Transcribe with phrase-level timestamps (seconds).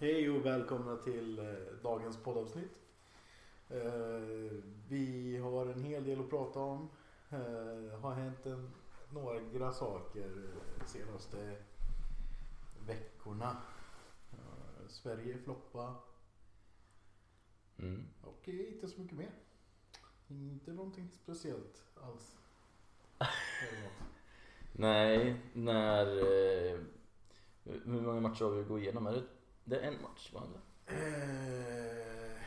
[0.00, 1.44] Hej och välkomna till eh,
[1.82, 2.78] dagens poddavsnitt.
[3.68, 3.80] Eh,
[4.88, 6.88] vi har en hel del att prata om.
[7.30, 8.70] Eh, har hänt en,
[9.10, 10.30] några saker
[10.78, 11.56] de senaste
[12.86, 13.56] veckorna.
[14.88, 15.94] Sverige floppa
[17.78, 18.04] Mm.
[18.22, 19.32] och inte så mycket mer.
[20.28, 22.36] Inte någonting speciellt alls.
[24.72, 26.06] Nej, när...
[27.64, 29.06] Hur många matcher har vi att gå igenom?
[29.06, 29.22] Är det,
[29.68, 30.40] det är en match va?
[30.86, 32.42] Eh,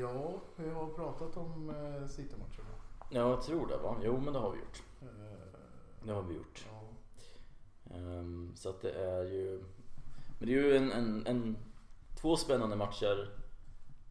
[0.00, 2.74] ja, vi har pratat om eh, City-matcherna.
[3.10, 3.96] Ja, jag tror det va?
[4.02, 4.82] Jo men det har vi gjort.
[5.02, 5.06] Eh,
[6.06, 6.66] Det har vi gjort.
[6.72, 6.80] ja.
[7.96, 9.64] Ehm, så att det är ju...
[10.38, 11.56] Men det är ju en, en, en...
[12.20, 13.32] Två spännande matcher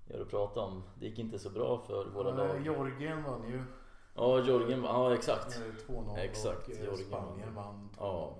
[0.07, 0.83] jag att prata om.
[0.99, 2.61] Det gick inte så bra för våra Eh, lag.
[2.65, 3.63] Georgien vann ju.
[4.15, 5.55] Ja, Jörgen Ja, exakt.
[5.55, 7.65] Eh, 2-0 Exakt, och Georgien Spanien vann.
[7.65, 7.95] vann 2-0.
[7.99, 8.37] Ja.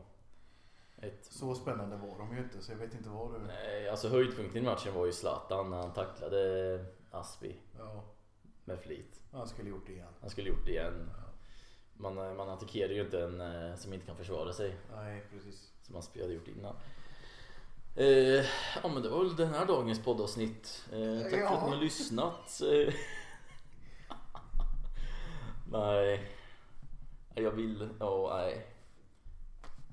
[1.02, 3.40] Ett, Så spännande var de ju inte så jag vet inte vad du...
[3.40, 8.04] nej, alltså höjdpunkten i matchen var ju Zlatan när han tacklade Aspi Ja,
[8.66, 9.22] med flit.
[9.32, 10.14] han skulle gjort det igen.
[10.22, 11.10] Han skulle gjort det igen.
[11.94, 15.72] Man, eh, man attackerar ju inte en eh, som inte kan försvara sig Nej, precis.
[15.82, 16.76] som Aspi hade gjort innan.
[17.96, 18.46] Eh,
[18.84, 20.86] ja men det var väl den här dagens poddavsnitt.
[20.92, 21.50] Eh, tack för Ja.
[21.50, 22.62] att ni har lyssnat.
[22.62, 22.94] Eh,
[25.72, 26.32] nej.
[27.36, 28.66] Jag vill, ja nej.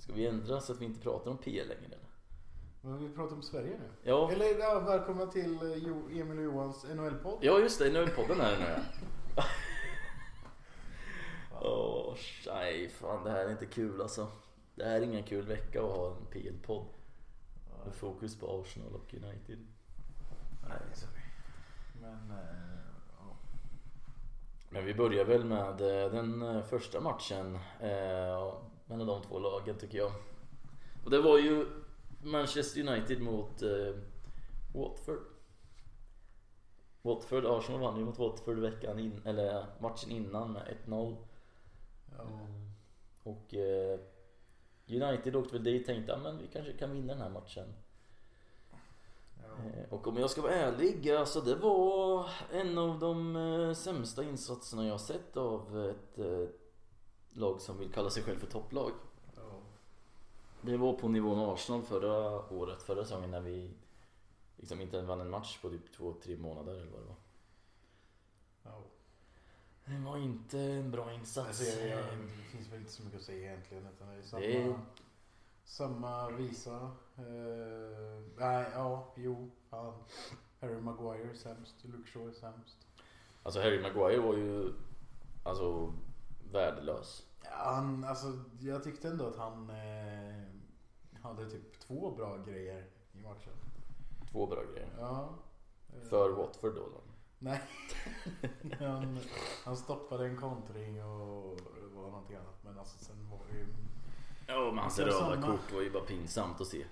[0.02, 1.98] Ska vi ändra så att vi inte pratar om P längre eller?
[2.80, 3.90] Men vi pratar om Sverige nu.
[4.02, 7.38] Ja, Eller ja, välkomna till eh, Emil och Johans NHL-podd.
[7.40, 8.06] ja just det, nu är
[8.40, 8.82] här nu.
[11.60, 12.14] Åh,
[12.46, 14.28] nej fan det här är inte kul alltså.
[14.74, 16.86] Det här är ingen kul vecka att ha en PL-podd.
[17.84, 19.58] Med fokus på Arsenal och United.
[20.68, 21.22] Nej, sorry.
[22.00, 22.78] Men, eh,
[23.18, 23.36] ja.
[24.70, 28.54] Men vi börjar väl med eh, den eh, första matchen eh,
[28.92, 30.12] mellan de två lagen tycker jag.
[31.04, 31.66] Och det var ju
[32.22, 33.94] Manchester United mot eh,
[34.74, 35.18] Watford.
[37.02, 41.16] Watford, Arsenal vann ju mot Watford veckan in, eller matchen innan med 1-0.
[42.18, 42.24] Ja.
[43.22, 44.00] Och eh,
[44.88, 47.74] United åkte väl dit och tänkte att vi kanske kan vinna den här matchen.
[49.36, 49.64] Ja.
[49.64, 54.24] Eh, Och om jag ska vara ärlig, alltså det var en av de eh, sämsta
[54.24, 56.48] insatserna jag sett av ett eh,
[57.32, 58.92] lag som vill kalla sig själv för topplag.
[59.36, 59.60] Ja.
[60.60, 63.70] Det var på nivån Arsenal förra året, förra säsongen när vi
[64.56, 67.16] liksom inte vann en match på typ två, tre månader eller vad det var.
[68.62, 68.82] Ja.
[69.84, 71.48] Det var inte en bra insats.
[71.60, 73.86] Alltså, jag, jag, det finns väl inte så mycket att säga egentligen.
[73.96, 74.78] Utan det är samma, Det är-
[75.64, 76.76] samma visa.
[77.16, 79.94] Eh, nej, ja, jo, fan.
[80.60, 81.74] Harry Maguire sämst.
[81.84, 82.76] Luke Shaw är sämst.
[83.42, 84.72] Alltså Harry Maguire var ju
[85.44, 85.92] alltså
[86.52, 87.26] värdelös.
[87.44, 88.26] Ja, han, alltså,
[88.60, 90.42] jag tyckte ändå att han eh,
[91.22, 93.52] hade typ två bra grejer i matchen.
[94.32, 94.88] Två bra grejer.
[94.98, 95.28] Ja.
[95.88, 96.80] Eh, För Watford då.
[96.80, 97.00] då.
[97.38, 97.60] Nej.
[98.78, 99.18] han,
[99.64, 102.58] han stoppade en kontring och det var någonting annat.
[102.64, 103.66] Men alltså sen var det ju...
[104.46, 105.46] Ja men hans Det är röda samma.
[105.46, 106.84] kort var ju bara pinsamt att se.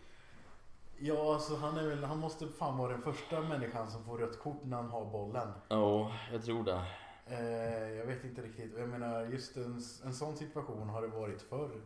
[0.98, 4.38] Ja, alltså han, är väl, han måste fan vara den första människan som får rött
[4.38, 5.48] kort när han har bollen.
[5.69, 6.84] Ja, jag tror det.
[7.30, 8.78] Eh, jag vet inte riktigt.
[8.78, 11.82] Jag menar, just en, en sån situation har det varit förr.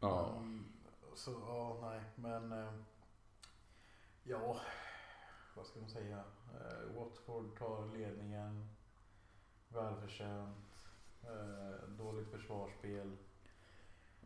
[0.00, 0.28] Ja.
[0.36, 0.64] Mm,
[1.14, 2.52] så, ja, nej, men...
[2.52, 2.72] Eh,
[4.22, 4.60] ja,
[5.56, 6.24] vad ska man säga?
[6.54, 8.68] Eh, Watford tar ledningen.
[9.68, 10.76] Välförtjänt.
[11.22, 13.16] Eh, dåligt försvarsspel.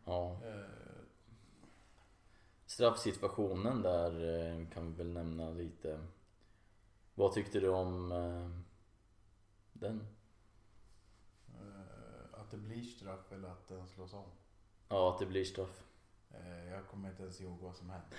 [0.05, 0.37] ja.
[0.45, 0.65] Eh,
[2.65, 5.99] Straffsituationen där eh, kan vi väl nämna lite.
[7.15, 8.09] Vad tyckte du om
[9.73, 10.07] den?
[12.49, 14.25] Att det blir straff eller att den slås om.
[14.89, 15.83] Ja, att det blir straff.
[16.31, 18.15] Eh, jag kommer inte ens ihåg vad som hände.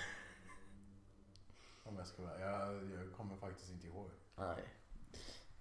[1.85, 4.11] Om jag ska vara jag, jag kommer faktiskt inte ihåg.
[4.37, 4.65] Nej.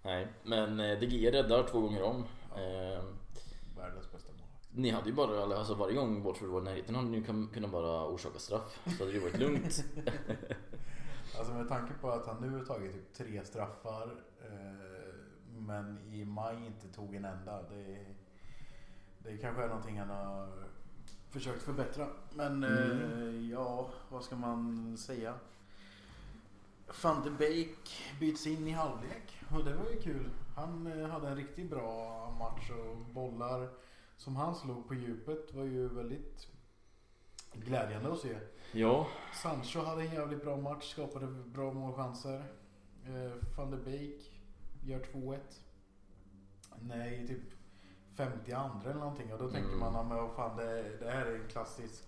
[0.02, 2.24] Nej, men eh, De Gea räddar två gånger om.
[2.56, 3.04] Eh,
[3.76, 4.68] Världens bästa målvakt.
[4.72, 7.22] ni hade ju bara, alltså varje gång Watford var i närheten hade ni
[7.52, 8.80] kunnat bara orsaka straff.
[8.98, 9.84] Så hade det varit lugnt.
[11.38, 15.14] Alltså med tanke på att han nu har tagit typ tre straffar eh,
[15.48, 17.62] men i maj inte tog en enda.
[17.62, 18.06] Det,
[19.24, 20.48] det kanske är någonting han har
[21.30, 22.06] försökt förbättra.
[22.34, 25.34] Men eh, ja, vad ska man säga?
[27.02, 30.30] Van de Beek byts in i halvlek och det var ju kul.
[30.56, 33.68] Han eh, hade en riktigt bra match och bollar
[34.16, 36.48] som han slog på djupet var ju väldigt
[37.52, 38.38] glädjande att se.
[38.72, 39.06] ja,
[39.42, 42.44] Sancho hade en jävligt bra match, skapade bra målchanser.
[43.06, 44.32] Eh, Van de Beek
[44.84, 45.38] gör 2-1.
[46.80, 47.59] Nej, typ
[48.16, 49.32] 52 eller någonting.
[49.32, 49.92] Och då tänker Mm.
[49.92, 52.04] man, men vad fan det, det här är en klassisk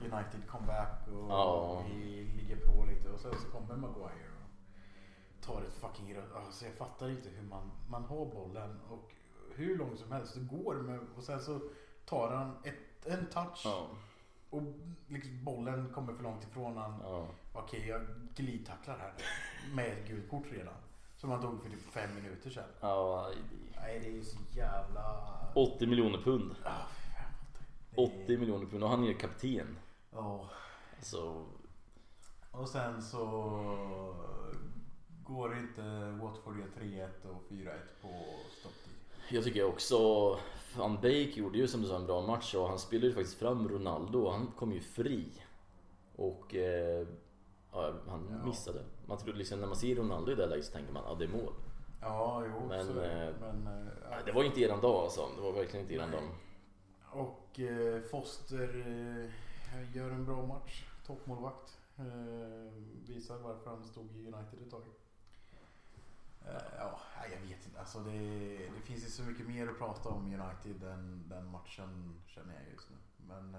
[0.00, 1.84] United comeback och Ja.
[1.88, 6.32] vi ligger på lite och sen så kommer Maguire och tar ett fucking rött.
[6.34, 9.12] Alltså jag fattar inte hur man, man har bollen och
[9.54, 11.60] hur långt som helst det går med, och sen så
[12.04, 13.86] tar han ett, en touch Ja,
[14.50, 14.62] och
[15.08, 16.94] liksom bollen kommer för långt ifrån han.
[17.02, 17.26] ja.
[17.52, 18.02] Okej jag
[18.34, 19.12] glidtacklar här
[19.74, 20.74] med ett gult kort redan.
[21.22, 22.64] Som han tog för typ fem minuter sedan.
[22.80, 23.30] ja
[23.76, 25.28] Nej det är ju så jävla...
[25.54, 26.54] 80 miljoner pund.
[26.64, 27.32] Ah, fy fan,
[27.94, 29.78] det är- 80 miljoner pund och han är ju kapten.
[30.12, 30.50] Ja.
[30.96, 31.46] Alltså,
[32.50, 33.20] Och sen så
[35.24, 35.82] går inte
[36.22, 37.70] Watford gör 3-1 och 4-1
[38.02, 38.08] på
[38.60, 38.92] stopptid.
[39.30, 39.98] jag tycker också
[40.76, 43.38] Van Beek gjorde ju som du sa en bra match och han spelade ju faktiskt
[43.38, 45.24] fram Ronaldo och han kom ju fri.
[46.16, 47.06] Och eh,
[47.72, 48.46] ja, han Ja.
[48.46, 48.84] missade.
[49.06, 51.14] Man tror liksom när man ser Ronaldo i det läget så tänker man att ja,
[51.18, 51.52] det är mål.
[52.00, 52.66] Ja, jo.
[52.68, 55.28] Men, så, eh, men, eh, det var inte eran dag alltså.
[55.36, 56.20] Det var verkligen inte eran Nej.
[56.20, 56.28] dag.
[57.26, 58.84] Och eh, Foster
[59.74, 60.84] eh, gör en bra match.
[61.06, 61.78] Toppmålvakt.
[61.98, 62.72] Eh,
[63.06, 64.82] visar varför han stod i United ett tag.
[66.46, 67.00] Eh, ja,
[67.32, 67.80] jag vet inte.
[67.80, 68.18] Alltså det,
[68.56, 72.72] det finns ju så mycket mer att prata om United än den matchen känner jag
[72.72, 72.96] just nu.
[73.28, 73.56] Men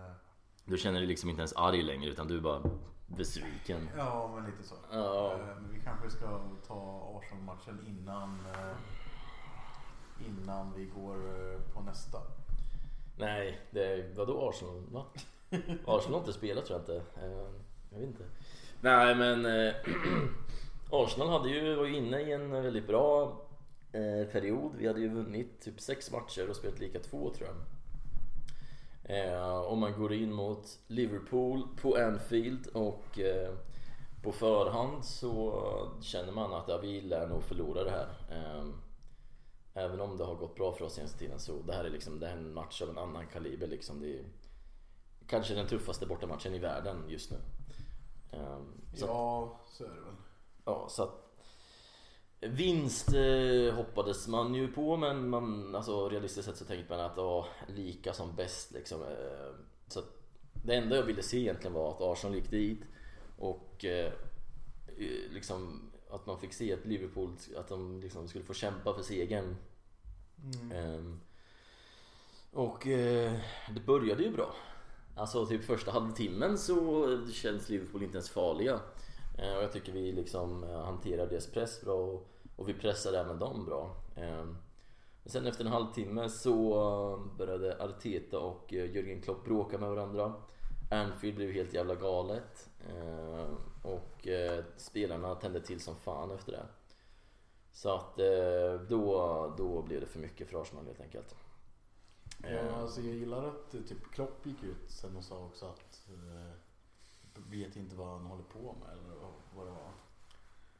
[0.66, 2.62] Du känner dig liksom inte ens arg längre utan du bara
[3.18, 3.90] besviken.
[3.98, 4.76] ja, men lite så.
[4.92, 5.34] Ja.
[5.34, 8.76] Eh, Men vi kanske ska ta Arsenal-matchen innan, eh,
[10.28, 12.18] innan vi går eh, på nästa.
[13.18, 14.84] Nej, det är, vadå Arsenal?
[14.92, 15.06] Va?
[15.86, 17.06] Arsenal har inte spelat tror jag inte.
[17.92, 18.24] Jag vet inte.
[18.82, 19.46] Nej men
[20.92, 23.38] Arsenal hade ju, var ju inne i en väldigt bra
[24.32, 24.72] period.
[24.78, 27.56] Vi hade ju vunnit typ sex matcher och spelat lika två tror jag.
[29.04, 33.54] Eh, Om man går in mot Liverpool på Anfield och eh,
[34.24, 35.62] på förhand så
[36.02, 38.08] känner man att ja, vi lär nog förlora det här.
[38.32, 38.66] Eh,
[39.76, 42.20] Även om det har gått bra för oss senaste tiden så det här är liksom
[42.20, 44.00] det här är en match av en annan kaliber liksom.
[44.00, 44.26] Det är
[45.28, 47.38] kanske den tuffaste bortamatchen i världen just nu.
[48.32, 49.10] Ehm, Så, ja.
[49.10, 50.16] Ja, så är det väl.
[50.66, 51.23] ja, så att
[52.48, 57.18] Vinst eh, hoppades man ju på men man, alltså, realistiskt sett så tänkte man att
[57.18, 59.02] ja, lika som bäst liksom.
[59.02, 59.56] Eh,
[59.88, 60.02] så
[60.54, 62.82] det enda jag ville se egentligen var att Arsenal gick dit
[63.38, 64.14] och eh,
[64.98, 69.04] eh, liksom att man fick se att Liverpool att de liksom skulle få kämpa för
[69.04, 69.56] segern
[70.44, 70.72] Mm.
[70.72, 71.20] Ehm,
[72.52, 73.34] och eh,
[73.76, 74.56] det började ju bra.
[75.16, 78.80] Alltså typ första halvtimmen så känns Liverpool inte ens farliga.
[79.38, 83.14] Eh, och jag tycker vi liksom eh, hanterar deras press bra och, och vi pressar
[83.14, 83.96] även dem bra.
[84.16, 84.58] Ehm,
[85.24, 90.34] men sen efter en halvtimme så började Arteta och eh, Jürgen Klopp bråka med varandra.
[90.92, 92.70] Anfield blev helt jävla galet.
[92.90, 94.28] Ehm, och
[94.78, 96.66] spelarna tände till som fan efter det.
[97.72, 98.18] Så att
[98.90, 101.36] då, då blev det för mycket för Arsenal helt enkelt.
[101.36, 106.08] Ja, Eh, alltså jag gillar att typ Klopp gick ut sen och sa också att
[107.50, 109.16] vet inte vad han håller på med eller
[109.56, 109.92] vad- det var.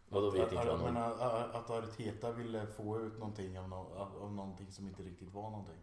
[0.10, 3.76] Vadå vet inte vad han håller- att, att Arteta ville få ut någonting av, no,
[4.22, 5.78] av, någonting som inte riktigt var någonting.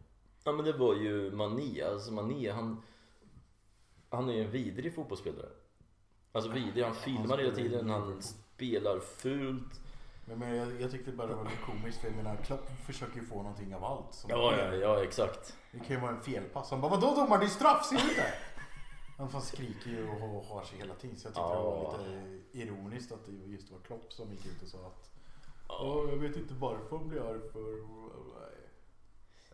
[0.45, 2.83] Ja men det var ju Mané, alltså Mané han
[4.11, 5.49] Han är ju en vidrig fotbollsspelare
[6.33, 9.81] Alltså vidrig, han filmar hela tiden, han spelar fult
[10.25, 13.17] Men, men jag, jag tyckte bara det var lite komiskt för jag menar Klopp försöker
[13.21, 14.25] ju få någonting av allt.
[14.29, 16.71] Ja, ja, ja exakt Det kan ju vara en felpass.
[16.71, 18.33] Han bara vadå domare det är straff, ser du inte?
[19.21, 21.97] Han fan skriker ju och har- sig hela tiden så jag tyckte det var Ja.
[21.99, 25.11] lite ironiskt att det just var Klopp som gick ut och sa att
[25.69, 25.81] ja.
[25.83, 28.01] "Åh, jag vet inte varför han blir arg för.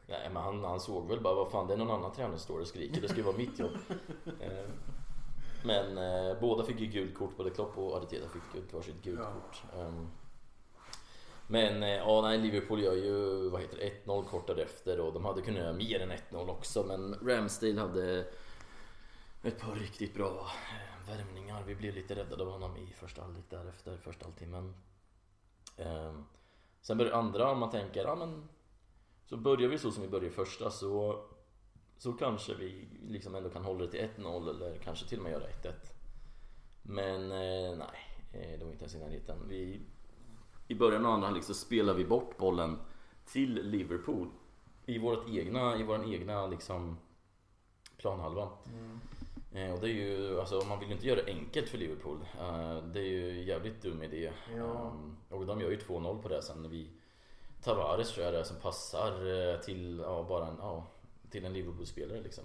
[0.08, 2.44] Nej men han, han såg väl bara, vad fan det är någon annan tränare som
[2.44, 3.70] står och skriker, det ska ju vara mitt jobb
[4.40, 4.64] Eh,
[5.64, 9.32] Men eh, båda fick ju gult kort, både Klopp och Arteta fick varsitt gult Ja.
[9.32, 10.08] kort Ehm,
[11.46, 15.24] Men eh, ja, nej, Liverpool gör ju vad heter det, 1-0 kort därefter och de
[15.24, 18.26] hade kunnat göra mer än 1-0 också men Ramsdale hade
[19.46, 21.62] ett par riktigt bra eh, värmningar.
[21.66, 24.74] Vi blev lite räddade av honom i första halvlek därefter, första halvtimmen.
[25.76, 26.24] Ehm,
[26.80, 28.48] sen börjar andra, om man tänker, ja men
[29.24, 31.24] så börjar vi så som vi började i första så
[31.98, 35.32] så kanske vi liksom ändå kan hålla det till 1-0 eller kanske till och med
[35.32, 35.72] göra 1-1.
[36.82, 39.38] Men eh, nej, eh, det var inte ens i närheten.
[39.48, 39.80] Vi,
[40.68, 42.78] I början av andra halvlek så spelar vi bort bollen
[43.26, 44.28] till Liverpool
[44.86, 46.98] i vårt egna, i våran egna liksom
[47.96, 48.48] planhalva.
[48.72, 49.00] Mm.
[49.56, 52.18] Eh, och det är ju, alltså man vill ju inte göra det enkelt för Liverpool.
[52.40, 54.32] Eh, det är ju en jävligt dum idé.
[54.56, 54.88] Ja.
[54.88, 56.90] Ehm, och de gör ju 2-0 på det sen vi
[57.62, 60.86] Tavares tror jag det är som passar eh, till, ja, bara en, ja,
[61.30, 62.44] till en Liverpool-spelare liksom.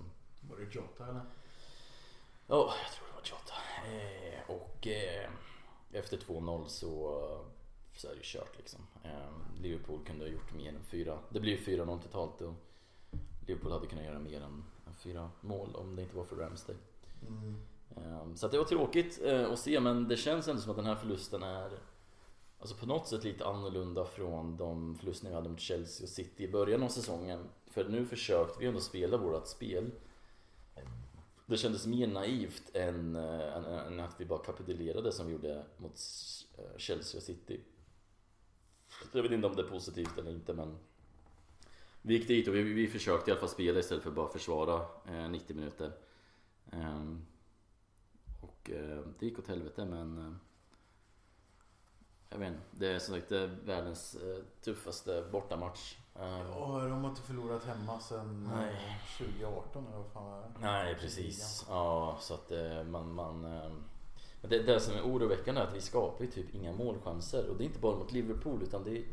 [0.50, 1.22] Var det Jota eller?
[2.48, 3.54] Ja, jag tror det var Jota.
[3.92, 5.30] Eh, och eh,
[5.92, 6.88] efter 2-0 så,
[7.96, 8.80] så är det ju kört liksom.
[9.04, 11.20] Eh, Liverpool kunde ha gjort mer än fyra.
[11.30, 12.54] Det blir ju 4-0 totalt och
[13.48, 16.80] Liverpool hade kunnat göra mer än, än fyra mål om det inte var för Ramsdale.
[17.28, 17.56] Mm.
[18.36, 20.86] Så att det var tråkigt eh, att se men det känns ändå som att den
[20.86, 21.72] här förlusten är
[22.62, 26.44] Alltså på något sätt lite annorlunda från de förlusterna vi hade mot Chelsea och City
[26.44, 27.40] i början av säsongen.
[27.68, 29.92] För nu försökte vi ändå spela vårt spel.
[31.46, 35.66] Det kändes mer naivt än, eh, än, än att vi bara kapitulerade som vi gjorde
[35.78, 36.00] mot
[36.58, 37.60] eh, Chelsea och City.
[39.14, 40.78] Jag vet inte om det är positivt eller inte men
[42.02, 44.30] Vi gick dit och vi, vi försökte i alla fall spela istället för att bara
[44.30, 45.92] försvara eh, 90 minuter.
[46.72, 47.26] Ehm,
[48.42, 50.34] och eh, det gick åt helvete men eh,
[52.30, 53.32] Jag vet inte, det är som sagt
[53.66, 55.98] världens eh, tuffaste bortamatch.
[56.16, 59.02] Ehm, Och de har inte förlorat hemma sedan eh, Nej.
[59.18, 60.48] 2018 eller vad fan var det?
[60.60, 62.52] Nej precis, ja så att
[62.88, 63.72] man, man eh,
[64.42, 67.58] men det, det som är oroväckande är att vi skapar ju typ inga målchanser och
[67.58, 69.04] det är inte bara mot Liverpool utan det är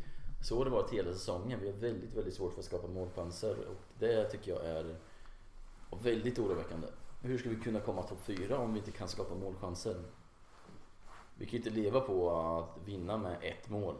[0.41, 1.59] så har det varit hela säsongen.
[1.59, 4.95] Vi har väldigt, väldigt svårt för att skapa målchanser och det tycker jag är
[6.03, 6.87] väldigt oroväckande.
[7.21, 10.03] Hur ska vi kunna komma topp 4 om vi inte kan skapa målchanser?
[11.35, 13.95] Vi kan inte leva på att vinna med ett mål.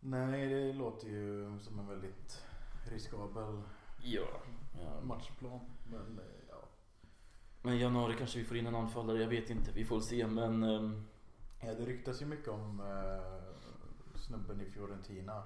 [0.00, 2.42] Nej, det låter ju som en väldigt
[2.90, 3.62] riskabel
[4.02, 4.26] Ja.
[4.80, 5.00] ja.
[5.02, 5.60] matchplan.
[5.90, 6.56] Men eh, ja.
[7.62, 9.70] Men januari kanske vi får in en anfallare, jag vet inte.
[9.72, 10.62] Vi får se men...
[10.62, 11.04] ehm,
[11.60, 15.42] ja, det ryktas ju mycket om eh, snubben i Fiorentina.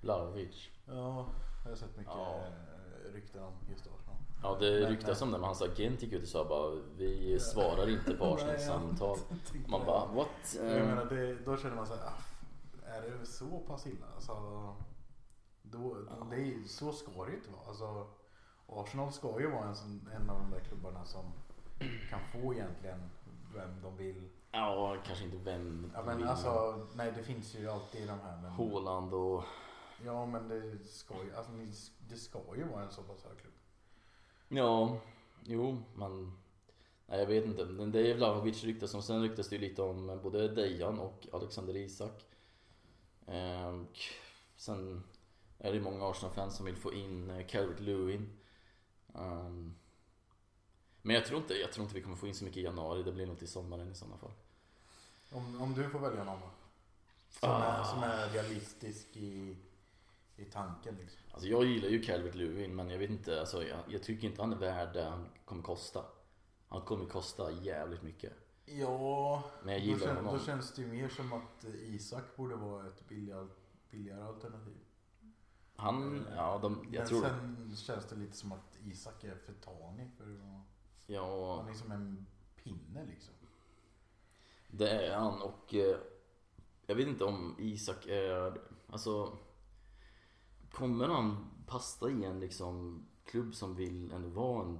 [0.00, 0.68] Vlahovic.
[0.86, 1.26] Ja,
[1.64, 2.44] jag har sett mycket Ja.
[2.46, 3.99] eh, rykten om just Arsenal.
[4.42, 5.26] Ja det Men, ryktas nej.
[5.26, 9.18] om det men hans agent gick ut och sa bara Vi svarar inte på samtal.
[9.68, 10.56] Man bara what?
[10.56, 12.22] Jag Eh, menar, det, då känner man så här, ah,
[12.96, 14.06] är det så pass illa?
[14.14, 14.32] Alltså,
[15.62, 16.26] då, Ja.
[16.30, 17.66] det är, så ska det ju inte vara.
[17.68, 18.06] Alltså,
[18.68, 21.24] Arsenal ska ju vara en, sån, en av de där klubbarna som
[22.10, 23.10] kan få egentligen
[23.54, 24.28] vem de vill.
[24.52, 28.38] Ja kanske inte vem Ja, men vill, alltså, nej det finns ju alltid de här.
[28.42, 29.44] Men, Haaland och...
[30.04, 31.52] ja men det ska ju, alltså,
[32.08, 33.52] det ska ju vara en så pass hög klubb.
[34.52, 34.98] Ja,
[35.44, 36.32] jo men...
[37.06, 37.64] Nej jag vet inte.
[37.64, 39.02] Men det är Vlahovic ryktas om.
[39.02, 42.24] Sen ryktas det ju lite om både Dejan och Alexander Isak.
[43.26, 43.98] Och
[44.56, 45.02] sen
[45.58, 48.38] är det många Arsenal-fans som vill få in eh, Calvert Lewin.
[49.12, 49.74] Um,
[51.02, 53.02] men jag tror, inte, jag tror inte vi kommer få in så mycket i januari.
[53.02, 54.32] Det blir nog till sommaren i sådana fall.
[55.32, 56.50] Om, om du får välja någon då?
[57.30, 57.62] Som, Ah.
[57.62, 59.56] är, som är realistisk i,
[60.40, 61.20] i tanken liksom.
[61.32, 64.42] Alltså jag gillar ju Calvert Lewin men jag vet inte, alltså jag, jag tycker inte
[64.42, 66.04] han är värd det han kommer kosta.
[66.68, 68.32] Han kommer kosta jävligt mycket.
[68.64, 70.38] Ja, Men jag då, gillar kän, honom.
[70.38, 73.46] då känns det ju mer som att eh, Isak borde vara ett billigare,
[73.90, 74.76] billigare alternativ.
[75.76, 77.20] Han, ja de, jag Men tror...
[77.20, 80.66] sen känns det lite som att Isak är för tanig för att
[81.06, 83.34] Ja, Han är som en pinne liksom.
[84.68, 85.96] det är han och eh,
[86.86, 89.38] jag vet inte om Isak är, alltså
[90.72, 94.78] Kommer han passa i en liksom klubb som vill ändå vara en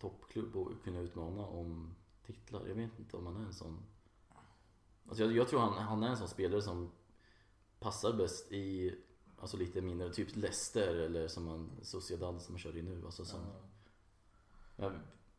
[0.00, 1.94] toppklubb och kunna utmana om
[2.26, 2.66] titlar?
[2.66, 3.78] Jag vet inte om han är en sån
[5.08, 6.90] Alltså jag, jag tror han, han är en sån spelare som
[7.78, 8.94] passar bäst i
[9.40, 13.24] Alltså lite mindre, typ Leicester eller som man, Sociedad som man kör i nu alltså
[13.24, 13.40] som,
[14.76, 14.92] Ja.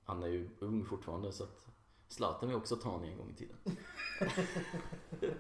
[0.03, 1.67] Han är ju ung fortfarande så att
[2.07, 3.57] Zlatan ju också tanig en gång i tiden.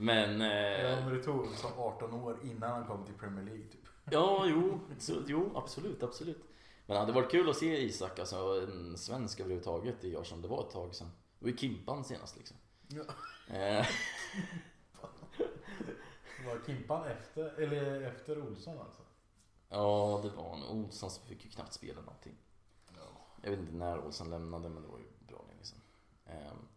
[0.00, 0.40] Men...
[0.40, 3.80] Ja, Eh, men det tog så 18 år innan han kom till Premier League typ.
[4.10, 6.44] ja, jo, så, jo, absolut, absolut.
[6.86, 10.42] Men det hade varit kul att se Isak, alltså en svensk överhuvudtaget i Arsenal.
[10.42, 11.10] Det var ett tag sedan.
[11.38, 12.56] Det var ju Kimpan senast liksom.
[12.88, 13.02] Ja.
[13.54, 13.86] Eh,
[16.46, 19.02] Var Kimpan efter, eller efter Olsson alltså?
[19.68, 22.36] ja, det var en Olsson som fick ju knappt spela någonting.
[22.96, 23.02] Ja.
[23.42, 25.80] Jag vet inte när Olsson lämnade men det var ju bra länge sedan.
[26.26, 26.68] Ehm,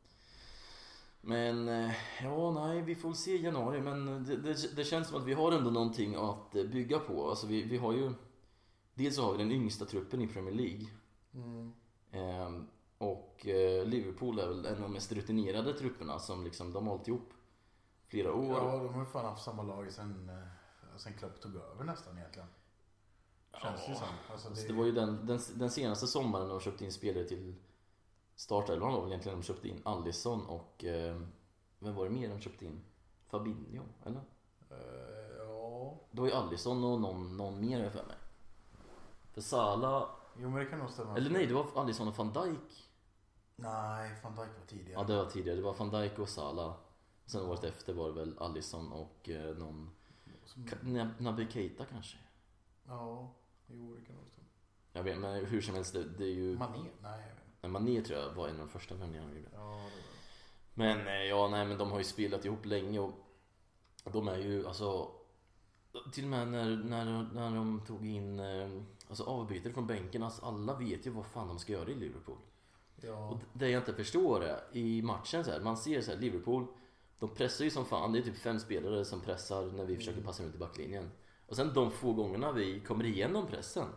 [1.25, 1.91] Men eh,
[2.23, 3.81] ja, nej, vi får väl se i januari.
[3.81, 7.29] Men det, det, det känns som att vi har ändå någonting att eh, bygga på.
[7.29, 8.13] Alltså vi, vi har ju
[8.95, 10.87] Dels så har vi den yngsta truppen i Premier League.
[11.33, 11.73] Mm.
[12.11, 16.87] Ehm, Och eh, Liverpool är väl en av de mest rutinerade trupperna som liksom, de
[16.87, 17.33] har hållit ihop
[18.07, 18.45] flera år.
[18.57, 20.31] Ja, de har ju fan haft samma lag sen,
[20.97, 22.47] sen Klopp tog över nästan egentligen.
[23.61, 23.97] Känns det Ja.
[23.97, 24.07] som.
[24.31, 27.55] Alltså, Alltså, det var ju den, den, den senaste sommaren de köpte in spelare till
[28.35, 31.21] startelvan var väl egentligen de köpte in Alisson och eh,
[31.79, 32.81] vem var det mer de köpte in?
[33.27, 34.21] Fabinho, eller?
[34.69, 35.95] Eh, ja.
[36.11, 38.15] Det var ju Alisson och någon, någon mer har jag för mig.
[39.31, 41.17] För Salah, Jo men det kan nog stämma.
[41.17, 42.89] eller nej det var Alisson och van Dijk.
[43.55, 45.01] Nej, van Dijk var tidigare.
[45.01, 46.73] Ja det var tidigare, det var van Dijk och Salah.
[47.25, 49.89] Sen året efter var det väl Alisson och eh, någon,
[50.45, 50.67] Som,
[51.19, 52.17] Naby Keita kanske?
[52.87, 53.31] ja,
[53.67, 54.47] jo det kan nog stämma.
[54.93, 56.57] Jag vet men hur som helst det, det är ju...
[56.57, 56.77] Mané?
[57.01, 57.42] Nej, jag vet.
[57.63, 59.49] Nej, Mané tror jag var en av de första värvningarna de gjorde.
[59.53, 59.89] Ja.
[60.73, 64.67] Men eh, ja, nej men de har ju spelat ihop länge och de är ju
[64.67, 65.11] alltså
[66.13, 68.69] till och med när, när, när de tog in eh,
[69.07, 72.37] alltså avbytare från bänken, alltså alla vet ju vad fan de ska göra i Liverpool.
[72.95, 73.29] Ja.
[73.29, 76.67] Och det jag inte förstår är, i matchen så här, man ser så här, Liverpool,
[77.19, 78.11] de pressar ju som fan.
[78.11, 81.11] Det är typ fem spelare som pressar när vi försöker passa runt i backlinjen.
[81.47, 83.87] Och sen de få gångerna vi kommer igenom pressen,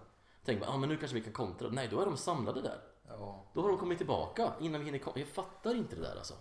[0.44, 1.68] tänker man, ah, men nu kanske vi kan kontra.
[1.68, 2.80] Nej, då är de samlade där.
[3.09, 3.45] Ja.
[3.53, 6.35] Då har de kommit tillbaka innan vi hinner kom- Jag fattar inte det där alltså.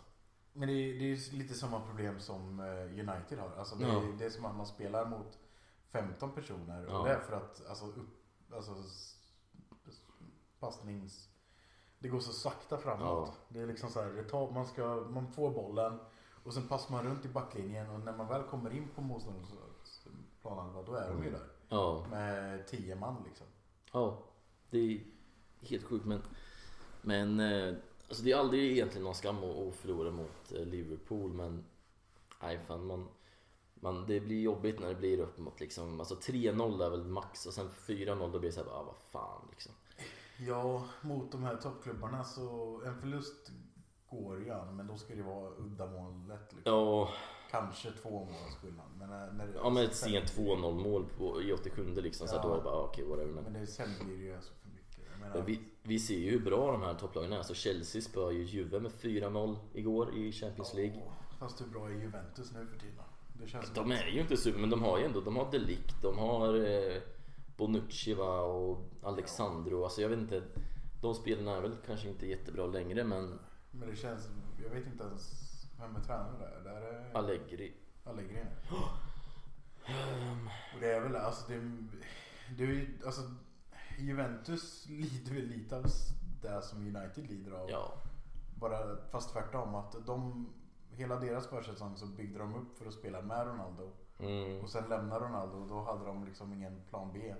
[0.54, 2.66] Men det är, det är lite samma problem som eh,
[3.10, 3.52] United har.
[3.58, 4.02] Alltså det, Ja.
[4.04, 5.40] är, det är som att man spelar mot
[5.92, 6.86] 15 personer.
[6.90, 6.98] Ja.
[7.00, 8.76] Och det är för att alltså, upp, alltså,
[10.60, 11.30] passnings...
[12.00, 13.02] Det går så sakta framåt.
[13.02, 13.34] Ja.
[13.50, 16.00] Det är liksom så här, det tar, man, ska, man får bollen
[16.44, 20.06] och sen passar man runt i backlinjen och när man väl kommer in på motståndarens
[20.42, 21.48] planhalva då är de ju där.
[21.70, 23.48] Ja, Med 10 man liksom.
[23.92, 24.24] ja.
[24.70, 25.04] Det är
[25.62, 26.22] helt sjukt men...
[27.06, 27.40] Men...
[27.40, 27.74] eh,
[28.08, 31.64] Alltså det är aldrig egentligen någon skam att förlora mot eh, Liverpool men...
[32.42, 33.08] Nej fan man...
[33.76, 37.46] Man, det blir jobbigt när det blir upp mot liksom, alltså 3-0 är väl max
[37.46, 39.72] och sen 4-0 då blir det såhär, ah, vad fan liksom.
[40.48, 43.52] Ja, mot de här toppklubbarna så en förlust
[44.10, 46.54] går ju an men då ska det vara uddamålet.
[46.54, 46.74] Liksom.
[46.74, 47.10] Ja,
[47.52, 48.86] Kanske två måls skillnad.
[49.00, 52.36] Men, när, när det, ja men ett sent 2-0 mål på, i 87 liksom, så
[52.36, 52.42] Ja.
[52.42, 53.32] då är det bara ah, okej whatever.
[53.34, 54.54] Men, Men det, sen blir det ju alltså
[55.25, 57.38] menar, men vi, vi ser ju hur bra de här topplagen är.
[57.38, 60.96] Alltså Chelsea spöar ju Juve med 4-0 igår i Champions League.
[61.05, 63.03] Ja, fast hur bra är Juventus nu för tiden?
[63.34, 66.01] Det känns De är ju inte super, men de har ju ändå, de har Delict,
[66.01, 67.01] de har eh,
[67.58, 69.84] Bonucci va och Alexandro.
[69.84, 70.44] Alltså jag vet inte,
[71.01, 73.39] de spelarna är väl kanske inte jättebra längre men
[73.72, 74.29] Men det känns,
[74.63, 75.46] jag vet inte ens
[75.79, 76.72] vem är tränare där.
[76.72, 77.74] Där är Allegri.
[78.03, 78.39] Allegri.
[80.75, 81.62] Och det är väl alltså det,
[82.58, 83.22] det är alltså
[83.98, 85.86] Juventus lider väl lite av
[86.42, 87.70] det som United lider av.
[87.70, 87.94] Ja,
[88.56, 90.48] Bara fast tvärtom att de
[90.92, 93.92] Hela deras försäsong så byggde de upp för att spela med Ronaldo.
[94.20, 97.36] mm, Och sen lämnar Ronaldo och då hade de liksom ingen plan B.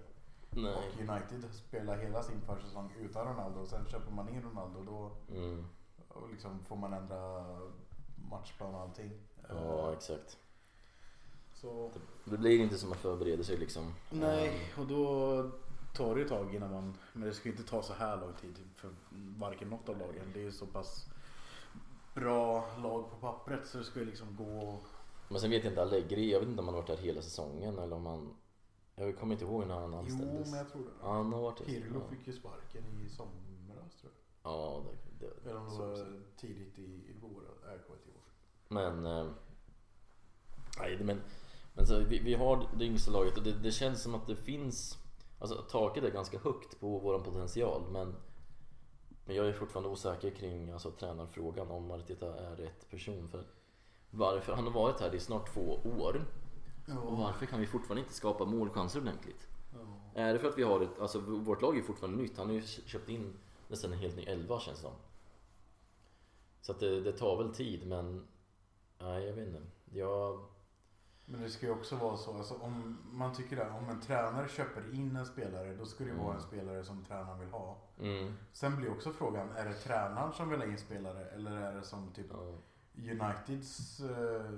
[0.50, 0.74] nej.
[0.76, 5.12] Och United spelar hela sin försäsong utan Ronaldo och sen köper man in Ronaldo då
[5.36, 5.66] Mm,
[6.08, 7.46] och liksom får man ändra
[8.30, 9.12] matchplan och allting.
[9.50, 10.38] ja Eh, exakt.
[11.54, 11.92] Så,
[12.24, 13.94] Det blir inte som man förbereder sig liksom.
[14.12, 15.52] nej, och då
[15.96, 16.98] tar det ju ett tag innan man...
[17.14, 18.90] Men det ska ju inte ta så här lång tid för
[19.38, 20.32] varken något av lagen.
[20.34, 21.06] Det är ju så pass
[22.14, 24.80] bra lag på pappret så det ska ju liksom gå...
[25.30, 27.22] Men sen vet jag inte Allegri, jag vet inte om han har varit där hela
[27.22, 28.36] säsongen eller om han...
[28.96, 30.50] Jag kommer inte ihåg när han Jo, anställdes.
[30.50, 30.90] men jag tror det.
[31.02, 31.64] Ja, han har varit det.
[31.66, 32.16] Pirlo Ja.
[32.16, 34.12] fick ju sparken i somras tror
[34.44, 34.52] jag.
[34.52, 34.84] Ja,
[35.20, 37.44] det, det, Eller om det var tidigt i, i vår.
[37.44, 38.22] Jag kommer inte ihåg.
[38.68, 39.06] Men...
[39.06, 39.28] Eh,
[40.80, 41.22] nej, men...
[41.74, 44.36] Men så, vi, vi har det yngsta laget och det, det känns som att det
[44.36, 44.98] finns...
[45.40, 48.16] Alltså taket är ganska högt på vår potential men...
[49.28, 53.44] Men jag är fortfarande osäker kring alltså, tränarfrågan om Arteta är rätt person för...
[54.10, 54.54] Varför?
[54.54, 56.26] Han har varit här i snart två år.
[57.04, 59.48] Och varför kan vi fortfarande inte skapa målchanser ordentligt?
[59.74, 60.22] Ja.
[60.22, 62.38] Är det för att vi har ett, alltså vårt lag är fortfarande nytt.
[62.38, 63.34] Han har ju köpt in
[63.68, 64.94] nästan en helt ny elva känns det som.
[66.62, 68.28] Så att det, det tar väl tid men...
[69.00, 69.62] Nej jag vet inte.
[69.92, 70.46] Jag...
[71.28, 74.48] Men det ska ju också vara så, alltså, om man tycker det, om en tränare
[74.48, 76.24] köper in en spelare då ska det Mm.
[76.26, 77.78] vara en spelare som tränaren vill ha.
[78.00, 81.76] Mm, Sen blir också frågan, är det tränaren som vill ha in spelare eller är
[81.76, 82.54] det som typ ja,
[82.98, 84.52] Uniteds eh,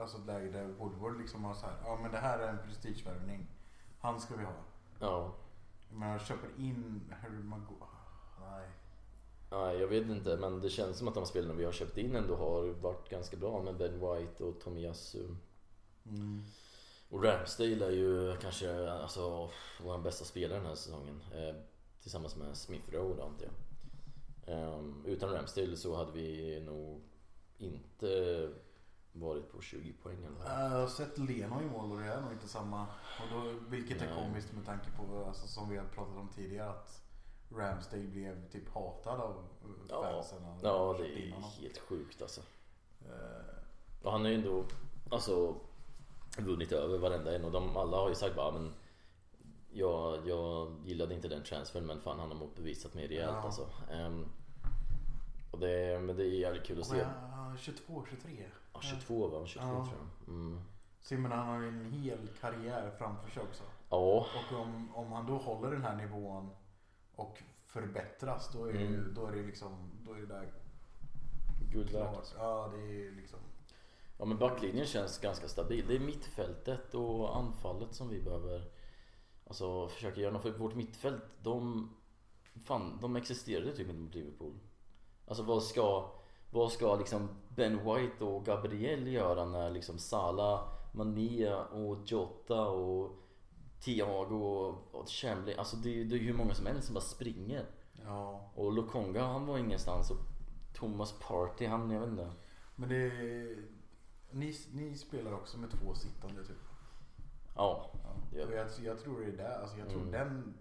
[0.00, 3.46] alltså läge där Woodward liksom har så här, ja men det här är en prestigevärvning.
[4.00, 4.52] Han ska vi ha.
[5.00, 5.32] ja.
[5.90, 7.86] Men jag köper in Harry Maguire.
[8.40, 8.68] Nej.
[9.50, 12.16] Nej jag vet inte men det känns som att de spelarna vi har köpt in
[12.16, 15.28] ändå har varit ganska bra med Ben White och Tomiyasu.
[16.08, 16.44] Mm.
[17.10, 19.50] Och Ramsdale är ju kanske alltså,
[19.82, 21.20] vår bästa spelare den här säsongen.
[21.34, 21.54] Eh,
[22.02, 23.54] tillsammans med Smith Rowe antar jag.
[24.56, 27.02] Ehm, utan Ramsdale så hade vi nog
[27.58, 28.50] inte
[29.12, 30.62] varit på 20 poäng eller.
[30.62, 32.82] Jag har sett Leno i mål och det är nog inte samma.
[33.20, 34.14] Och då, vilket är Nej.
[34.24, 37.02] komiskt med tanke på, alltså, som vi har pratat om tidigare, att
[37.50, 39.30] Ramsdale blev typ hatad av
[39.62, 40.44] eh, Ja, fansen.
[40.44, 42.40] han ja det är helt sjukt alltså.
[43.04, 43.56] Eh,
[44.02, 44.64] Och han har ju ändå
[45.10, 45.56] alltså,
[46.44, 48.72] vunnit över varenda en och de alla har ju sagt bara men
[49.72, 53.42] jag, jag gillade inte den transfern men fan han har motbevisat mig rejält Ja.
[53.42, 53.68] alltså.
[53.92, 54.26] Ehm,
[55.50, 56.96] och det, men det är jävligt kul att se.
[56.98, 58.44] jag- 22, 23.
[58.72, 59.72] Ja, 22 var han, 22 Ja.
[59.86, 60.34] tror jag.
[60.34, 60.60] Mm.
[61.00, 63.62] Så jag menar, han har ju en hel karriär framför sig också.
[63.90, 66.50] Ja, Och om, om han då håller den här nivån
[67.16, 69.14] och förbättras då är, Mm.
[69.14, 70.52] då är det liksom, då är det där
[71.72, 72.12] guld värt.
[72.12, 72.34] klart.
[72.38, 73.38] Ja, det är liksom.
[74.18, 75.84] Ja men backlinjen känns ganska stabil.
[75.88, 78.64] Det är mittfältet och anfallet som vi behöver
[79.46, 80.42] Alltså försöka göra något.
[80.42, 81.90] För vårt mittfält, de
[82.64, 84.58] Fan, de existerade typ inte mot Liverpool.
[85.26, 86.10] Alltså vad ska
[86.50, 93.10] Vad ska liksom Ben White och Gabriel göra när liksom Salah, Mané och Jota och
[93.84, 95.58] Thiago och, Chamberlain?
[95.58, 97.66] Alltså det, är- det är hur många som helst som bara springer.
[98.04, 100.16] Ja, Och Lokonga han var ingenstans och
[100.74, 102.30] Thomas Party han, jag vet inte.
[102.76, 103.10] men det...
[104.36, 106.56] Ni, ni spelar också med två sittande typ?
[107.54, 107.90] Ja,
[108.32, 110.12] gör Och jag, jag tror det är där, alltså jag tror Mm.
[110.12, 110.54] den,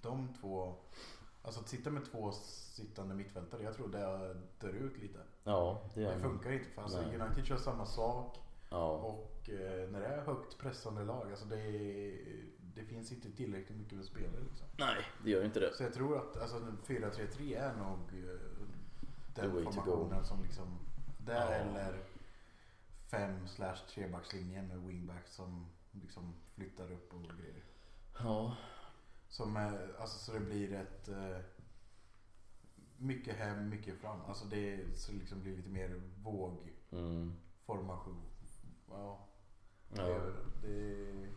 [0.00, 0.74] de två,
[1.42, 5.18] alltså att sitta med två sittande mittfältare, jag tror det dör ut lite.
[5.44, 7.20] Ja, det Det funkar inte för alltså Nej.
[7.20, 8.38] United kör samma sak
[8.70, 13.30] Ja, och eh, när det är högt pressande lag, alltså det, är- det finns inte
[13.32, 14.66] tillräckligt mycket med spelare liksom.
[14.78, 15.74] nej det gör inte det.
[15.74, 18.40] Så jag tror att alltså, en 4-3-3 är nog eh,
[19.34, 20.78] den formationen som liksom,
[21.18, 21.80] där Ja.
[21.80, 21.98] eller
[23.12, 27.64] 5 slash trebackslinjen med wingbacks som liksom flyttar upp och grejer.
[28.18, 28.56] Ja,
[29.28, 31.38] Som, är- alltså, så det blir ett eh,
[32.96, 34.20] mycket hem, mycket fram.
[34.26, 38.14] Alltså det så liksom blir lite mer vågformation.
[38.14, 38.22] mm.
[38.90, 39.26] Ja,
[39.96, 40.04] ja.
[40.04, 40.32] det,
[40.68, 41.28] det,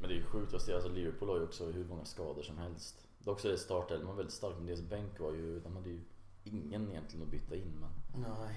[0.00, 2.42] Men det är ju sjukt att se, alltså Liverpool har ju också hur många skador
[2.42, 3.08] som helst.
[3.18, 6.00] Det är också är startelvan väldigt stark, men deras bänk var ju, de hade ju
[6.44, 7.80] ingen egentligen att byta in.
[7.80, 8.56] Men, nej.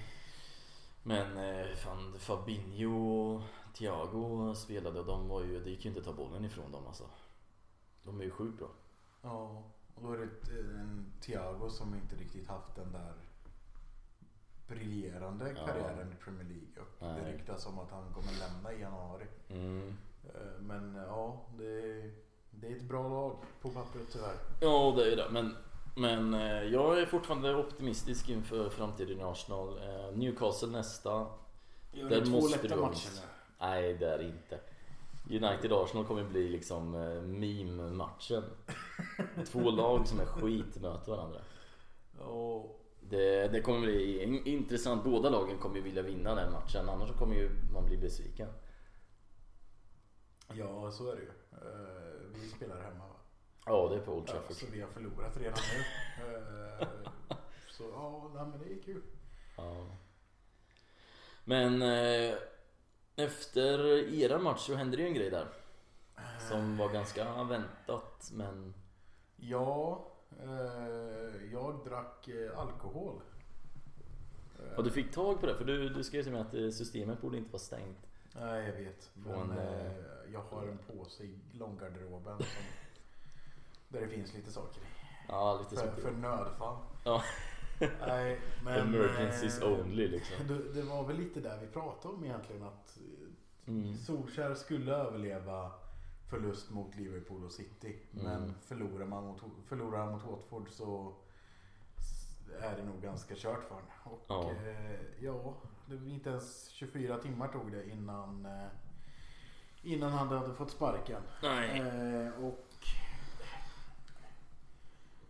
[1.10, 3.42] Men eh, fan Fabinho och
[3.74, 6.88] Thiago spelade och de var ju, det gick ju inte att ta bollen ifrån dem
[6.88, 7.04] alltså.
[8.04, 8.68] De är ju sjukt bra.
[9.22, 9.64] Ja,
[9.96, 13.14] och då är det ett, en Thiago som inte riktigt haft den där
[14.68, 15.66] briljerande Ja.
[15.66, 16.84] karriären i Premier League.
[17.00, 19.26] Och det ryktas om att han kommer lämna i januari.
[19.50, 19.98] Mm.
[20.24, 22.02] Eh, Men ja, det,
[22.52, 24.36] det är ett bra lag på pappret tyvärr.
[24.62, 25.28] Ja, det är det.
[25.32, 25.56] Men,
[25.96, 29.78] men eh, jag är fortfarande optimistisk inför framtiden i Arsenal.
[29.78, 31.28] Eh, Newcastle nästa.
[31.92, 33.22] Gör ni två måste lätta matcher nu?
[33.60, 34.60] Nej, det är det inte.
[35.30, 38.44] United-Arsenal kommer bli liksom eh, meme-matchen.
[39.52, 41.40] Två lag som är skit möter varandra.
[42.20, 42.66] Ja,
[43.02, 45.04] Det, det kommer bli in- intressant.
[45.04, 46.90] Båda lagen kommer ju vilja vinna den matchen.
[46.90, 48.48] Annars kommer ju man bli besviken.
[50.54, 51.32] ja, så är det ju.
[51.52, 53.19] Eh, Vi spelar hemma va?
[53.70, 54.56] Ja, det är på Old Trafford.
[54.56, 55.84] så vi har förlorat redan nu.
[56.82, 56.88] Eh,
[57.70, 59.02] Så ja, nej, men det är kul.
[59.58, 59.88] Ja.
[61.44, 62.36] Men eh,
[63.16, 63.80] efter
[64.14, 65.48] era match så hände det ju en grej där.
[66.50, 68.74] Som var ganska väntat men...
[69.38, 70.08] Ja,
[70.40, 73.22] eh, jag drack eh, alkohol.
[74.60, 75.56] Eh, Och du fick tag på det?
[75.56, 77.98] För du, du skrev till mig att eh, systemet borde inte vara stängt.
[78.36, 79.12] Nej, jag vet.
[79.14, 79.92] Men eh, eh,
[80.34, 82.64] jag har en påse i långgarderoben som,
[83.90, 84.84] där det finns lite saker i.
[85.28, 86.78] Ja, lite För, för nödfall.
[87.06, 87.24] Ja.
[88.08, 88.80] Nej, men...
[88.96, 90.48] Emergencies eh, only liksom.
[90.48, 93.30] Det, det var väl lite där vi pratade om egentligen att eh,
[93.68, 93.98] Mm.
[93.98, 95.72] Solskär skulle överleva
[96.30, 98.00] förlust mot Liverpool och City.
[98.12, 98.54] Men Mm.
[98.62, 101.14] förlorar man mot, förlorar han mot Watford så
[102.62, 103.90] är det nog ganska kört för honom.
[104.04, 104.52] Och Ja.
[104.52, 105.54] eh, ja,
[105.86, 108.68] det var inte ens 24 timmar tog det innan, eh,
[109.84, 111.22] innan han hade fått sparken.
[111.44, 111.80] Nej.
[111.80, 112.68] Eh, och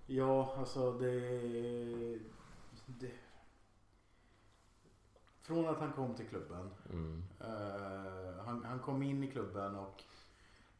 [0.10, 1.20] ja, alltså det,
[2.86, 3.12] det...
[5.42, 6.70] Från att han kom till klubben.
[6.90, 7.24] Mm.
[7.40, 10.04] eh, han, han kom in i klubben och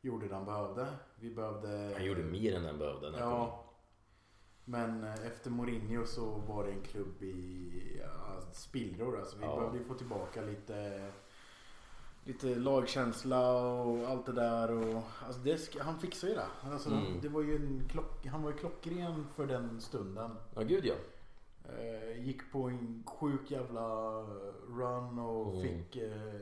[0.02, 0.88] gjorde det han behövde.
[1.16, 1.92] Vi behövde...
[1.96, 3.12] Han gjorde mer än den behövde.
[3.12, 3.40] när han kom.
[3.40, 3.66] Ja.
[4.66, 9.20] Men eh, efter Mourinho så var det en klubb i ja, spillror.
[9.20, 9.56] Alltså vi Ja.
[9.56, 11.12] behövde få tillbaka lite,
[12.30, 14.72] lite lagkänsla och allt det där.
[14.72, 16.48] Och, alltså det, han fixade ju det.
[16.72, 17.22] Alltså, Mm.
[17.22, 20.36] det var ju en klock, han var ju klockren för den stunden.
[20.56, 20.94] Ja, gud ja.
[21.78, 24.22] Eh, gick på en sjuk jävla
[24.68, 25.62] run och Mm.
[25.62, 26.40] fick eh,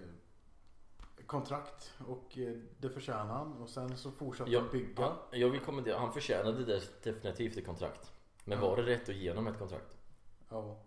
[1.25, 1.93] kontrakt.
[2.07, 3.53] Och eh, det förtjänade han.
[3.53, 5.03] Och sen så fortsatte Ja, han bygga.
[5.03, 8.11] han, jag vill kommentera, han förtjänade det definitivt ett kontrakt.
[8.45, 8.69] Men Ja.
[8.69, 9.97] var det rätt att ge honom ett kontrakt?
[10.49, 10.77] Ja.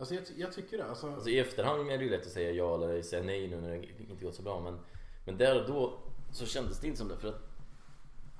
[0.00, 0.84] Alltså jag, jag tycker det.
[0.84, 3.60] Alltså, Alltså i efterhand är det ju lätt att säga ja eller säga nej nu
[3.60, 4.78] när det inte gått så bra men
[5.26, 5.98] Men där och då
[6.32, 7.42] så kändes det inte som det för att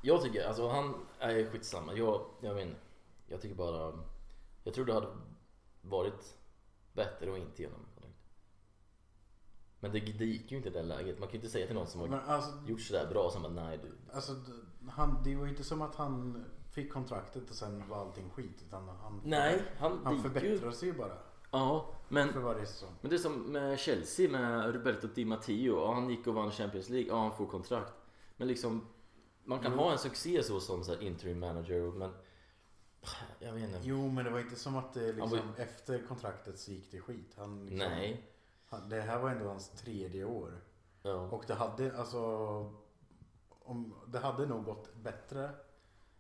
[0.03, 2.77] Jag tycker, alltså han är skitsamma, jag, jag inte
[3.29, 3.99] Jag tycker bara
[4.65, 5.09] Jag tror det hade
[5.83, 6.39] varit
[6.93, 8.17] bättre att inte ge honom kontrakt.
[9.81, 11.77] Men det, det gick ju inte i det läget, man kan ju inte säga till
[11.77, 14.33] någon som har alltså, gjort sådär bra som bara nej du alltså
[14.89, 18.63] han, det var ju inte som att han fick kontraktet och sen var allting skit.
[18.67, 22.91] Utan han, Nej, han, han förbättrar sig ju bara Ja, men för varje säsong.
[23.01, 25.77] Men det är som med Chelsea med Roberto Di Matteo.
[25.77, 27.09] Ja, han gick och vann Champions League.
[27.09, 27.93] Ja, han får kontrakt.
[28.37, 28.87] Men liksom
[29.45, 29.79] Man kan Jo.
[29.79, 32.13] ha en succé så som så interim manager men
[33.39, 33.81] Jag vet inte.
[33.83, 37.01] Jo men det var inte som att det liksom, var efter kontraktet så gick det
[37.01, 37.35] skit.
[37.37, 38.31] Han, liksom, Nej.
[38.67, 40.61] Han, det här var ändå hans tredje år.
[41.03, 41.15] Ja.
[41.15, 42.21] Och det hade alltså
[43.49, 45.51] om, Det hade nog gått bättre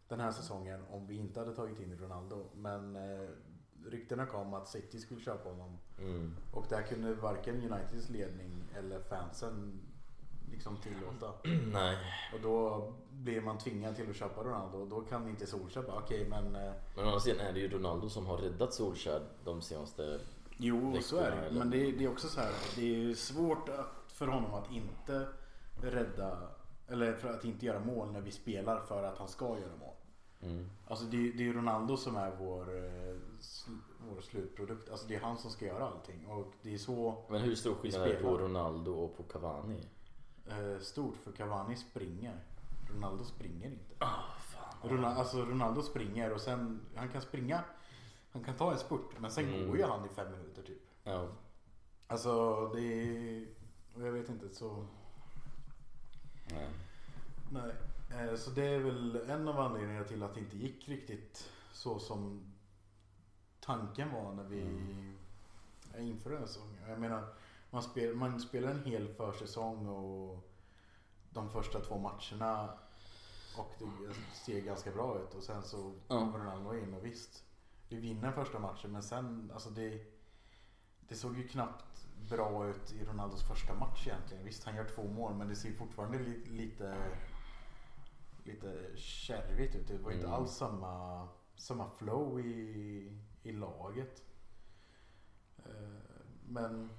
[0.08, 2.44] den här säsongen om vi inte hade tagit in Ronaldo.
[2.54, 3.28] Men eh,
[3.86, 5.78] ryktena kom att City skulle köpa honom.
[5.98, 6.36] Mm.
[6.52, 9.80] Och där kunde varken Uniteds ledning eller fansen
[10.50, 11.32] liksom tillåta.
[11.72, 11.96] Nej.
[12.34, 15.98] Och då blir man tvingad till att köpa Ronaldo och då kan inte Solskjaer bara
[15.98, 19.22] okej men eh, Men å andra sidan är det ju Ronaldo som har räddat Solskjaer
[19.44, 20.20] de senaste...
[20.56, 21.36] Jo, så är det.
[21.36, 21.58] eller?
[21.58, 22.52] Men det, är- det är också så här.
[22.76, 25.26] Det är svårt att, för honom att inte
[25.82, 26.38] rädda
[26.88, 29.94] eller för att inte göra mål när vi spelar för att han ska göra mål.
[30.42, 30.70] Mm.
[30.88, 33.16] Alltså det, är- ju Ronaldo som är vår, eh,
[34.14, 34.90] vår slutprodukt.
[34.90, 36.26] Alltså det är han som ska göra allting.
[36.26, 38.38] Och det är så Men hur stor skillnad är det på.
[38.38, 39.86] Ronaldo och på Cavani?
[40.48, 42.40] eh, stort för Cavani springer.
[42.94, 43.94] Ronaldo springer inte.
[43.98, 44.90] Ah, fan.
[44.90, 47.64] Ronaldo, alltså Ronaldo springer och sen, han kan springa.
[48.32, 49.66] Han kan ta en spurt men sen Mm.
[49.68, 50.82] går ju han i fem minuter typ.
[51.04, 51.28] Ja.
[52.06, 53.46] Alltså det är,
[53.96, 54.86] jag vet inte så.
[56.50, 56.68] Nej.
[57.52, 57.72] Nej.
[58.28, 61.98] Eh, Så det är väl en av anledningarna till att det inte gick riktigt så
[61.98, 62.49] som
[63.60, 65.16] tanken var när vi mm.
[65.98, 66.88] inför den säsongen.
[66.88, 67.34] Jag menar,
[67.70, 70.38] man, spel, man spelar en hel försäsong och
[71.30, 72.78] de första två matcherna
[73.56, 76.18] och det ser ganska bra ut och sen så Ja.
[76.18, 77.44] kommer Ronaldo in och visst,
[77.88, 80.04] vi vinner första matchen men sen, alltså det,
[81.08, 84.44] det såg ju knappt bra ut i Ronaldos första match egentligen.
[84.44, 86.96] Visst, han gör två mål men det ser fortfarande li, lite
[88.44, 89.88] lite kärvigt ut.
[89.88, 90.34] Det var inte Mm.
[90.40, 94.22] alls samma, samma flow i, i laget.
[95.58, 95.98] Eh,
[96.48, 96.90] Men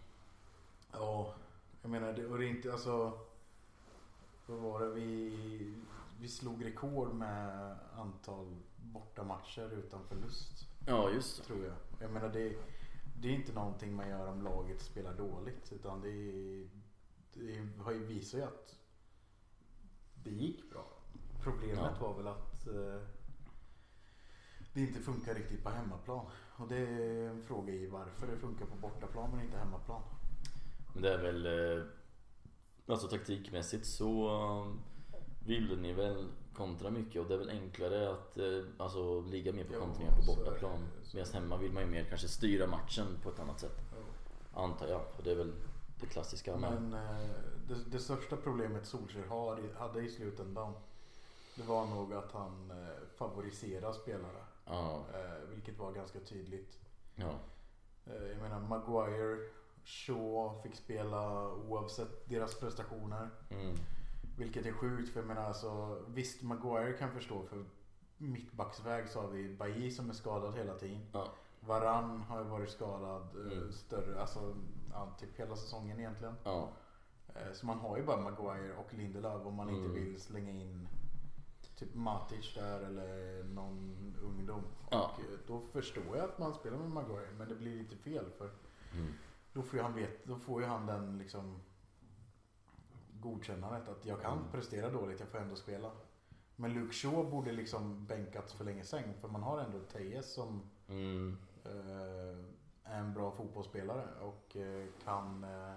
[0.91, 1.34] ja,
[1.82, 3.19] jag menar det, och det är inte alltså
[4.45, 4.89] vad var det?
[4.91, 5.75] Vi,
[6.19, 10.67] vi slog rekord med antal bortamatcher utan förlust.
[10.88, 11.43] Ja, just det.
[11.43, 11.75] Tror jag.
[11.99, 12.58] Jag menar det,
[13.21, 15.71] det är inte någonting man gör om laget spelar dåligt.
[15.73, 16.69] Utan det, är-
[17.34, 18.75] det har ju visat ju att
[20.23, 20.86] det gick bra.
[21.43, 22.08] Problemet Ja.
[22.08, 23.01] var väl att eh,
[24.74, 26.26] det inte funkar riktigt på hemmaplan.
[26.56, 30.02] Och det är en fråga i varför det funkar på bortaplan men inte hemmaplan.
[30.94, 31.46] Men det är väl...
[31.78, 31.86] eh,
[32.88, 34.74] Alltså taktikmässigt så eh,
[35.48, 39.64] ville ni väl kontra mycket och det är väl enklare att eh, alltså, ligga mer
[39.64, 40.80] på Jo, kontringar på bortaplan.
[41.14, 43.78] Medan hemma vill man ju mer kanske styra matchen på ett annat sätt.
[44.54, 45.02] Antar jag.
[45.18, 45.54] Och det är väl
[46.00, 46.58] det klassiska.
[46.58, 47.02] Men, Men
[47.68, 50.74] det, det största problemet Solskjaer har, hade i slutändan
[51.56, 52.72] det var nog att han
[53.18, 54.44] favoriserar spelare.
[54.65, 56.80] Ja, Eh, vilket var ganska tydligt.
[57.15, 57.32] ja.
[58.06, 59.38] Eh, jag menar Maguire,
[59.86, 63.30] Shaw fick spela oavsett deras prestationer.
[63.50, 63.76] Mm.
[64.38, 67.65] Vilket är sjukt för jag menar alltså visst Maguire kan förstå för
[68.17, 71.06] mittbacksväg så har vi Bailly som är skadad hela tiden.
[71.13, 71.28] Ja.
[71.60, 73.71] Varann har ju varit skadad eh, Mm.
[73.71, 74.56] större, alltså
[74.91, 76.36] ja, typ hela säsongen egentligen.
[76.43, 76.69] ja.
[77.54, 79.93] Så man har ju bara Maguire och Lindelöf om man inte Mm.
[79.93, 80.88] vill slänga in
[81.82, 84.63] typ Matic där eller någon ungdom.
[84.91, 85.12] Ja.
[85.13, 88.26] Och eh, då förstår jag att man spelar med Maguire men det blir lite fel
[88.38, 88.50] för
[88.94, 89.13] Mm.
[89.54, 91.62] då får ju han, vet, då får ju han den liksom
[93.22, 94.52] godkännandet att jag kan Mm.
[94.52, 95.91] prestera dåligt, jag får ändå spela.
[96.56, 100.62] Men Luke Shaw borde liksom bänkats för länge sedan för man har ändå Tejes som
[100.88, 101.38] Mm.
[101.63, 102.46] eh,
[102.84, 105.76] är en bra fotbollsspelare och eh, kan, eh,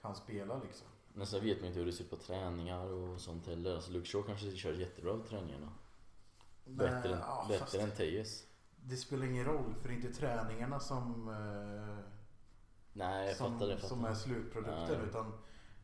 [0.00, 0.88] kan spela liksom.
[1.18, 3.74] Men sen vet man inte hur det ser ut på träningar och sånt heller.
[3.74, 5.72] Alltså Luke Shaw kanske kör jättebra på träningarna.
[6.64, 8.46] Bättre, Nej, än, ja, bättre än Tejes.
[8.76, 12.04] Det spelar ingen roll för det är inte träningarna som, eh,
[12.92, 13.72] Nej, jag som, fattar det.
[13.72, 14.10] jag som fattar.
[14.10, 14.98] är slutprodukten.
[14.98, 15.08] Nej.
[15.08, 15.32] Utan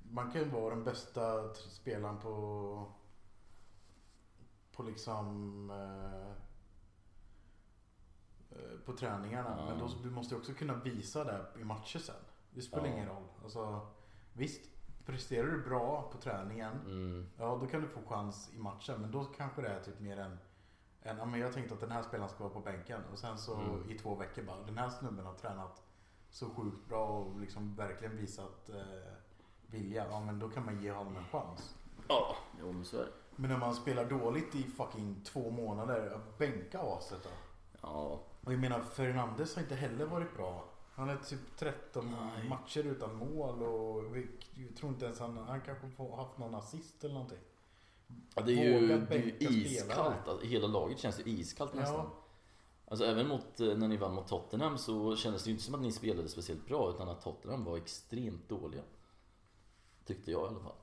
[0.03, 2.93] man kan ju vara den bästa spelaren på,
[4.73, 6.31] på liksom eh,
[8.59, 9.55] eh, på träningarna.
[9.59, 9.67] Ja.
[9.67, 12.15] Men då, du måste ju också kunna visa det i matcher sen.
[12.51, 12.93] Det spelar Ja.
[12.93, 13.25] ingen roll.
[13.43, 13.87] Alltså,
[14.33, 14.71] visst,
[15.07, 17.27] presterar du bra på träningen Mm.
[17.39, 19.01] Ja, då kan du få chans i matchen.
[19.01, 20.39] Men då kanske det är typ mer en...
[21.03, 23.01] en ja, men jag tänkte att den här spelaren ska vara på bänken.
[23.13, 23.91] Och sen så Mm.
[23.91, 25.83] i två veckor bara, den här snubben har tränat
[26.31, 29.13] så sjukt bra och liksom verkligen visat eh,
[29.67, 30.07] vilja.
[30.11, 31.75] Ja, men då kan man ge honom en chans.
[32.09, 33.13] Ja, jo men så är det.
[33.37, 37.31] Men när man spelar dåligt i fucking två månader, bänka aset då.
[37.83, 40.65] Ja, Och jag menar, Fernandes har inte heller varit bra.
[40.95, 42.49] Han har typ 13 Nej.
[42.49, 44.27] matcher utan mål och vi,
[44.79, 47.39] tror inte ens han, han kanske får- haft någon assist eller någonting.
[48.35, 50.29] Ja, det är ju, det är ju iskallt.
[50.29, 51.97] Alltså, hela laget känns ju iskallt nästan.
[51.97, 52.11] Ja.
[52.89, 55.75] Alltså även mot, eh, när ni vann mot Tottenham så kändes det ju inte som
[55.75, 58.83] att ni spelade speciellt bra utan att Tottenham var extremt dåliga.
[60.05, 60.77] Tyckte jag i alla fall.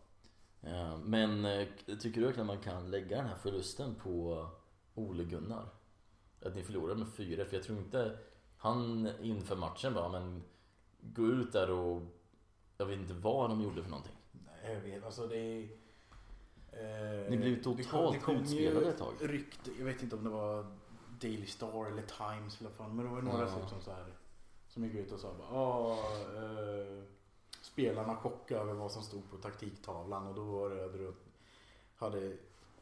[0.62, 1.68] Eh, Men eh,
[2.00, 4.48] tycker du verkligen att man kan lägga den här förlusten på
[4.96, 5.70] Ole Gunnar?
[6.46, 8.18] Att ni förlorade med 4 för jag tror inte
[8.62, 10.44] han inför matchen bara men
[11.02, 12.02] gå ut där och
[12.78, 14.16] jag vet inte vad de gjorde för någonting.
[14.32, 15.04] Nej, jag vet.
[15.04, 15.62] Alltså det är...
[16.72, 19.14] Eh, Ni blev totalt utspelade ett tag.
[19.20, 20.66] Rykte, jag vet inte om det var
[21.22, 23.56] Daily Star eller Times eller fan, men det var några Ja.
[23.60, 24.06] typ som så här
[24.68, 25.98] som gick ut och sa bara ah,
[26.36, 27.04] eh,
[27.62, 31.14] spelarna chockade över vad som stod på taktiktavlan och då var det,
[31.96, 32.38] hade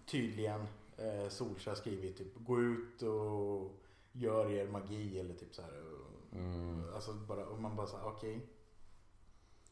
[0.06, 3.72] tydligen eh, Solskjaer skrivit typ gå ut och
[4.12, 5.84] gör er magi eller typ så här.
[6.32, 6.94] Mm.
[6.94, 8.48] Alltså bara, och man bara såhär, okej.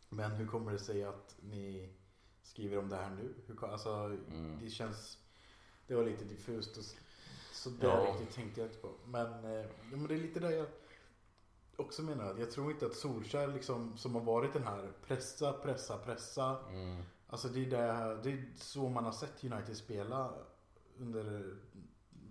[0.10, 1.90] Men hur kommer det sig att ni
[2.44, 3.34] skriver om det här nu?
[3.48, 4.60] Hur, alltså, Mm.
[4.64, 5.18] det känns,
[5.88, 6.84] det var lite diffust och
[7.54, 8.12] så där Ja.
[8.14, 8.92] riktigt tänkte jag inte på.
[9.06, 10.68] Men, eh, men det är lite där jag
[11.76, 12.36] också menar.
[12.38, 16.60] Jag tror inte att Solskjaer liksom, som har varit den här pressa, pressa, pressa.
[16.70, 17.04] Mm.
[17.28, 20.34] Alltså det är, det, det är så man har sett United spela
[20.98, 21.56] under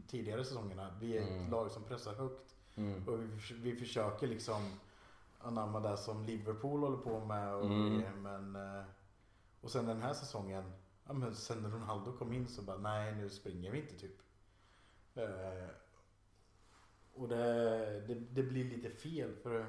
[0.07, 0.97] tidigare säsongerna.
[1.01, 1.51] Vi är ett Mm.
[1.51, 2.57] lag som pressar högt.
[2.77, 3.09] Mm.
[3.09, 4.73] Och vi, vi försöker liksom
[5.39, 7.55] anamma det som Liverpool håller på med.
[7.55, 8.23] Och Mm.
[8.23, 8.85] men, eh,
[9.61, 10.73] och sen den här säsongen,
[11.05, 14.19] ja, men sen Ronaldo kom in så bara nej nu springer vi inte typ.
[15.15, 15.69] Eh,
[17.15, 19.67] och det, det, det blir lite fel för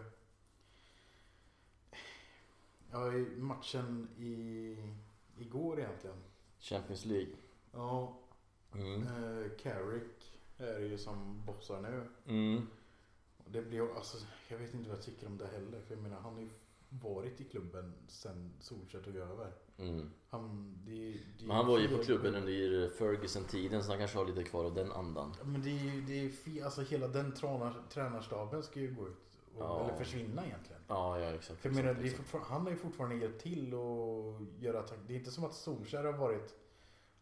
[2.91, 4.77] Ja, i matchen i,
[5.37, 6.15] igår egentligen.
[6.59, 7.35] Champions League.
[7.71, 8.17] Ja,
[8.73, 9.01] Mm.
[9.01, 12.01] eh, Carrick är ju som bossar nu.
[12.33, 12.67] Mm.
[13.45, 15.81] Och Det blir, alltså, jag vet inte vad jag tycker om det heller.
[15.81, 16.49] För jag menar, han har ju
[16.89, 19.51] varit i klubben sen Solskjaer tog över.
[19.77, 20.09] Mm.
[20.29, 24.25] Han, det, det, Men han var ju på klubben under Ferguson-tiden så han kanske har
[24.25, 25.33] lite kvar av den andan.
[25.43, 29.17] Men det är det är fel, alltså hela den tränar, tränarstaben ska ju gå ut.
[29.55, 29.83] Och, Ja.
[29.85, 30.81] Eller försvinna egentligen.
[30.87, 31.59] Ja, ja exakt.
[31.59, 32.45] För jag menar, exakt, exakt.
[32.47, 36.03] han har ju fortfarande hjälpt till och göra tak- Det är inte som att Solskjaer
[36.03, 36.55] har varit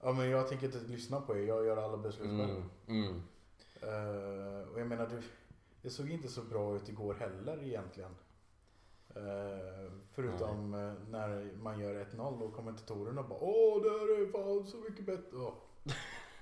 [0.01, 2.63] Ja men jag tänker inte lyssna på er, jag gör alla beslut själv.
[2.87, 3.03] Mm.
[3.03, 3.21] Mm.
[3.81, 5.21] Eh, och jag menar, det,
[5.81, 8.11] det såg inte så bra ut igår heller egentligen.
[9.15, 14.67] Eh, förutom eh, när man gör 1-0 och kommentatorerna bara Åh, det här är fan
[14.67, 15.37] så mycket bättre.
[15.37, 15.53] Åh.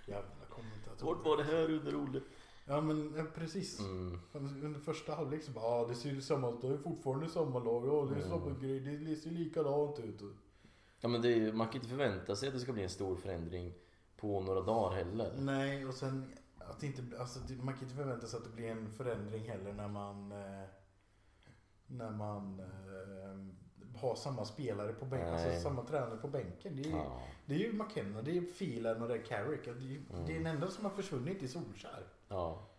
[0.07, 1.15] Jävla kommentatorer.
[1.15, 2.21] Vart var det här under Olle?
[2.65, 3.79] Ja men ja, precis.
[3.79, 4.19] Mm.
[4.33, 7.59] Under första halvlek så bara, ja det ser ju samma ut, det är fortfarande samma
[7.59, 8.29] lag, ja det är Mm.
[8.29, 10.21] samma grej, det ser likadant ut.
[11.03, 13.73] Ja men det man kan inte förvänta sig att det ska bli en stor förändring
[14.17, 15.31] på några dagar heller.
[15.37, 18.91] Nej, och sen att inte, alltså, man kan inte förvänta sig att det blir en
[18.91, 20.65] förändring heller när man eh,
[21.87, 26.75] när man eh, har samma spelare på bänken, alltså samma tränare på bänken.
[26.75, 27.21] Det är, Ja.
[27.45, 29.65] det är ju McKenna, det är Phelan och det är Carrick.
[29.65, 30.25] Det är, Mm.
[30.25, 32.03] det är den enda som har försvunnit i Solskär.
[32.27, 32.69] ja.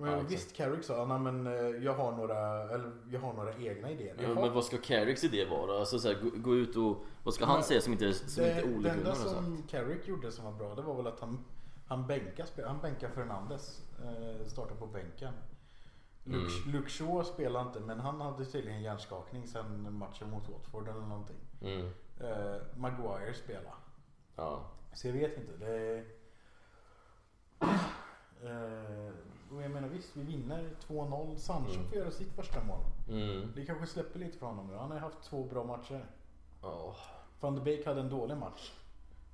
[0.00, 0.32] Men exakt.
[0.32, 1.52] visst, Carrick sa, "Nej, men eh,
[1.84, 4.16] jag har några, eller jag har några egna idéer.
[4.22, 5.78] Ja, men vad ska Carricks idé vara?
[5.78, 7.04] Alltså så här, gå, gå ut och...
[7.22, 10.08] Vad ska han Men säga som inte, som det, inte Ole det enda som Carrick
[10.08, 11.44] gjorde som var bra, det var väl att han,
[11.86, 13.82] han bänkade, han bänkade Fernandes.
[14.04, 15.32] Eh, startade på bänken.
[16.24, 16.72] Luke, Mm.
[16.76, 21.36] Luke Shaw spelade inte, men han hade tydligen hjärnskakning sen matchen mot Watford eller någonting.
[21.62, 21.86] Mm.
[22.20, 23.66] Eh, Maguire spelade.
[24.36, 24.70] Ja.
[24.94, 25.52] Så jag vet inte.
[25.56, 26.04] Det...
[28.42, 29.12] Eh,
[29.52, 31.36] och jag menar visst, vi vinner 2-0.
[31.36, 31.88] Sancho Mm.
[31.88, 32.80] får göra sitt första mål.
[33.08, 33.52] Mm.
[33.54, 34.74] Det kanske släpper lite för honom nu.
[34.74, 36.06] Han har haft två bra matcher.
[36.62, 36.94] Ja.
[37.40, 38.72] Van de Beek hade en dålig match.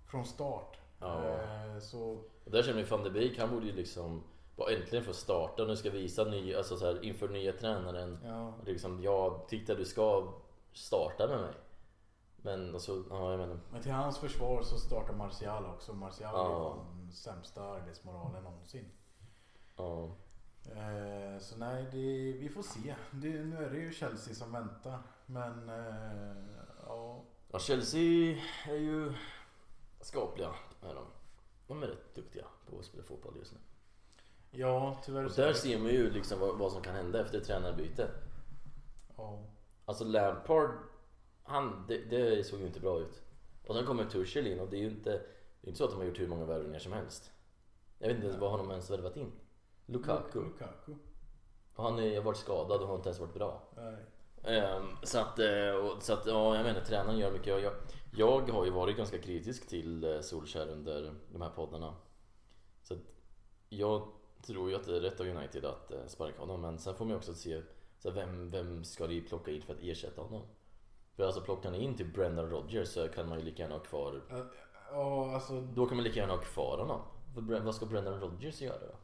[0.07, 0.79] Från start.
[1.01, 1.25] Ja.
[1.25, 4.23] Eh, så Och där känner vi van de Beek, han borde ju liksom
[4.57, 5.65] bara äntligen få starta.
[5.65, 8.19] Nu ska visa ny, alltså så här, inför nya tränaren.
[8.25, 8.53] ja.
[8.67, 10.33] Liksom, jag tyckte att du ska
[10.73, 11.53] starta med mig.
[12.37, 13.59] Men alltså, ja jag menar.
[13.73, 15.93] Men till hans försvar så startar Martial också.
[15.93, 16.71] Martial Ja.
[16.73, 18.85] är den sämsta arbetsmoralen någonsin.
[19.77, 20.17] Ja.
[20.65, 22.95] Eh, så nej, det, vi får se.
[23.11, 24.99] Det, nu är det ju Chelsea som väntar.
[25.27, 26.37] Men eh,
[26.87, 27.25] ja.
[27.53, 29.13] ja, Chelsea är ju
[30.01, 30.55] skapliga.
[30.83, 31.05] Är de.
[31.67, 33.59] de är rätt duktiga på att spela fotboll just nu.
[34.51, 38.11] Ja, tyvärr Och där ser man ju liksom vad, vad som kan hända efter tränarbyte.
[39.17, 39.43] Ja.
[39.85, 40.71] Alltså Lampard,
[41.43, 43.23] han, det, det såg ju inte bra ut.
[43.67, 45.11] Och sen kommer Tuchel in och det är ju inte,
[45.61, 47.31] det är inte så att de har gjort hur många värvningar som helst.
[47.99, 49.33] Jag vet inte ens vad har de ens värvat in?
[49.87, 50.41] Lukaku.
[50.41, 50.95] Lukaku.
[51.77, 53.63] Han har varit skadad och har inte ens varit bra.
[53.77, 53.97] Nej.
[54.45, 57.47] Ehm, så att, eh, så att ja, jag menar tränaren gör mycket.
[57.47, 57.73] Jag, jag,
[58.17, 61.95] jag har ju varit ganska kritisk till eh, Solskjaer under de här poddarna.
[62.83, 63.01] Så att
[63.69, 64.09] jag
[64.43, 66.61] tror ju att det är rätt av United att eh, sparka honom.
[66.61, 67.63] Men sen får man ju också se
[67.99, 70.43] så här, vem, vem ska de plocka in för att ersätta honom?
[71.17, 73.83] För alltså plockar ni in till Brendan Rodgers så kan man ju lika gärna ha
[73.83, 74.23] kvar
[74.91, 75.61] Ja, alltså.
[75.61, 77.01] Då kan man lika gärna ha kvar honom.
[77.35, 78.95] För vad ska Brendan Rodgers göra då?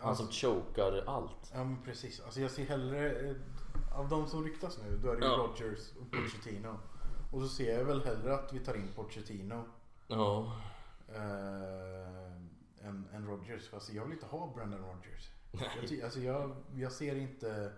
[0.00, 1.50] Han alltså som chokar allt.
[1.54, 2.20] ja, men precis.
[2.20, 3.10] Alltså jag ser hellre.
[3.30, 3.36] eh,
[3.98, 5.36] Av de som ryktas nu, då är det ju Ja.
[5.36, 6.78] Rodgers och Pochettino.
[7.32, 9.64] Och så ser jag väl hellre att vi tar in Pochettino.
[10.06, 10.52] Ja.
[11.08, 13.68] eh, än, än Rodgers.
[13.68, 15.30] Fast jag vill inte ha Brendan Rodgers.
[15.52, 17.72] Jag, ty, alltså jag, jag ser inte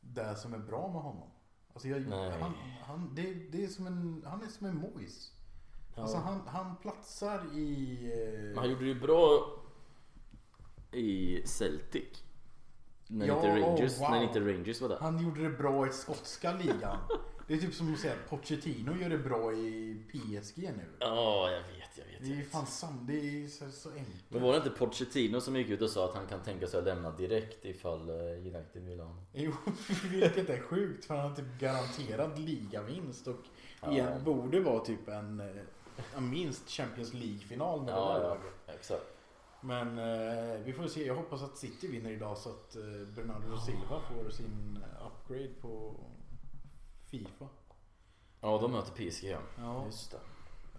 [0.00, 1.28] det som är bra med honom.
[1.72, 2.40] Alltså jag, Nej.
[2.40, 2.52] han,
[2.86, 5.32] han, det, det är som en, han är som en Mois.
[5.96, 6.02] Ja.
[6.02, 7.98] Alltså han, han platsar i...
[8.12, 9.46] eh, Men han gjorde det ju bra
[10.94, 12.04] i Celtic.
[13.06, 14.10] När, Ja, inte Rangers, wow.
[14.10, 14.98] när inte Rangers var där.
[15.00, 16.98] Han gjorde det bra i skotska ligan.
[17.46, 20.84] Det är typ som att säga att Pochettino gör det bra i PSG nu.
[20.98, 22.20] Ja, jag vet, jag vet.
[22.20, 23.12] Det är ju fan sam, det
[23.44, 24.24] är så, så enkelt.
[24.28, 26.78] Men var det inte Pochettino som gick ut och sa att han kan tänka sig
[26.78, 29.24] att lämna direkt ifall eh, United vill ha honom?
[29.32, 29.52] Jo,
[30.10, 33.36] vilket är sjukt för han har typ garanterad ligavinst och
[33.82, 33.90] Ja.
[33.92, 35.46] igen borde vara typ en, eh,
[36.16, 38.52] en minst Champions League-final med det Ja, där ja, laget.
[38.66, 39.04] exakt.
[39.64, 41.06] Men eh, vi får se.
[41.06, 42.82] Jag hoppas att City vinner idag så att eh,
[43.16, 45.94] Bernardo Silva får sin upgrade på
[47.06, 47.48] Fifa.
[48.40, 49.38] Ja, de möter PSG ja.
[49.58, 49.84] Ja.
[49.86, 50.20] Just det.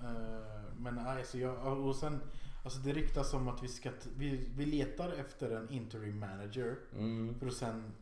[0.08, 2.22] Eh, men nej, så jag, och sen
[2.64, 7.36] Alltså det ryktas om att vi ska, vi, vi letar efter en interim manager Mm.
[7.40, 7.94] för att sen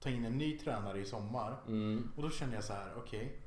[0.00, 1.56] ta in en ny tränare i sommar.
[1.66, 2.12] Mm.
[2.16, 3.40] Och då känner jag så här, okej.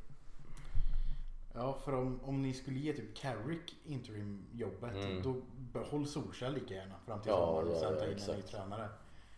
[1.54, 5.22] Ja, för om, om ni skulle ge typ Carrick interim jobbet Mm.
[5.24, 5.36] då
[5.74, 8.90] behåll Solskjaer lika gärna fram till Ja, sommaren och sen ta in en ny tränare.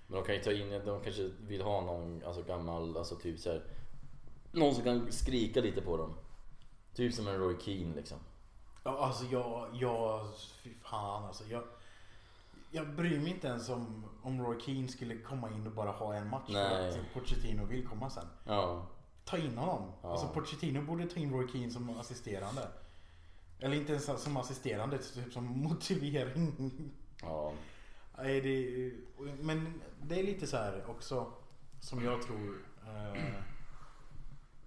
[0.07, 3.39] Men de kan ju ta in, de kanske vill ha någon alltså gammal, alltså typ
[3.39, 3.63] så här,
[4.51, 6.13] Någon som kan skrika lite på dem.
[6.93, 8.17] Typ som en Roy Keane liksom.
[8.83, 10.27] Ja, alltså jag, jag,
[10.63, 11.43] fy fan alltså.
[11.49, 11.63] Jag,
[12.71, 16.13] jag bryr mig inte ens om, om Roy Keane skulle komma in och bara ha
[16.15, 16.91] en match Nej.
[16.91, 18.27] för att Pochettino vill komma sen.
[18.45, 18.85] Ja.
[19.25, 19.91] Ta in honom.
[20.01, 20.11] Ja.
[20.11, 22.67] Alltså Pochettino borde ta in Roy Keane som assisterande.
[23.59, 26.91] Eller inte ens som assisterande, typ som motivering.
[27.21, 27.53] Ja.
[28.17, 28.91] Nej, det,
[29.41, 31.33] men det är lite så här också
[31.79, 32.57] som jag tror
[32.87, 33.21] eh,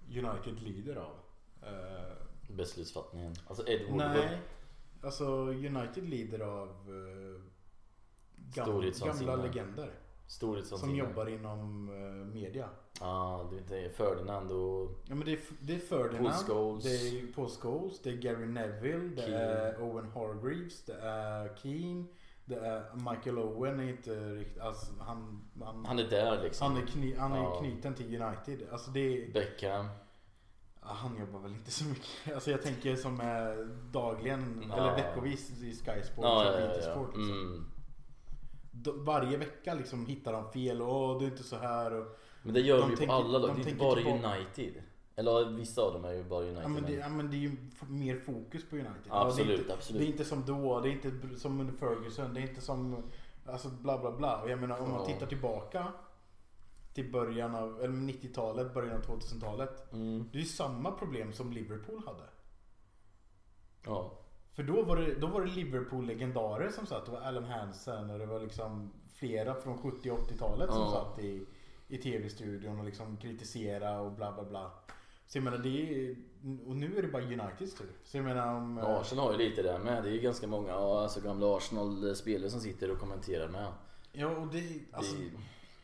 [0.08, 1.16] United lider av.
[1.62, 2.12] Eh,
[2.48, 3.34] Beslutsfattningen.
[3.46, 4.10] Alltså Ed Woodward.
[4.16, 4.38] nej,
[5.02, 7.42] alltså United lider av eh,
[8.62, 9.30] Storhetsvansinne.
[9.30, 9.90] gamla legender
[10.26, 10.90] Storhetsvansinne.
[10.90, 12.68] som jobbar inom eh, media.
[13.00, 16.84] Ja, det- det är Ferdinand och Ja, men det, är, det är Ferdinand, Paul Scholes.
[16.84, 19.36] det är Paul Scholes, det är Gary Neville, det Keane.
[19.38, 22.04] är Owen Hargreaves, det är Keane,
[22.44, 26.72] det är Michael Owen är inte riktigt, alltså han, han, Han är där liksom.
[26.72, 27.58] Han är, kny, han är Ja.
[27.60, 28.68] knuten till United.
[28.72, 29.86] Alltså det är, Beckham.
[30.80, 32.34] han jobbar väl inte så mycket.
[32.34, 33.16] Alltså jag tänker som
[33.92, 34.76] dagligen Ja.
[34.76, 36.82] eller veckovis i Sky Sport Ja, och ja, ja.
[36.92, 37.16] Sport.
[37.16, 37.32] Liksom.
[37.40, 37.70] Mm.
[38.84, 40.82] Varje vecka liksom hittar de fel.
[40.82, 41.92] Åh, det är inte så här.
[41.92, 43.50] Och, Men det gör De de ju tänker- på alla lag.
[43.50, 44.82] de Det är inte bara tillbaka- United.
[45.18, 46.62] Eller vissa av dem är ju bara United.
[46.64, 47.56] ja, men det, ja, men det är ju
[47.88, 48.94] mer fokus på United.
[49.08, 50.00] Ja, det, Absolut, inte, absolut.
[50.02, 50.80] det är inte som då.
[50.80, 52.34] Det är inte som under Ferguson.
[52.34, 53.02] Det är inte som
[53.46, 54.42] alltså bla bla bla.
[54.42, 55.86] Och jag menar om man tittar tillbaka
[56.94, 59.92] till början av eller 90-talet, början av 2000-talet.
[59.92, 60.28] Mm.
[60.32, 62.24] Det är ju samma problem som Liverpool hade.
[63.84, 64.12] Ja.
[64.56, 67.06] För då var det, då var det Liverpool-legendarer som satt.
[67.06, 70.90] Det var Alan Hansen och det var liksom flera från 70 och 80-talet som Ja.
[71.14, 71.46] satt i,
[71.88, 74.70] i tv-studion och liksom kritiserade och bla bla bla.
[75.26, 76.16] Så jag menar det är,
[76.68, 77.90] och nu är det bara Uniteds tur.
[78.04, 78.78] Så jag menar om...
[78.78, 80.02] eh, Arsenal har ju lite där med.
[80.02, 83.72] Det är ju ganska många alltså, gamla Arsenal-spelare som sitter och kommenterar med.
[84.12, 85.30] Ja och det, alltså, Det-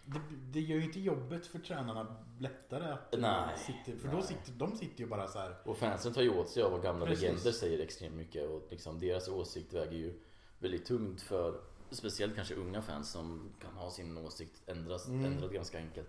[0.04, 0.20] det,
[0.52, 4.22] det gör ju inte jobbet för tränarna lättare att Nej, sitter, för då nej.
[4.26, 5.56] sitter, de sitter ju bara så här.
[5.64, 7.22] Och fansen tar ju åt sig av vad gamla Precis.
[7.22, 8.50] legender säger extremt mycket.
[8.50, 10.20] Och liksom deras åsikt väger ju
[10.58, 15.24] väldigt tungt för speciellt kanske unga fans som kan ha sin åsikt ändras, Mm.
[15.24, 16.08] ändrad ganska enkelt.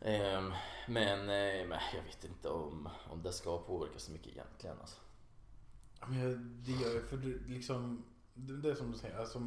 [0.00, 0.52] Ehm,
[0.88, 4.76] men, eh, men jag vet inte om, om det ska påverka så mycket egentligen.
[4.80, 4.96] Alltså.
[6.06, 9.38] Men det gör för det, liksom, det, är som du säger, alltså,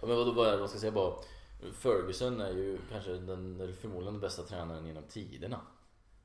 [0.00, 1.14] Ja, Men vadå, vad är det man ska säga bara?
[1.72, 5.60] Ferguson är ju kanske den, förmodligen den bästa tränaren genom tiderna.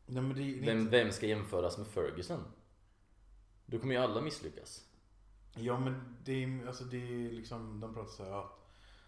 [0.06, 2.40] nej, men det, det Vem, inte, vem ska jämföras med Ferguson?
[3.66, 4.86] Då kommer ju alla misslyckas.
[5.56, 8.60] Ja men det är, alltså det är liksom, de pratar såhär att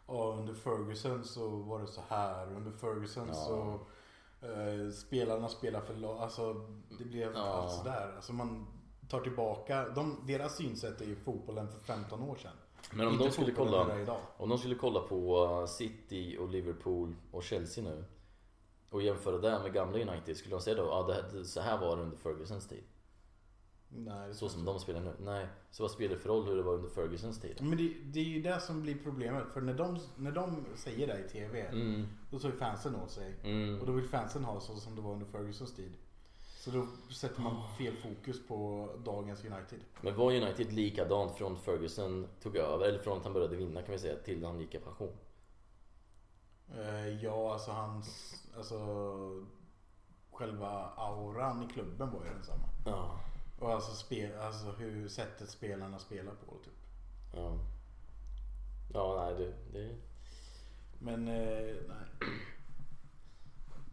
[0.07, 3.33] ja, under Ferguson så var det så här, under Ferguson Ja.
[3.33, 3.79] så
[4.47, 6.53] eh, spelarna spelar för lag, alltså
[6.99, 7.39] det blev Ja.
[7.39, 8.13] allt sådär.
[8.15, 8.67] Alltså man
[9.09, 12.55] tar tillbaka, de, deras synsätt är ju fotbollen för 15 år sedan.
[12.93, 14.17] Men om Inte de skulle kolla.
[14.37, 18.03] Om de skulle kolla på uh, City och Liverpool och Chelsea nu
[18.89, 21.95] och jämföra det med gamla United, skulle de säga då det, det, så här var
[21.97, 22.83] det under Fergusons tid?
[23.89, 25.13] Nej, Så som jag de spelar nu?
[25.19, 25.47] Nej.
[25.71, 27.51] Så vad spelar det för roll hur det var under Fergusons tid?
[27.51, 27.63] inte.
[27.63, 29.43] Men det, det är ju det som blir problemet.
[29.53, 33.11] För när de, när de säger det i TV, Mm, då tar ju fansen åt
[33.11, 33.35] sig.
[33.43, 33.79] mm.
[33.79, 35.97] Och då vill fansen ha så som det var under Fergusons tid.
[36.67, 39.79] Så då sätter man fel fokus på dagens United.
[40.01, 43.91] Men var United likadant från Ferguson tog över, eller från att han började vinna kan
[43.91, 45.13] vi säga, till han gick i pension?
[46.75, 48.35] Eh, ja, alltså hans...
[48.57, 48.77] Alltså...
[50.31, 52.69] Själva auran i klubben var ju densamma.
[52.85, 53.19] Ja.
[53.59, 56.73] Och alltså, spel, alltså hur sättet spelarna spelar på typ.
[57.33, 57.57] Ja.
[58.93, 59.79] Ja, nej det...
[59.79, 59.95] det
[60.99, 62.29] Men eh, nej.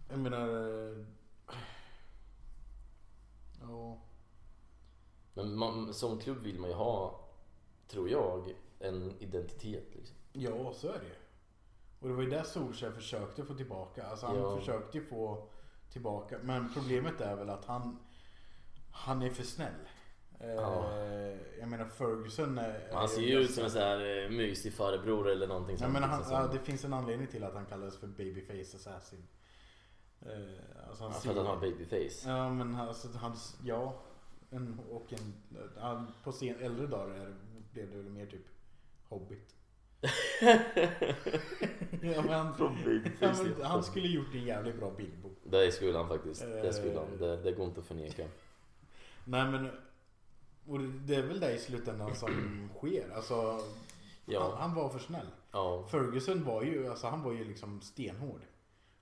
[0.09, 1.14] Jag menar...
[3.69, 3.99] Ja.
[5.35, 7.21] men man, som klubb vill man ju ha,
[7.89, 10.17] tror jag, en identitet liksom.
[10.33, 11.15] ja, så är det ju.
[12.01, 14.07] Och det var ju det Solskjaer försökte få tillbaka.
[14.07, 14.59] Alltså han Ja.
[14.59, 15.49] försökte få
[15.93, 16.39] tillbaka.
[16.43, 17.99] Men problemet är väl att han,
[18.91, 19.73] han är för snäll.
[20.41, 20.97] Eh, Ja.
[21.61, 22.91] Jag menar Ferguson är...
[22.93, 25.93] Han ser ju ut som en sån här eh, mysig farbror eller någonting Ja, sånt.
[25.93, 29.27] men han, liksom, ja, det finns en anledning till att han kallas för Babyface Assassin.
[30.23, 32.29] Eh, alltså han för att han har babyface.
[32.29, 33.95] Ja men han- alltså, hans, ja.
[34.51, 35.35] En, och en,
[35.81, 37.35] han, på sen, äldre dagar
[37.73, 38.47] blev det väl mer typ
[39.09, 39.55] Hobbit.
[42.03, 42.77] ja, men han, Från
[43.21, 45.31] ja, men, han skulle gjort en jävligt bra Bilbo.
[45.45, 46.41] Det skulle han faktiskt.
[46.43, 47.13] Det skulle han.
[47.13, 47.19] Eh.
[47.19, 48.27] Det, det går inte att förneka.
[49.25, 49.71] Nej men
[50.67, 53.11] och det- är väl det i slutändan som sker.
[53.17, 53.61] Alltså, han,
[54.27, 54.55] Ja.
[54.59, 55.27] han var för snäll.
[55.53, 55.87] Ja.
[55.91, 58.41] Ferguson var ju, alltså, han var ju liksom stenhård.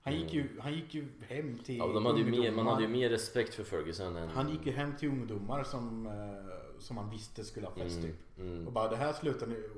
[0.03, 1.87] Han gick, ju, han gick ju hem till Mm.
[1.87, 4.29] ja de hade ju mer, man hade ju mer respekt för Ferguson än...
[4.29, 8.09] Han gick ju hem till ungdomar som, eh, som han visste skulle ha fest Mm,
[8.11, 8.39] typ.
[8.39, 8.67] mm.
[8.67, 9.69] Och bara det här slutar nu.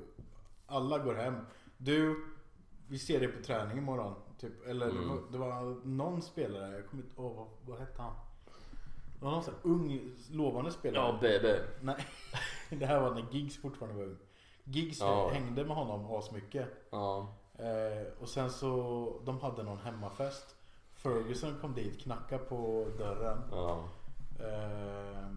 [0.66, 1.34] Alla går hem.
[1.76, 2.24] Du,
[2.88, 4.14] vi ser dig på träning imorgon.
[4.40, 4.66] Typ.
[4.66, 5.08] Eller det, Mm.
[5.08, 8.14] var, det var någon spelare, jag kommer inte ihåg vad, vad hette han?
[9.18, 10.00] Det var någon sån ung,
[10.32, 11.04] lovande spelare.
[11.06, 11.54] Ja, BB.
[11.80, 11.96] Nej,
[12.70, 14.16] det här var när Giggs fortfarande var ung.
[14.64, 15.28] Giggs Ja.
[15.32, 16.66] hängde med honom asmycket.
[16.90, 17.34] Ja.
[17.58, 20.56] Eh, och sen så, de hade någon hemmafest.
[20.92, 23.38] Ferguson kom dit, knackade på dörren.
[23.50, 23.88] Ja.
[24.40, 25.28] Eh,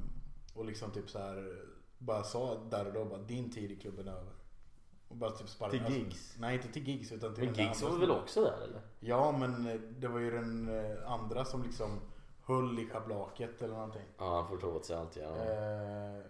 [0.53, 1.63] och liksom typ så här
[1.97, 4.33] bara sa där och då bara din tid i klubben är över.
[5.07, 5.85] Och bara typ sparkade.
[5.85, 6.35] Till Giggs?
[6.39, 8.81] nej inte till Giggs utan till Men andra var väl också där eller?
[8.99, 11.99] Ja men eh, det var ju den eh, andra som liksom
[12.45, 14.05] höll i schablaket eller någonting.
[14.17, 15.35] Ja, han får ta åt sig allt ja.
[15.35, 16.25] Eh,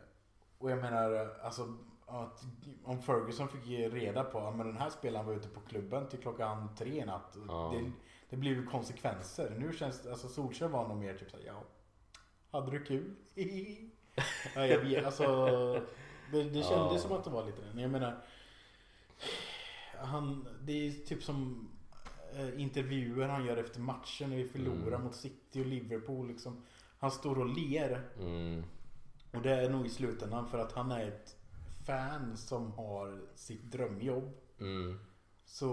[0.58, 1.74] och jag menar alltså
[2.10, 2.44] att
[2.84, 6.20] om Ferguson fick ge reda på att den här spelaren var ute på klubben till
[6.20, 7.38] klockan tre i natt.
[7.48, 7.74] Ja.
[7.76, 7.92] Det,
[8.30, 9.56] det blir ju konsekvenser.
[9.60, 11.64] Nu känns alltså Solskjaer var nog mer typ såhär, ja.
[12.52, 13.16] Hade du kul?
[14.56, 15.26] ja, jag vet, alltså,
[16.32, 16.98] det, det kändes Ja.
[17.00, 17.80] som att det var lite den.
[17.80, 18.22] Jag menar,
[19.98, 21.70] han, det är typ som
[22.36, 25.04] eh, intervjuer han gör efter matchen när vi förlorar Mm.
[25.04, 26.28] mot City och Liverpool.
[26.28, 26.62] Liksom.
[27.00, 28.64] Han står och ler Mm.
[29.34, 31.36] och det är nog i slutändan för att han är ett
[31.90, 34.34] fan som har sitt drömjobb.
[34.60, 35.00] Mm.
[35.46, 35.68] Så,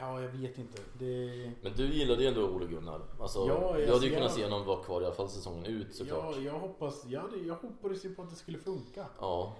[0.00, 0.82] ja jag vet inte.
[0.98, 3.00] Det, Men du gillade ju ändå Ole Gunnar.
[3.20, 5.28] Alltså, Ja, jag alltså, hade ju kunnat jag- se honom vara kvar i alla fall
[5.28, 6.34] säsongen ut såklart.
[6.36, 9.06] ja, jag hoppas, jag, hade, jag hoppades ju på att det skulle funka.
[9.20, 9.56] Ja.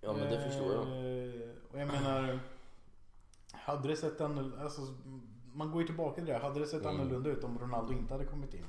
[0.00, 0.82] Ja men det förstår jag.
[0.86, 2.38] Eh, Och jag menar,
[3.52, 4.80] hade det sett annorlunda, alltså,
[5.54, 6.38] man går ju tillbaka till det.
[6.38, 6.94] Hade det sett Mm.
[7.00, 8.64] annorlunda ut om Ronaldo inte hade kommit in?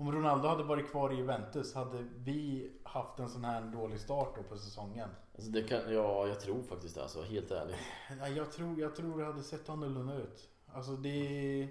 [0.00, 4.36] Om Ronaldo hade varit kvar i Juventus, hade vi haft en sån här dålig start
[4.36, 5.08] då på säsongen?
[5.34, 7.76] Alltså, det kan, ja, jag tror faktiskt det alltså, helt ärligt.
[8.36, 10.48] Jag tror, jag tror det hade sett annorlunda ut.
[10.66, 11.68] Alltså det...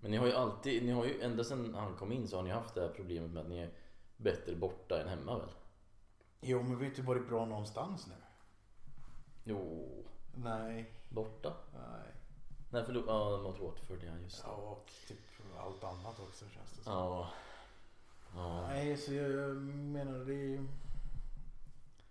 [0.00, 2.42] Men ni har ju alltid, ni har ju ända sedan han kom in så har
[2.42, 3.70] ni haft det här problemet med att ni är
[4.16, 5.50] bättre borta än hemma väl?
[6.40, 8.14] Jo, men vi har inte varit bra någonstans nu.
[9.44, 9.88] Jo,
[10.34, 11.52] Nej, borta?
[11.72, 12.12] nej.
[12.70, 14.48] Nej förlåt, ja mot Watford ja just det.
[14.48, 15.18] Ja, och typ
[15.58, 16.92] allt annat också känns det som.
[16.92, 17.28] Ja.
[18.34, 18.66] Ja.
[18.68, 20.64] Nej, så jag menar det...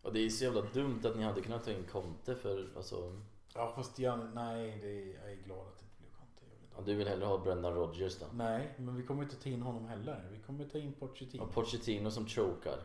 [0.02, 3.22] Och det är så jävla dumt att ni hade kunnat ta in Conte för alltså,
[3.56, 6.44] Ja, fast jag, nej, det, jag är glad att det inte blev Conte.
[6.76, 8.26] Ja, du vill hellre ha Brendan Rodgers då?
[8.34, 10.28] Nej, men vi kommer inte ta in honom heller.
[10.32, 11.44] Vi kommer ta in Pochettino.
[11.44, 12.80] Och Pochettino som chokar.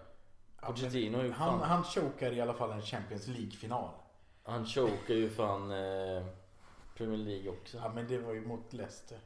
[0.60, 3.90] Ja, Pochettino är men han, han chokar i alla fall en Champions League-final.
[4.42, 6.26] han chokar ju fan eh,
[6.96, 7.78] Premier League också.
[7.78, 9.18] Ja, men det var ju mot Leicester.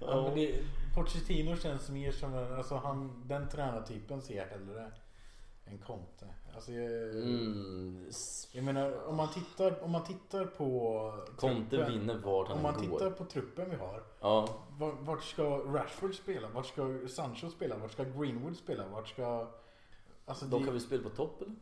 [0.00, 0.62] Ja, men det,
[0.94, 4.92] Pochettino känns mer som en, alltså han, den tränartypen ser jag hellre
[5.64, 6.26] än Conte.
[6.54, 8.10] Alltså jag, Mm.
[8.52, 12.62] jag menar om man tittar, om man tittar på Conte truppen- vinner vart Om han
[12.62, 12.98] man går.
[12.98, 14.02] tittar på truppen vi har.
[14.20, 16.48] Ja, Vart, vart ska Rashford spela?
[16.48, 17.76] Vart ska Sancho spela?
[17.78, 18.88] Vart ska Greenwood spela?
[18.88, 19.50] Vart ska...
[20.26, 21.54] Alltså de det, kan vi spela på topp eller?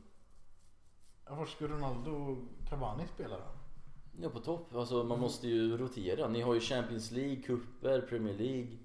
[1.37, 3.45] Vart ska Ronaldo och Cavani spela då?
[4.21, 6.29] Ja på topp, alltså man måste ju rotera.
[6.29, 8.79] Ni har ju Champions League, cuper, Premier League.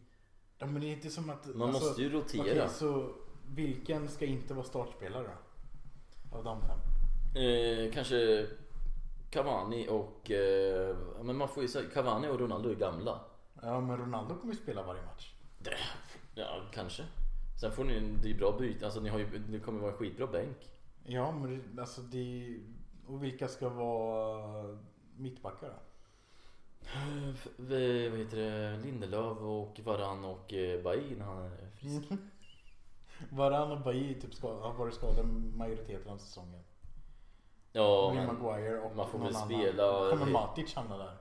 [0.57, 1.55] Ja men det är inte som att...
[1.55, 2.43] Man alltså, måste ju rotera.
[2.43, 3.09] Okej, så
[3.55, 6.37] vilken ska inte vara startspelare då?
[6.37, 6.79] Av de fem?
[7.43, 8.47] Eh, kanske
[9.29, 10.31] Cavani och...
[10.31, 13.19] Eh, men man får ju säga Cavani och Ronaldo är gamla.
[13.61, 15.33] Ja men Ronaldo kommer ju spela varje match.
[15.59, 15.77] Det,
[16.35, 17.03] ja, kanske.
[17.61, 19.97] Sen får ni, det är bra byte, alltså ni har ju, det kommer vara en
[19.97, 20.57] skitbra bänk.
[21.03, 22.59] Ja men alltså det...
[23.07, 24.77] Och vilka ska vara
[25.17, 25.73] mittbackar då?
[26.85, 28.77] Eh, f- v- vad heter det?
[28.77, 32.03] Lindelöf och Varann och eh, Bailly när han är frisk.
[33.29, 35.23] Varann och Bailly typ har varit skadade
[35.55, 36.63] majoriteten av säsongen.
[37.71, 39.47] Ja, men, Maguire och man får väl annan.
[39.49, 41.17] spela- Kommer Matic hamna där?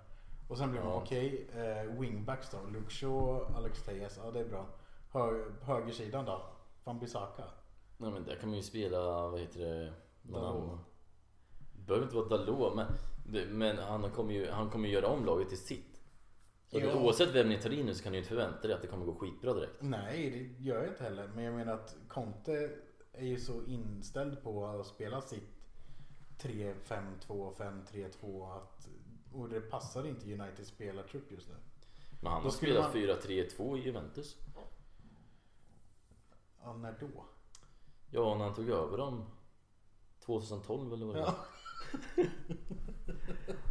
[0.48, 0.96] Och sen blir man Ja.
[1.02, 2.58] okej, eh, wingbacks då?
[2.72, 4.66] Luke Shaw, Alex Tejas, ja det är bra.
[5.12, 6.42] Hö, högersidan då?
[6.84, 7.44] Van Bissaka?
[7.96, 9.92] nej, men där kan man ju spela, vad heter det?
[10.22, 10.80] Någon Dalot.
[11.86, 12.86] behöver inte vara Dalot men,
[13.50, 16.00] men han kommer ju han kommer ju göra om laget till sitt.
[16.68, 16.94] Så Ja.
[16.94, 18.88] Oavsett vem ni tar in nu så kan du ju inte förvänta dig att det
[18.88, 19.72] kommer gå skitbra direkt.
[19.80, 21.28] Nej, det gör jag inte heller.
[21.34, 22.70] Men jag menar att Conte
[23.12, 25.48] är ju så inställd på att spela sitt
[26.38, 28.88] 3-5-2, 5-3-2 att
[29.32, 31.54] och det passar inte Uniteds spelartrupp just nu.
[32.20, 34.36] Men han Då har spelat man- 4-3-2 i Juventus.
[36.62, 37.24] Ja, när då?
[38.10, 39.24] Ja, när han tog över dem
[40.20, 41.28] 2012 eller vad det var.
[41.28, 41.34] Ja.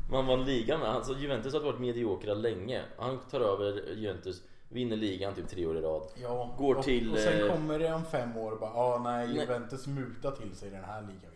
[0.09, 0.89] Man vann ligan med.
[0.89, 2.82] Alltså Juventus har varit mediokra länge.
[2.97, 6.07] Han tar över Juventus, vinner ligan typ tre år i rad.
[6.21, 8.99] Ja, Går och, till, och sen eh, kommer det om fem år och bara ah,
[9.03, 9.38] nej, Nej.
[9.38, 11.32] Juventus mutar till sig den här ligan.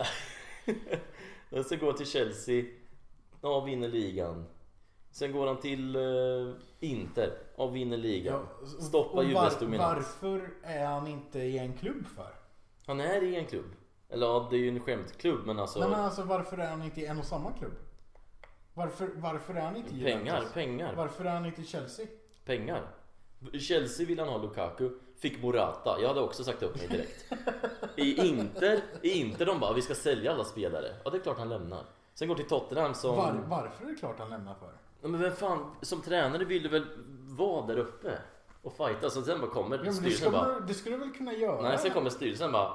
[1.50, 2.66] Och sen går till Chelsea,
[3.42, 4.46] ja vinner ligan.
[5.12, 6.02] Sen går han till eh,
[6.80, 8.42] Inter, ja vinner ligan.
[8.62, 10.18] och- Stoppa och Juves var, dominans.
[10.22, 12.34] Varför är han inte i en klubb för?
[12.86, 13.66] Han är i en klubb.
[14.10, 15.80] Eller ja, det är ju en skämtklubb men alltså.
[15.80, 17.74] Nej men alltså varför är han inte i en och samma klubb?
[18.74, 20.53] Varför, varför är han inte i pengar, Juventus?
[20.53, 22.05] pengar, Varför är han inte i Chelsea?
[22.45, 22.88] pengar.
[23.60, 24.89] Chelsea vill han ha Lukaku,
[25.20, 25.97] fick Morata.
[26.01, 27.26] Jag hade också sagt upp mig direkt.
[27.95, 30.95] I Inter, i Inter de bara vi ska sälja alla spelare.
[31.03, 31.84] Ja det är klart han lämnar.
[32.14, 33.16] Sen går till Tottenham som...
[33.16, 34.72] Var, varför är det klart han lämnar för?
[35.01, 36.86] Ja, Men vem fan, som tränare vill du väl
[37.30, 38.18] vara där uppe
[38.62, 39.10] och fighta.
[39.10, 40.60] Så sen bara kommer Ja, men det, styrelsen bara...
[40.60, 41.62] det skulle du väl kunna göra?
[41.62, 42.74] Nej, sen kommer styrelsen bara...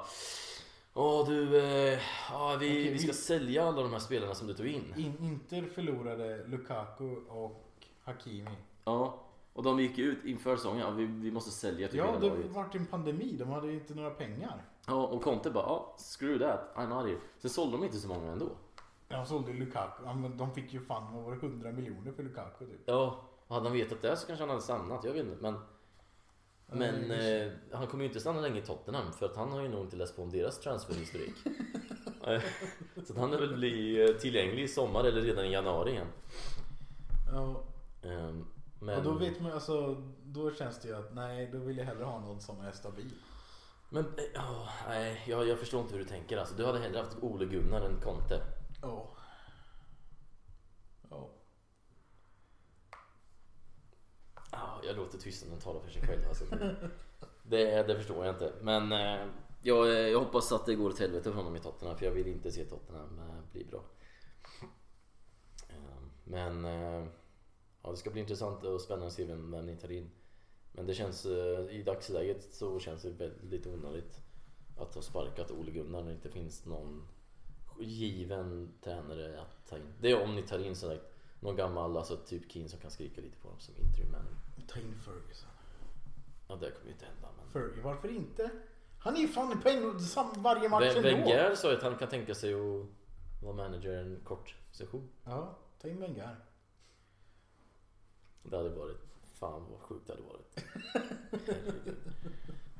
[0.97, 1.99] Åh du, eh,
[2.31, 4.93] ja, vi, Okej, vi ska vi- sälja alla de här spelarna som du tog in.
[4.97, 7.65] In, Inter förlorade Lukaku och
[8.03, 8.57] Hakimi.
[8.85, 9.19] Ja,
[9.53, 12.27] och de gick ut inför säsongen, ja, vi, vi måste sälja till Ja, hela det
[12.29, 12.51] laget.
[12.51, 13.35] var en pandemi.
[13.39, 14.63] De hade ju inte några pengar.
[14.87, 17.19] Ja, och Conte bara, ja, screw that, I'm out here.
[17.37, 18.49] Sen sålde de inte så många ändå.
[19.07, 20.03] De sålde Lukaku.
[20.05, 22.81] Ja, men de fick ju fan vad var det 100 miljoner för Lukaku typ.
[22.85, 25.37] Ja, hade han vetat det så kanske han hade stannat, jag vet inte.
[25.41, 25.55] Men,
[26.67, 29.69] men eh, han kommer ju inte stanna länge i Tottenham för att han har ju
[29.69, 31.35] nog inte läst på om deras transferhistorik.
[32.27, 32.41] Eh,
[33.07, 36.07] så att han är väl bli eh, tillgänglig i sommar eller redan i januari igen.
[37.33, 37.63] Ja,
[38.05, 38.45] Ehm,
[38.79, 41.85] Men, och då vet man alltså, då känns det ju att nej, då vill jag
[41.85, 43.11] hellre ha någon som är stabil.
[43.89, 46.55] men ja, nej, jag, jag förstår inte hur du tänker alltså.
[46.55, 48.41] Du hade hellre haft Ole Gunnar än Conte.
[48.81, 49.11] Ja.
[51.09, 51.29] Ja.
[54.51, 56.21] Ja, jag låter tystnaden tala för sig själv.
[56.27, 56.75] Alltså, det,
[57.43, 58.53] det, det förstår jag inte.
[58.61, 59.27] Men eh,
[59.61, 61.97] jag, eh, jag hoppas att det går åt helvete för honom i Tottenham.
[61.97, 63.83] För jag vill inte se Tottenham eh, bli bra.
[65.69, 67.07] Eh, men eh,
[67.83, 70.11] ja, det ska bli intressant och spännande att se vem, vem ni tar in.
[70.71, 74.19] Men det känns eh, i dagsläget så känns det väldigt onödigt
[74.77, 77.07] att ha sparkat Ole Gunnar när det inte finns någon
[77.79, 79.93] given tränare att ta in.
[80.01, 81.01] Det är om ni tar in sådär
[81.39, 84.44] någon gammal, alltså typ Keane som kan skrika lite på dem som interim manager.
[84.67, 85.49] Ta in Ferguson.
[86.47, 87.49] Ja det kommer ju inte hända men...
[87.51, 88.51] Fergie, varför inte?
[88.99, 91.01] Han är ju fan på en, sam- varje match ändå.
[91.01, 92.87] Wenger sa ju att han kan tänka sig att
[93.43, 95.09] vara manager en kort session.
[95.23, 96.35] Ja, ta in Wenger.
[98.43, 98.97] Det hade varit,
[99.33, 100.63] fan vad sjukt det hade varit.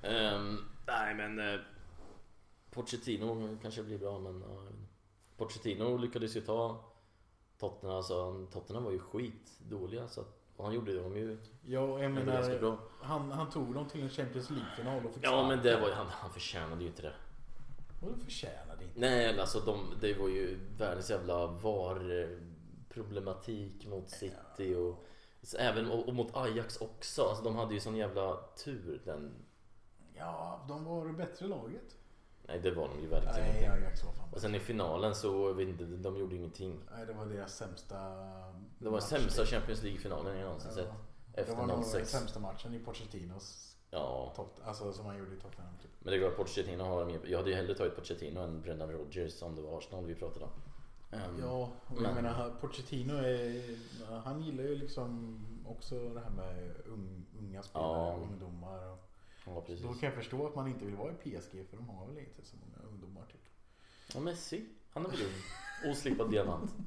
[0.04, 0.58] Ehm,
[0.88, 1.60] nej men eh,
[2.72, 4.74] Pochettino kanske blir bra men inte.
[5.38, 6.86] Pochettino lyckades ju ta
[7.58, 12.12] Tottenham, alltså Tottenham var ju skitdåliga så att, och han gjorde dem ju Ja, jag
[12.12, 15.88] menar, han, han tog dem till en Champions League-final och fick Ja men det var
[15.88, 17.14] ju, han, han förtjänade ju inte det.
[18.02, 19.00] Det förtjänade inte.
[19.00, 22.30] Nej alltså de, det var ju världens jävla VAR
[22.90, 25.06] problematik mot City och
[25.60, 27.24] även och, och mot Ajax också.
[27.24, 29.32] Alltså de hade ju sån jävla tur den.
[30.14, 31.96] Ja, de var det bättre laget.
[32.48, 33.72] Nej det var de ju verkligen Nej, inte.
[33.74, 36.80] Ajax var fan Och sen i finalen så, vet inte, de gjorde ingenting.
[36.96, 37.96] Nej, det var deras sämsta
[38.80, 39.04] Det var match.
[39.04, 40.90] sämsta Champions League-finalen jag någonsin sett.
[41.36, 42.10] Det Efter var nog den 06.
[42.12, 45.74] sämsta matchen i Pochettinos Ja, tot, alltså som han gjorde i Tottenham.
[45.82, 45.92] Typ.
[46.00, 47.20] men det är klart Pochettino har mer.
[47.26, 50.46] Jag hade ju hellre tagit Pochettino än Brendan Rodgers om det var Arsenal vi pratade
[50.46, 50.52] om.
[51.12, 53.78] Ehm, Ja, och jag men- menar Pochettino är,
[54.24, 58.20] han gillar ju liksom också det här med ung, unga spelare, Ja.
[58.32, 58.92] ungdomar.
[58.92, 59.05] Och,
[59.46, 59.86] Ja precis.
[59.86, 62.18] då kan jag förstå att man inte vill vara i PSG för de har väl
[62.18, 63.42] inte så många ungdomar typ.
[64.14, 65.92] Ja Messi, han är väl ung.
[65.92, 66.76] Oslipad diamant.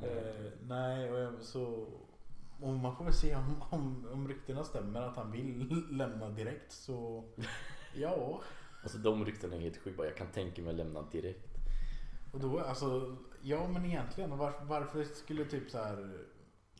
[0.00, 1.86] Eh, nej, och jag, så...
[2.60, 6.72] Och man får väl se om, om, om ryktena stämmer att han vill lämna direkt
[6.72, 7.24] så...
[7.94, 8.40] Ja.
[8.82, 10.04] Alltså de ryktena är helt sjuka.
[10.04, 11.54] Jag kan tänka mig att lämna direkt.
[12.32, 13.16] Och då, alltså...
[13.42, 16.26] Ja men egentligen, var, varför skulle typ så här...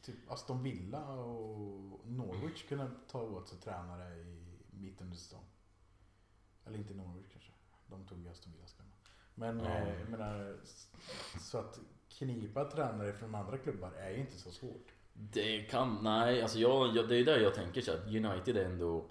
[0.07, 4.37] Typ Aston Villa och Norwich kunna ta åt sig tränare i
[4.71, 5.45] mitten av säsong?
[6.67, 7.53] Eller inte Norwich kanske.
[7.87, 8.83] De tog ju Aston Villa ska.
[9.35, 9.65] Men Ja.
[9.77, 10.57] eh, jag menar,
[11.41, 11.79] så att
[12.09, 14.93] knipa tränare från andra klubbar är ju inte så svårt.
[15.13, 18.65] Det kan, nej alltså jag, jag, det är där jag tänker så att United är
[18.65, 19.07] ändå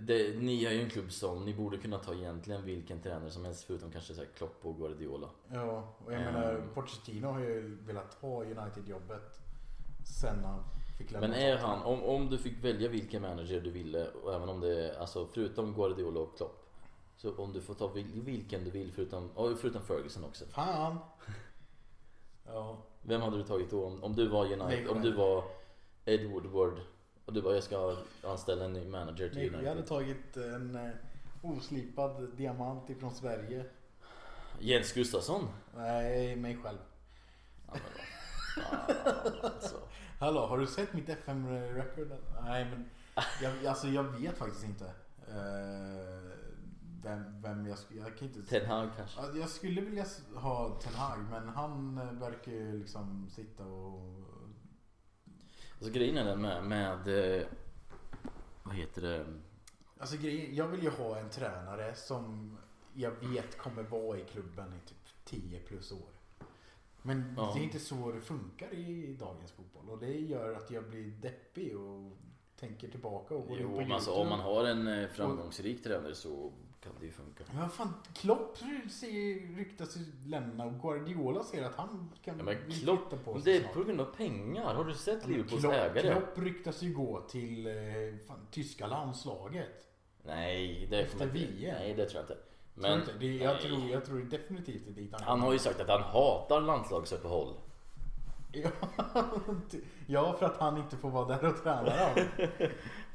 [0.00, 3.44] det, ni är ju en klubb som, ni borde kunna ta egentligen vilken tränare som
[3.44, 5.30] helst förutom kanske så här Klopp och Guardiola.
[5.52, 6.32] Ja, och jag Mm.
[6.34, 9.40] menar Pochettino har ju velat ha United-jobbet
[10.08, 10.64] sen han
[10.98, 14.34] fick lämna Men är han, om, om du fick välja vilken manager du ville och
[14.34, 16.64] även om det är, alltså förutom Guardiola och Klopp.
[17.16, 19.30] Så om du får ta vil- vilken du vill förutom,
[19.60, 20.44] förutom Ferguson också.
[20.46, 20.98] Fan!
[22.46, 23.84] Ja, Vem hade du tagit då?
[23.86, 25.02] Om, om du var United, om själv.
[25.02, 25.44] du var
[26.04, 26.80] Ed Woodward
[27.24, 29.86] och du bara jag ska anställa en ny manager till nej, jag hade United.
[29.88, 30.90] tagit en eh,
[31.42, 33.64] oslipad diamant ifrån Sverige.
[34.60, 35.48] Jens Gustafsson?
[35.76, 36.78] Nej, mig själv.
[37.66, 37.74] Ja,
[39.42, 39.76] alltså.
[40.18, 42.12] Hallå, har du sett mitt FM-record?
[42.44, 42.90] Nej, men
[43.42, 44.84] jag, alltså, jag vet faktiskt inte.
[45.28, 46.38] eh,
[47.02, 48.00] vem, vem jag skulle...
[48.00, 48.42] Jag kan inte...
[48.42, 49.20] Ten Hag kanske?
[49.20, 50.04] Ja, Jag skulle vilja
[50.34, 54.24] ha Ten Hag, men han eh, verkar ju liksom sitta och...
[55.80, 57.46] Alltså grejen är den med, med eh,
[58.62, 59.26] vad heter det?
[60.00, 62.56] Alltså grejen, jag vill ju ha en tränare som
[62.94, 66.08] jag vet kommer vara i klubben i typ 10 plus år.
[67.08, 67.52] Men Ja.
[67.54, 71.04] det är inte så det funkar i dagens fotboll och det gör att jag blir
[71.06, 72.12] deppig och
[72.56, 75.82] tänker tillbaka och går in Jo, på men alltså, om man har en eh, framgångsrik
[75.84, 77.44] tränare så kan det ju funka.
[77.52, 78.58] Ja, vad fan, Klopp
[79.56, 83.52] ryktas ju lämna och Guardiola säger att han kan Ja, men Klopp- på Men sig
[83.52, 83.74] det är snart.
[83.74, 84.74] på grund av pengar.
[84.74, 86.10] Har du sett Ja, men Liverpools Klopp, ägare?
[86.12, 87.72] Klopp ryktas ju gå till eh,
[88.26, 89.86] fan, tyska landslaget.
[90.22, 91.74] Nej, det Efter VM.
[91.78, 92.42] Nej, det tror jag inte.
[92.80, 93.12] Men, inte?
[93.20, 96.02] Det, jag, tror, jag tror definitivt det är dit han har ju sagt att han
[96.02, 97.54] hatar landslagsuppehåll.
[100.06, 102.24] Ja, för att han inte får vara där och träna dem.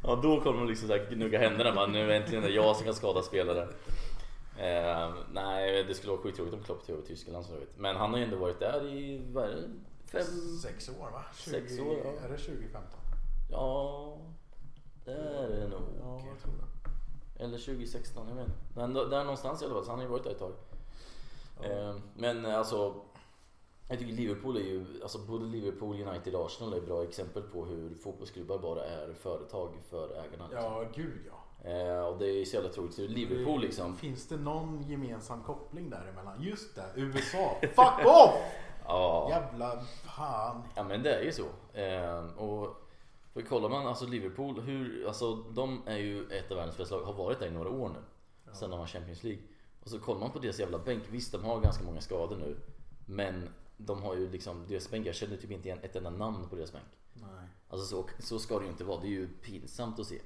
[0.03, 1.73] Ja, då kommer de liksom gnugga händerna.
[1.73, 3.67] Man, nu äntligen är det jag som kan skada spelare.
[4.57, 7.69] Eh, nej, det skulle vara skittråkigt om Klopp tog över tyska landslaget.
[7.77, 9.69] Men han har ju ändå varit där i, vad är det?
[10.05, 10.21] Fem?
[10.61, 11.23] Sex år va?
[11.35, 12.25] 20, Sex år, ja.
[12.25, 12.99] Är det 2015?
[13.51, 14.17] Ja,
[15.05, 15.81] det är det nog.
[15.99, 16.72] Ja, jag tror det.
[17.43, 18.57] Eller 2016, jag vet inte.
[18.75, 20.51] Men där någonstans i alla fall, så han har ju varit där ett tag.
[21.61, 21.69] Ja.
[21.69, 22.93] Eh, Men eh, alltså
[23.89, 27.65] Jag tycker Liverpool är ju, alltså både Liverpool, United och Arsenal är bra exempel på
[27.65, 30.47] hur fotbollsklubbar bara är företag för ägarna.
[30.47, 30.63] Liksom.
[30.73, 31.69] Ja, gud ja.
[31.69, 32.93] Eh, och det är så jävla tråkigt.
[32.95, 33.95] Så Liverpool liksom.
[33.95, 36.41] Finns det någon gemensam koppling däremellan?
[36.41, 37.55] Just det, USA.
[37.61, 38.33] Fuck off!
[38.87, 40.63] Ja, Jävla fan.
[40.75, 41.43] ja men det är ju så.
[41.79, 42.82] Eh, och
[43.33, 47.03] för kollar man alltså Liverpool, hur, alltså de är ju ett av världens bästa lag,
[47.03, 47.99] har varit där i några år nu.
[48.45, 48.53] Ja.
[48.53, 49.43] Sen de har Champions League.
[49.79, 52.57] Och så kollar man på deras jävla bänk, visst de har ganska många skador nu.
[53.05, 56.49] Men de har ju liksom, deras bänk, jag känner typ inte igen ett enda namn
[56.49, 56.85] på deras bänk.
[57.13, 57.47] Nej.
[57.69, 60.19] Alltså så, så ska det ju inte vara, det är ju pinsamt att se.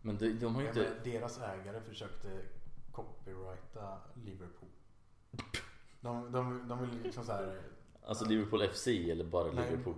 [0.00, 0.92] Men de, de har ju Ja, inte...
[1.04, 2.28] deras ägare försökte
[2.92, 4.68] copyrighta Liverpool.
[6.00, 7.60] De, de, de vill liksom så här.
[8.06, 9.94] Alltså Liverpool FC eller bara nej, Liverpool?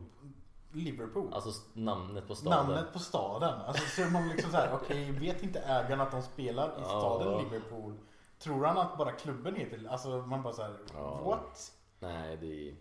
[0.77, 1.33] Liverpool.
[1.33, 2.67] Alltså namnet på staden.
[2.67, 3.61] Namnet på staden.
[3.61, 6.73] Alltså så är man liksom så här, okej, vet inte ägaren att de spelar i
[6.81, 6.85] Ja.
[6.89, 7.95] staden Liverpool?
[8.39, 11.21] Tror han att bara klubben heter, alltså man bara så här, Ja.
[11.25, 11.73] what?
[12.01, 12.77] Nej, det är...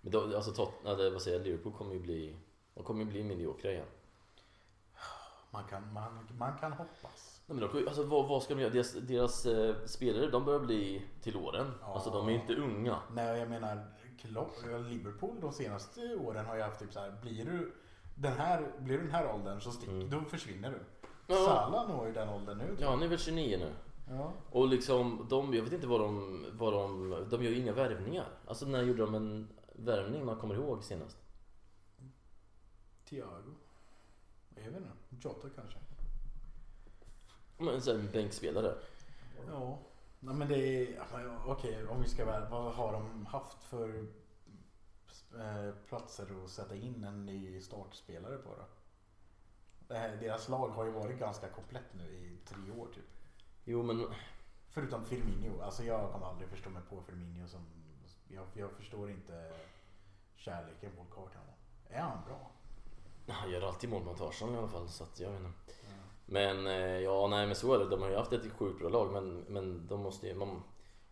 [0.00, 0.72] Men då, alltså Tot...
[0.86, 2.36] eller vad säger jag, Liverpool kommer ju bli...
[2.74, 3.86] De kommer ju bli mediokra igen.
[5.50, 7.40] Man kan, man, man kan hoppas.
[7.46, 8.72] Nej, men de, alltså, vad, vad ska de göra?
[8.72, 11.72] Deras, deras eh, spelare, de börjar bli till åren.
[11.80, 11.94] Ja.
[11.94, 12.96] Alltså de är inte unga.
[13.12, 13.86] Nej, jag menar
[14.20, 14.52] Klopp,
[14.88, 17.72] Liverpool de senaste åren har ju haft typ så här, blir du
[18.14, 20.10] den här, blir du den här åldern så stick, Mm.
[20.10, 20.78] då försvinner du.
[21.26, 21.34] Ja.
[21.34, 22.76] Salah når ju den åldern nu.
[22.80, 23.72] Ja, han är väl 29 nu.
[24.16, 24.32] ja.
[24.50, 28.26] Och liksom, de, jag vet inte vad de, vad de, de gör ju inga värvningar.
[28.46, 31.16] Alltså när gjorde de en värvning man kommer ihåg senast?
[33.04, 33.54] Thiago.
[34.54, 34.88] Jag vet inte,
[35.28, 35.78] Jota kanske.
[37.58, 38.74] Men så här, en bänkspelare.
[39.48, 39.78] Ja.
[40.24, 41.06] Nej men det är,
[41.46, 44.06] okej om vi ska väl, vad har de haft för
[45.38, 48.64] eh, platser att sätta in en ny startspelare på då?
[50.20, 53.04] Deras lag har ju varit ganska komplett nu i tre år typ.
[53.64, 54.06] Jo men,
[54.68, 55.62] Förutom Firmino.
[55.62, 57.60] Alltså jag kommer aldrig förstå mig på Firmino som...
[58.28, 59.52] Jag, jag förstår inte
[60.36, 61.54] kärleken folk har till honom.
[61.88, 62.50] Är han bra?
[63.28, 65.72] han gör alltid mål mot Arsenal i alla fall så att jag vet inte.
[66.26, 67.88] Men eh, ja, nej men så är det.
[67.88, 70.34] De har ju haft ett sjukt bra lag men, men de måste ju...
[70.34, 70.62] Man,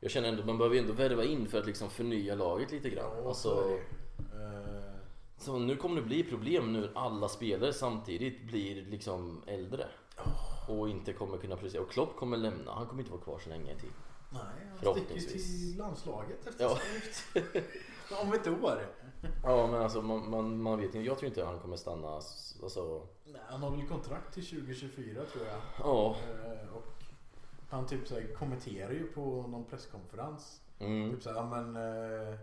[0.01, 2.91] jag känner ändå man behöver ju ändå värva in för att liksom förnya laget lite
[2.91, 3.17] grann.
[3.17, 3.77] Ja, så alltså, ju.
[3.77, 4.91] Eh,
[5.39, 9.87] så nu kommer det bli problem nu alla spelare samtidigt blir liksom äldre.
[10.69, 11.83] Och inte kommer kunna prestera.
[11.83, 12.73] Och Klopp kommer lämna.
[12.73, 13.91] Han kommer inte vara kvar så länge till.
[14.31, 14.41] nej,
[14.85, 16.79] han sticker ju till landslaget efter Ja.
[18.23, 18.87] Om ett år.
[19.43, 20.99] Ja men alltså man, man, man vet inte.
[20.99, 22.09] Jag tror inte han kommer stanna.
[22.09, 25.57] Alltså, Nej, han har väl kontrakt till 2024 tror jag.
[25.79, 26.17] ja.
[26.45, 26.85] Eh, och
[27.71, 30.61] han typ så här kommenterar ju på någon presskonferens.
[30.79, 31.11] Mm.
[31.11, 32.39] Typ så här, men, eh,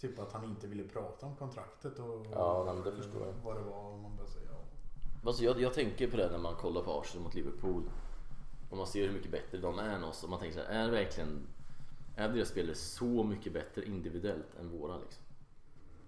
[0.00, 3.34] typ att han inte ville prata om kontraktet och Ja, nej, det förstår jag.
[3.44, 3.96] vad det var.
[3.96, 4.58] Man bara säger, ja.
[5.26, 7.90] Alltså jag, jag tänker på det när man kollar på Arsenal mot Liverpool.
[8.70, 10.84] Och man ser hur mycket bättre de är än oss och man tänker så här,
[10.86, 11.46] är verkligen
[12.20, 15.24] är deras spelare så mycket bättre individuellt än våra liksom?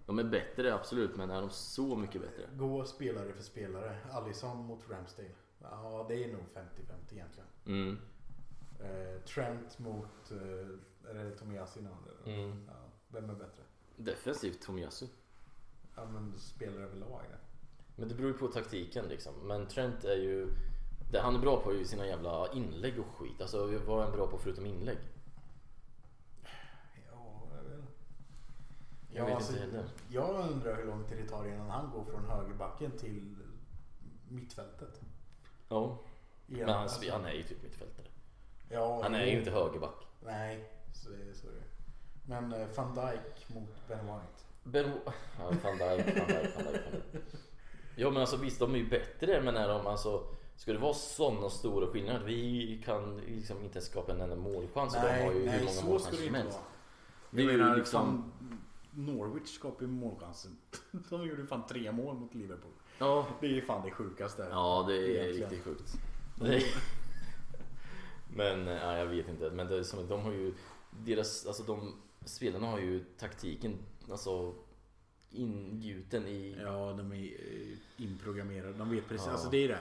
[0.06, 2.48] De är bättre absolut men är de så mycket bättre?
[2.56, 3.98] Gå spelare för spelare.
[4.12, 5.28] Allison mot Ramsdale.
[5.60, 6.64] Ja, det är nog 50-50
[7.12, 7.48] egentligen.
[7.66, 7.98] Mm.
[8.80, 12.32] Eh, Trent mot, eh, är det Tomiyasu nu?
[12.32, 12.64] Mm.
[12.66, 12.74] Ja,
[13.08, 13.62] vem är bättre?
[13.96, 15.06] Defensivt Tomiyasu.
[15.96, 17.22] Ja, men spelare överlag.
[17.96, 19.34] Men det beror ju på taktiken liksom.
[19.34, 20.48] Men Trent är ju
[21.12, 23.40] det han är bra på är ju sina jävla inlägg och skit.
[23.40, 24.98] Alltså vad är han bra på förutom inlägg?
[27.10, 27.92] Ja, jag vet inte.
[29.14, 29.84] Jag vet inte heller.
[30.08, 33.36] Jag undrar hur lång tid det tar innan han går från högerbacken till
[34.28, 35.00] mittfältet.
[35.68, 35.98] Ja.
[36.46, 36.66] Igen.
[36.66, 38.06] Men han, Alltså, han är ju typ mittfältare.
[38.68, 40.06] ja, Han är ju inte högerback.
[40.20, 41.34] Nej, så är det.
[41.34, 41.62] Så är det.
[42.26, 44.42] Men eh, van Dijk mot Ben White.
[44.62, 44.84] Ben...
[45.38, 47.24] Ja, van Dijk, van Dijk, van Dijk, van Dijk.
[47.96, 50.24] Ja men alltså visst, de är ju bättre men är de alltså
[50.56, 52.24] Ska det vara sådana stora skillnader?
[52.26, 55.74] Vi kan liksom inte skapa en enda målchans och de har ju hur många så
[55.74, 56.58] ska målchanser det som inte helst.
[57.30, 57.42] vara.
[57.42, 58.32] Jag är ju liksom...
[58.94, 60.50] Norwich skapade ju målchanser.
[61.10, 62.72] De gjorde fan tre mål mot Liverpool.
[62.98, 64.46] Ja, Det är ju fan det sjukaste.
[64.50, 65.50] ja det är Egentligen.
[65.50, 65.94] riktigt sjukt.
[66.40, 66.62] Är...
[68.36, 69.50] Men eh, ja, jag vet inte.
[69.50, 70.54] Men det är som, de har ju
[70.90, 73.78] deras, alltså de spelarna har ju taktiken
[74.10, 74.54] alltså
[75.30, 78.72] ingjuten i Ja, de är eh, inprogrammerade.
[78.72, 79.26] De vet precis.
[79.26, 79.32] Ja.
[79.32, 79.80] Alltså det är det.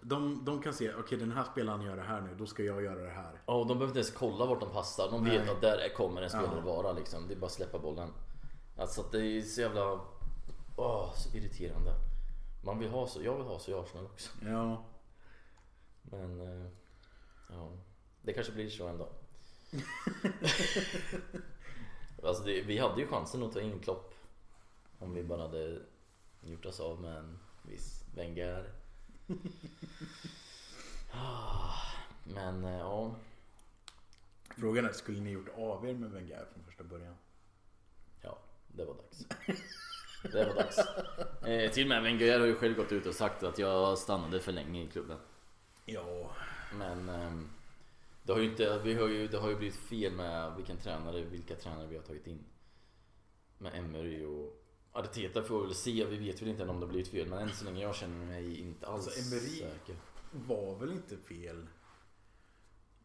[0.00, 2.82] De, de kan se, okej den här spelaren gör det här nu, då ska jag
[2.82, 3.40] göra det här.
[3.46, 5.10] Ja, och de behöver inte ens kolla vart de passar.
[5.10, 5.38] De Nej.
[5.38, 7.28] vet att där kommer en spelare vara liksom.
[7.28, 8.08] Det är bara att släppa bollen.
[8.76, 10.00] Alltså att det är så jävla...
[10.76, 11.94] Åh, så irriterande.
[12.64, 14.30] Man vill ha så, jag vill ha så i Arsenal också.
[14.44, 14.84] Ja.
[16.02, 16.40] Men...
[16.40, 16.70] eh,
[17.50, 17.70] Ja.
[18.22, 19.08] Det kanske blir så en dag.
[22.22, 24.14] alltså det, vi hade ju chansen att ta in Klopp.
[24.98, 25.80] Om vi bara hade
[26.40, 28.72] gjort oss av med en viss Wenger.
[31.12, 31.72] Ah,
[32.24, 33.14] Men eh, ja.
[34.56, 37.14] Frågan är, skulle ni gjort av er med Wenger från första början?
[38.76, 39.26] Det var dags.
[40.32, 40.78] Det var dags.
[41.46, 44.40] Eh, till och med Wenger har ju själv gått ut och sagt att jag stannade
[44.40, 45.18] för länge i klubben.
[45.84, 46.30] Ja.
[46.78, 47.48] Men ehm,
[48.22, 51.22] det har ju inte, vi har ju, det har ju blivit fel med vilken tränare,
[51.24, 52.44] vilka tränare vi har tagit in.
[53.58, 54.62] Med Emery och
[54.92, 57.26] Arteta får vi väl se, vi vet väl inte än om det har blivit fel
[57.28, 59.96] men än så länge jag känner mig inte alls Alltså, Emery- säker.
[60.32, 61.66] Var väl inte fel?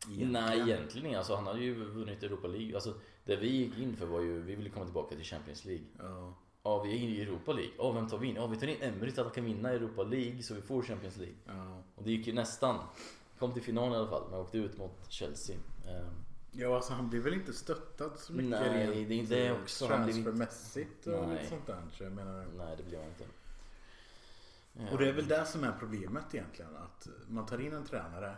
[0.07, 2.76] Nej egentligen alltså han hade ju vunnit Europa League.
[2.76, 2.93] Alltså,
[3.26, 5.86] det vi gick in för var ju, vi ville komma tillbaka till Champions League.
[5.99, 6.34] Ja.
[6.63, 7.72] Ja, vi är inne i Europa League.
[7.78, 8.36] Ja, vem tar vi in?
[8.36, 10.82] Ja, vi tar in Emery så att han kan vinna Europa League så vi får
[10.82, 11.36] Champions League.
[11.45, 11.84] ja.
[11.95, 12.80] Och det gick ju nästan.
[13.39, 15.55] Kom till final i alla fall, men åkte ut mot Chelsea.
[15.88, 16.05] Ehm,
[16.53, 19.61] Ja, alltså han blir väl inte stöttad så mycket Nej, rent, det är det eh,
[19.61, 19.88] också.
[19.88, 21.38] Han inte- Transfermässigt och Nej.
[21.38, 21.82] lite sånt där.
[21.91, 23.24] Så jag menar, nej, det blir jag inte.
[24.91, 26.76] och det är väl det som är problemet egentligen.
[26.76, 28.36] Att man tar in en tränare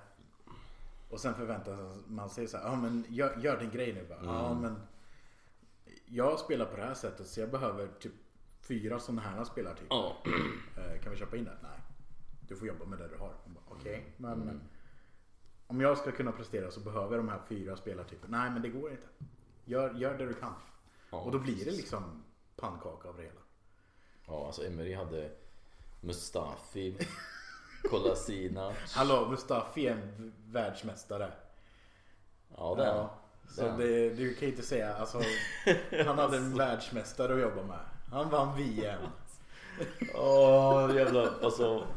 [1.13, 4.45] och sen förväntar man sig så här, ja men gör, gör din grej nu bara.
[4.51, 4.61] Mm.
[4.61, 4.81] men
[6.05, 8.13] jag spelar på det här sättet så jag behöver typ
[8.61, 9.87] fyra sådana här spelartyper.
[9.95, 10.17] Ja.
[10.77, 11.57] Eh, Kan vi köpa in det?
[11.63, 11.79] Nej.
[12.47, 13.33] Du får jobba med det du har.
[13.45, 14.61] Man bara, Okej, men Mm.
[15.67, 18.37] om jag ska kunna prestera så behöver jag de här fyra spelartyperna.
[18.41, 19.07] Nej, men det går inte.
[19.65, 20.53] Gör, gör det du kan.
[21.11, 22.23] Ja, Och då blir det liksom
[22.55, 23.39] pannkaka av det hela.
[24.27, 25.31] Ja, alltså Emery hade
[26.01, 26.97] Mustafi,
[27.89, 28.75] Kolasinac.
[28.95, 31.31] Hallå, Mustafi är en världsmästare.
[32.57, 33.09] Ja, det är han.
[33.49, 35.21] Så Det du kan ju inte säga, alltså,
[36.05, 37.79] han hade en världsmästare att jobba med.
[38.11, 39.01] Han vann VM.
[40.15, 41.87] Åh jävlar, alltså.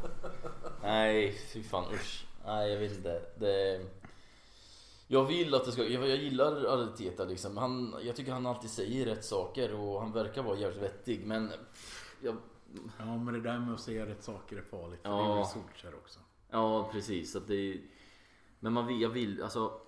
[0.83, 2.25] Nej, fy fan usch.
[2.45, 3.21] Nej, jag vet inte.
[3.35, 3.85] Det...
[5.07, 7.57] Jag vill att det ska, jag, jag gillar Arteta liksom.
[7.57, 11.51] Han, jag tycker han alltid säger rätt saker och han verkar vara jävligt vettig men...
[12.21, 12.37] Jag,
[12.99, 14.99] Ja, men det där med att säga rätt saker är farligt.
[15.01, 15.23] För Ja.
[15.27, 16.19] Det är väl Solskjaer också.
[16.49, 17.81] ja precis, att det...
[18.59, 19.79] Men man vill, jag vill, alltså...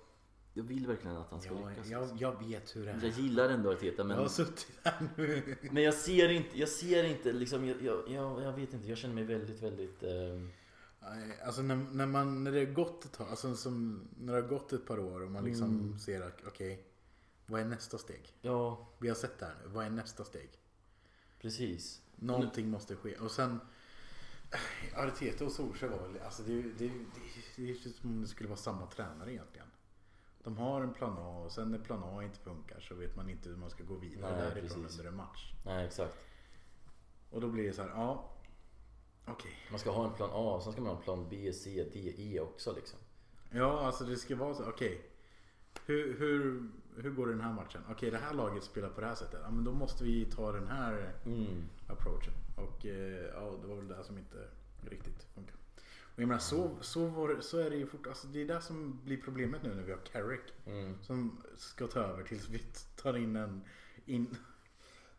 [0.54, 1.88] Jag vill verkligen att han ska Ja, lyckas.
[1.88, 3.08] jag, jag vet hur det Jag är.
[3.08, 4.16] gillar ändå Arteta men...
[4.16, 5.56] Jag har suttit här nu.
[5.70, 8.98] Men jag ser inte, jag ser inte liksom, jag, jag, jag, jag vet inte, jag
[8.98, 10.02] känner mig väldigt, väldigt...
[11.00, 14.42] Nej, Alltså när, när, man, när det har gått ett tag, alltså som, när det
[14.42, 15.98] har gått ett par år och man liksom Mm.
[15.98, 16.84] ser att okej,
[17.46, 18.34] vad är nästa steg?
[18.42, 20.50] ja, Vi har sett det här nu, vad är nästa steg?
[21.40, 22.02] Precis.
[22.16, 23.16] Någonting måste ske.
[23.16, 23.60] Och sen
[24.96, 27.06] Arteta och Solskjaer var väl, alltså det, det, ju-
[27.56, 29.66] det, är som om det skulle vara samma tränare egentligen.
[30.44, 33.30] De har en plan A och sen när plan A inte funkar så vet man
[33.30, 34.98] inte hur man ska gå vidare Nej, därifrån precis.
[34.98, 35.52] under en match.
[35.64, 36.14] Nej, exakt.
[37.30, 38.30] Och då blir det så här, ja,
[39.26, 39.52] okej.
[39.70, 41.88] Man ska ha en plan A, och sen ska man ha en plan B, C,
[41.92, 42.98] D, E också liksom.
[43.50, 45.09] Ja, alltså det ska vara så, okej.
[45.86, 46.62] Hur, hur,
[46.96, 47.80] hur går den här matchen?
[47.90, 49.40] Okej, det här laget spelar på det här sättet.
[49.44, 51.46] Ja, men då måste vi ta den här Mm.
[51.88, 52.32] approachen.
[52.56, 54.36] Och eh, ja, det var väl det som inte
[54.90, 55.54] riktigt funkar.
[56.14, 58.46] Och jag menar så, så, var, det- så är det ju fort, alltså det är
[58.46, 60.40] det som blir problemet nu när vi har Carrick.
[60.66, 60.94] Mm.
[61.02, 62.58] Som ska ta över tills vi
[63.02, 63.62] tar in en
[64.06, 64.36] in,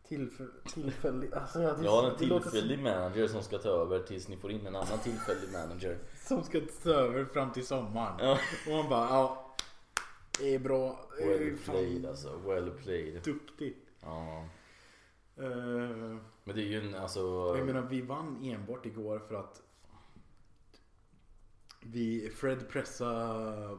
[0.08, 4.36] tillfällig, alltså ja, det, har en det tillfällig manager som ska ta över tills ni
[4.36, 5.98] får in en annan tillfällig manager.
[6.16, 8.16] som, som ska ta över fram till sommaren.
[8.20, 8.38] Ja.
[8.66, 9.41] Och man bara ja.
[10.38, 11.08] Det är bra.
[11.18, 13.22] Well played alltså, well played.
[13.24, 13.88] Duktigt.
[14.00, 14.48] Ja.
[15.36, 15.46] Eh,
[16.44, 17.20] Men det är ju en, alltså...
[17.56, 19.62] jag menar vi vann enbart igår för att
[21.80, 23.78] vi, Fred pressade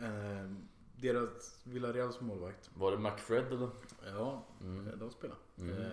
[0.00, 0.50] eh,
[0.96, 2.70] deras Villareals målvakt.
[2.74, 3.70] Var det McFred eller?
[4.06, 4.98] Ja, Mm.
[4.98, 5.36] de spelar.
[5.58, 5.82] Mm.
[5.82, 5.88] Eh,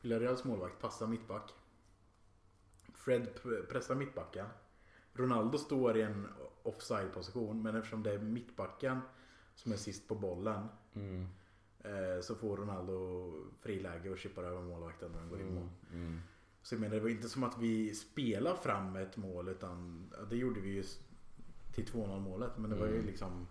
[0.00, 1.52] Villareals målvakt passar mittback.
[2.94, 3.28] Fred
[3.68, 4.46] pressar mittbacken.
[5.12, 6.28] Ronaldo står i en
[6.62, 9.00] offside position men eftersom det är mittbacken
[9.54, 11.26] som är sist på bollen Mm.
[11.78, 15.68] eh, så får Ronaldo friläge och chippar över målvakten när den går in mål.
[15.90, 16.06] Mm.
[16.06, 16.20] Mm.
[16.62, 20.24] Så jag menar, det var inte som att vi spelade fram ett mål utan ja,
[20.24, 20.84] det gjorde vi ju
[21.74, 23.06] till 2-0 målet men det var ju Mm.
[23.06, 23.46] liksom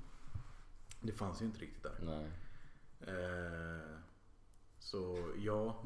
[1.02, 2.00] Det fanns ju inte riktigt där.
[2.02, 2.30] Nej.
[3.02, 3.96] Eh,
[4.80, 5.84] så ja,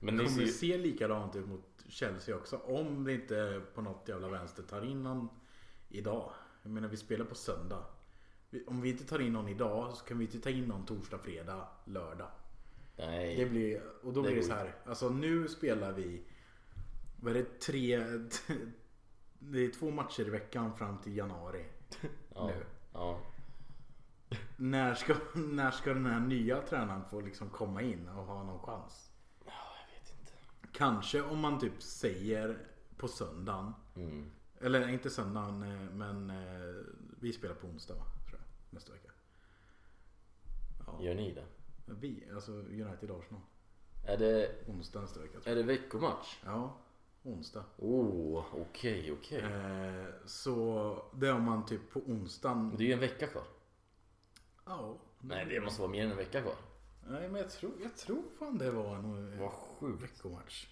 [0.00, 0.46] Men det kommer ju...
[0.48, 2.56] se likadant ut mot Chelsea också.
[2.56, 5.28] Om det inte på något jävla vänster tar in någon
[5.88, 6.32] idag.
[6.62, 7.84] Jag menar vi spelar på söndag.
[8.66, 11.18] Om vi inte tar in någon idag så kan vi inte ta in någon torsdag,
[11.18, 12.30] fredag, lördag.
[12.96, 13.36] Nej.
[13.36, 14.74] Det blir, och då Det blir det så här.
[14.86, 16.22] Alltså nu spelar vi
[17.20, 17.60] Vad är det?
[17.60, 17.98] Tre
[19.38, 21.64] Det är två matcher i veckan fram till januari.
[22.34, 22.46] ja.
[22.46, 22.64] nu.
[22.92, 23.20] Ja.
[24.56, 28.58] När ska, när ska den här nya tränaren få liksom komma in och ha någon
[28.58, 29.10] chans?
[29.44, 30.32] Ja, jag vet inte.
[30.72, 32.58] Kanske om man typ säger
[32.96, 33.72] på söndagen.
[33.96, 34.30] Mm.
[34.60, 36.84] Eller inte söndagen eh, men eh,
[37.20, 38.04] vi spelar på onsdag va?
[38.72, 39.08] Nästa vecka.
[40.86, 41.44] Ja, Gör ni det?
[41.86, 43.40] vi, alltså United Arsenal.
[44.06, 45.38] Är det, Onsdag nästa vecka.
[45.50, 46.38] är det veckomatch?
[46.44, 46.76] Ja,
[47.22, 47.64] onsdag.
[47.78, 49.40] Oh, okej, okej.
[49.40, 52.68] Eh, så det är om man typ på onsdagen.
[52.68, 53.44] Men Det är ju en vecka kvar.
[54.64, 54.96] Ja.
[55.20, 56.54] Nej, det måste vara mer än en vecka kvar.
[57.08, 60.02] Nej men jag tror, jag tror fan det var en Vad sjukt.
[60.02, 60.66] veckomatch.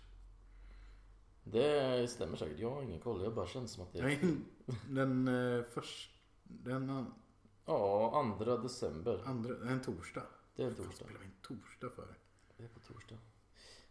[1.44, 2.59] Det stämmer säkert.
[2.59, 3.22] Jag har ingen koll.
[3.24, 4.03] Jag bara känns som att det är...
[4.03, 4.20] Nej,
[4.88, 6.11] Den eh, först,
[6.42, 7.07] den
[7.70, 9.22] Ja, andra december.
[9.24, 10.22] andra, en torsdag.
[10.56, 11.04] Det är en Vad torsdag.
[11.04, 12.14] spelar vi en torsdag för?
[12.56, 13.16] Det är på torsdag.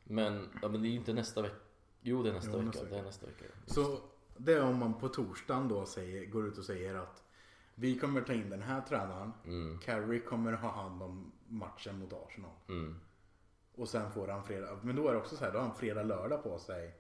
[0.04, 1.56] Men, ja, men det är ju inte nästa vecka.
[2.02, 2.68] Jo, det är nästa Jo, vecka.
[2.68, 3.06] nästa Det är vecka.
[3.06, 3.46] nästa vecka.
[3.66, 4.00] Så
[4.38, 7.24] det är om man på torsdagen då säger, går ut och säger att
[7.76, 9.34] vi kommer ta in den här tränaren.
[9.46, 12.52] Mm, kommer ha hand om matchen mot Arsenal.
[12.70, 13.00] mm.
[13.76, 15.76] Och sen får han fredag, men då är det också så här, då har han
[15.76, 16.99] fredag, lördag på sig.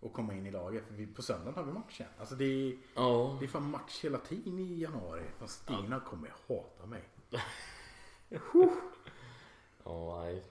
[0.00, 0.84] Och komma in i laget.
[0.86, 2.12] För vi, på söndagen har vi match igen.
[2.18, 5.22] Alltså det är, Ja, det är fan match hela tiden i januari.
[5.38, 7.08] Fast Stina kommer hata mig.
[9.84, 10.44] ja, nej.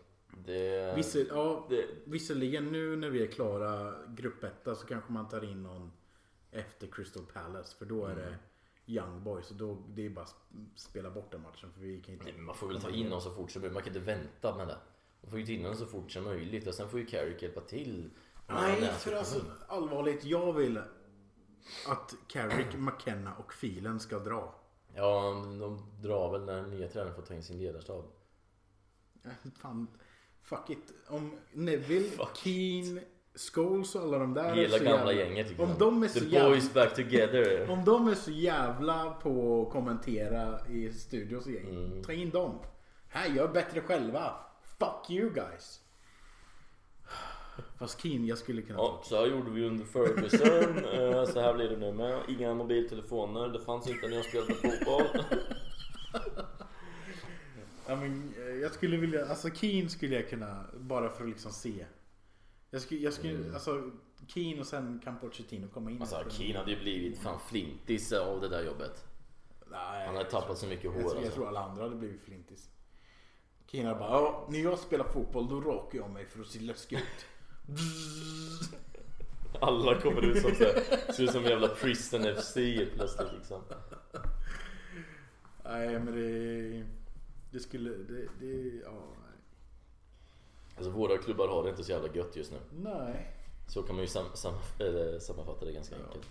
[0.45, 0.95] Det...
[0.95, 5.63] Vissa, ja, det visserligen nu när vi är klara gruppetta så kanske man tar in
[5.63, 5.91] någon
[6.51, 7.77] efter Crystal Palace.
[7.77, 8.37] För då är det
[8.85, 9.51] Young Boys.
[9.51, 10.35] Och då, det är bara att
[10.75, 11.71] spela bort den matchen.
[11.73, 12.25] För vi kan inte...
[12.25, 13.73] Nej, man får väl ta in någon så fort som möjligt.
[13.73, 14.77] Man kan inte vänta med det.
[15.21, 16.67] Man får ju ta in någon så fort som möjligt.
[16.67, 18.09] Och sen får ju Carrick hjälpa till.
[18.47, 20.23] Nej, för alltså allvarligt.
[20.25, 20.77] Jag vill
[21.87, 24.55] att Carrick, McKenna och Filen ska dra.
[24.95, 25.21] Ja,
[25.59, 28.05] de drar väl när den nya tränaren får ta in sin ledarstab.
[29.61, 29.87] Fan,
[30.41, 30.93] fuck it.
[31.07, 32.09] Om Neville,
[32.43, 32.99] Keen,
[33.53, 35.79] Scholes och alla de där är Hela så gamla jävla- gänget tycker Om jag.
[35.79, 37.69] de är så The jävla- boys back together.
[37.71, 41.69] Om de är så jävla på att kommentera i studios och gäng.
[41.69, 42.03] Mm.
[42.03, 42.59] Ta in dem.
[43.09, 44.33] Här, gör bättre själva.
[44.79, 45.81] Fuck you guys.
[47.79, 48.79] Fast Keen, jag skulle kunna...
[48.79, 50.77] Ja, så här gjorde vi under Ferguson.
[50.93, 52.19] Eh, så här blir det nu med.
[52.27, 53.47] Inga mobiltelefoner.
[53.47, 55.23] Det fanns inte när jag spelade fotboll.
[57.87, 61.51] Ja, men, eh, jag skulle vilja, alltså Keen skulle jag kunna, bara för att liksom
[61.51, 61.85] se.
[62.71, 63.53] Jag skulle, jag skulle Mm.
[63.53, 63.91] alltså
[64.27, 66.01] Keen och sen kan Pochettino komma in.
[66.01, 66.23] Alltså.
[66.29, 69.05] Keen hade ju blivit fan flintis av det där jobbet.
[69.71, 71.35] Nej, Han hade tappat så mycket jag, hår tror, jag alltså.
[71.35, 72.69] tror alla andra hade blivit flintis.
[73.67, 76.95] Keen hade bara, när jag spelar fotboll då rakar jag mig för att se läskig
[76.95, 77.25] ut.
[79.59, 82.53] Alla kommer ut som såhär, ser ut som jävla prison FC
[82.95, 83.61] plötsligt liksom.
[85.63, 86.83] Nej men det,
[87.51, 89.39] det skulle, det, det, ja, nej.
[90.77, 92.57] Alltså våra klubbar har det inte så jävla gött just nu.
[92.71, 93.33] nej.
[93.69, 96.01] Så kan man ju sam, sam, eller, sammanfatta det ganska Ja.
[96.05, 96.27] enkelt.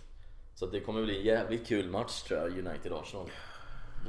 [0.55, 3.30] Så att det kommer bli en jävligt kul match tror jag, United-Arsenal.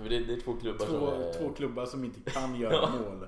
[0.10, 1.34] Det, det är två klubbar som Två, är...
[1.34, 2.90] två klubbar som inte kan göra Ja.
[2.90, 3.28] mål.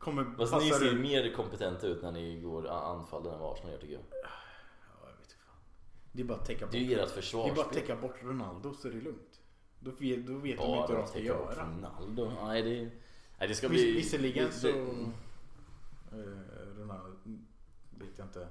[0.00, 3.52] Kommer Fast ni passa ser ju mer kompetenta ut när ni går anfallen än vad
[3.52, 4.02] Arsenal gör tycker jag.
[4.12, 4.28] Ja,
[5.10, 5.54] jag vet fan.
[6.12, 6.72] Det är bara att täcka bort.
[6.72, 7.74] Det är ju ert Det är bara att försvarsspel.
[7.82, 9.40] täcka bort Ronaldo så är det lugnt.
[9.80, 11.68] Då vet, då vet de inte vad Bara de ska täcka bort göra.
[11.68, 12.32] Ronaldo.
[12.44, 12.90] Nej det,
[13.38, 13.92] nej, det ska Vis, bli...
[13.92, 14.66] visserligen så...
[14.66, 15.12] det-
[16.12, 17.16] Eh, Ronaldo
[17.98, 18.48] vet jag inte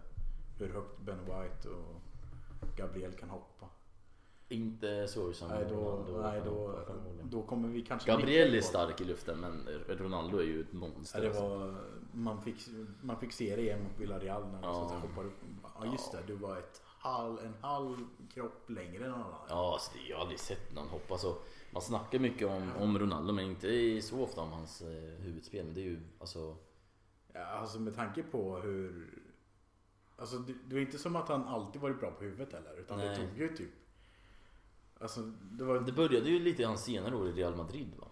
[0.60, 2.02] hur högt Ben White och
[2.78, 3.70] Gabriel kan hoppa.
[4.52, 6.80] Inte sorgsen Nej, då, Ronaldo, nej, då,
[7.24, 8.12] då kommer vi kanske...
[8.12, 11.22] Gabriel är stark i luften men Ronaldo är ju ett Ja, monster.
[11.22, 11.48] det alltså.
[11.48, 11.76] var,
[12.14, 12.56] man, fick,
[13.02, 15.02] man fick se det igen mot Villarreal när han Ja.
[15.02, 15.34] hoppade upp.
[15.80, 17.98] Ja just det, du var ett halv, en halv
[18.34, 19.40] kropp längre än någon annan.
[19.50, 21.36] Ja, alltså, det- jag har aldrig sett någon hoppa så.
[21.72, 24.88] Man snackar mycket om, om Ronaldo men inte så ofta om hans eh,
[25.24, 25.66] huvudspel.
[25.66, 26.56] Men det är ju alltså...
[27.34, 29.14] Ja, alltså med tanke på hur...
[30.18, 32.80] Alltså det, det var inte som att han alltid varit bra på huvudet heller.
[32.80, 33.16] Utan det Nej.
[33.16, 33.70] tog ju typ...
[35.00, 35.22] Alltså
[35.52, 35.80] det var...
[35.80, 38.08] Det började ju lite i hans senare år i Real Madrid va?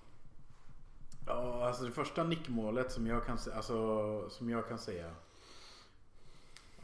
[1.25, 5.15] Ja, alltså det första nickmålet som jag kan, se- alltså, som jag kan säga.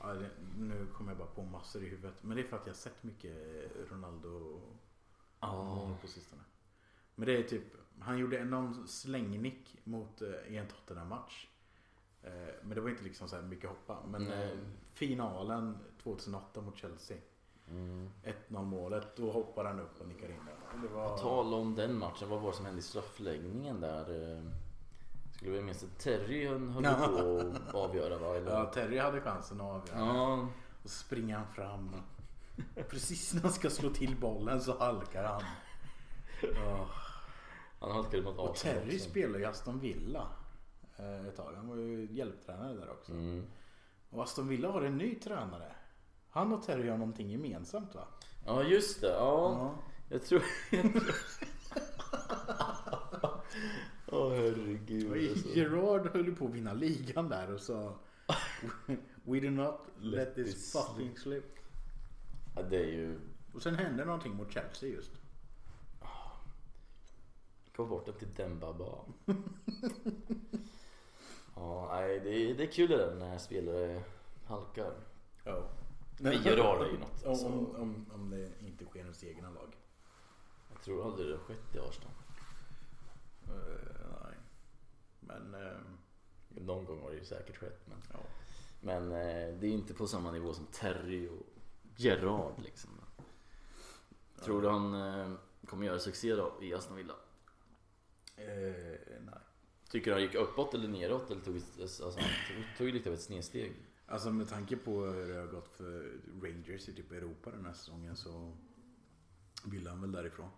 [0.01, 2.23] Ja, det, nu kommer jag bara på massor i huvudet.
[2.23, 3.37] Men det är för att jag har sett mycket
[3.91, 4.59] Ronaldo
[5.65, 6.41] mål på sistone.
[7.15, 7.63] Men det är typ,
[7.99, 11.47] han gjorde någon slängnick mot, eh, i en Tottenham-match.
[12.23, 12.31] Eh,
[12.63, 13.97] Men det var inte liksom så här mycket hoppa.
[14.07, 14.57] Men eh,
[14.93, 17.17] finalen 2008 mot Chelsea.
[17.73, 18.09] Mm.
[18.49, 20.39] 1-0 målet, då hoppar han upp och nickar in
[20.81, 20.93] den.
[20.93, 21.09] Var...
[21.09, 24.03] På tal om den matchen, vad var det som hände i straffläggningen där?
[25.35, 26.87] Skulle vi minnas att Terry höll på
[27.67, 28.35] att avgöra va?
[28.35, 28.51] Eller?
[28.51, 29.99] Ja, Terry hade chansen att avgöra.
[30.15, 30.47] Ja,
[30.83, 31.95] Och så springer han fram.
[32.89, 35.43] Precis när han ska slå till bollen så halkar han.
[36.55, 36.87] Ja.
[37.79, 39.09] han halkade mot Och Terry också.
[39.09, 40.27] spelade i Aston Villa
[40.97, 41.53] eh, ett tag.
[41.55, 43.11] Han var ju hjälptränare där också.
[43.11, 43.45] Mm.
[44.09, 45.71] Och Aston Villa har en ny tränare.
[46.33, 48.07] Han och Terry har någonting gemensamt va?
[48.45, 49.75] Ja just det, ja.
[50.09, 50.43] Jag tror...
[54.07, 55.49] Åh herregud Och alltså.
[55.49, 57.95] Gerard höll ju på att vinna ligan där och sa
[59.23, 61.55] We do not let this this fucking slip.
[62.55, 63.19] Ja, det är ju...
[63.53, 65.11] Och sen hände någonting mot Chelsea just.
[67.75, 68.85] Gå bort den till Dembaba.
[71.55, 74.03] ja, nej det är, det är kul det där när spelare
[74.45, 74.93] halkar.
[75.43, 75.69] Ja.
[75.79, 75.82] Men
[76.19, 77.25] Gerard är ju något.
[77.25, 79.75] Alltså, Om, om, om det inte sker hos egna lag.
[80.73, 82.11] jag tror aldrig det har skett i Arsenal.
[83.43, 84.37] Eh, nej.
[85.19, 85.77] Men eh,
[86.49, 87.81] Någon gång har det ju säkert skett.
[87.85, 88.19] Men, ja.
[88.81, 91.45] men eh, det är inte på samma nivå som Terry och
[91.95, 92.89] Gerard liksom.
[94.43, 95.33] Tror du han eh,
[95.65, 97.15] kommer göra succé då i Aston Villa?
[98.37, 98.99] Nej.
[99.89, 101.31] Tycker du han gick uppåt eller neråt?
[101.31, 103.73] Eller tog, alltså, han tog, tog lite av ett snedsteg?
[104.13, 106.11] Alltså med tanke på hur det har gått för
[106.41, 108.51] Rangers i typ Europa den här säsongen så
[109.65, 110.49] vill han väl därifrån.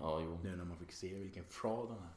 [0.00, 0.38] Ja, jo.
[0.44, 2.08] Nu när man fick se vilken fraud han är.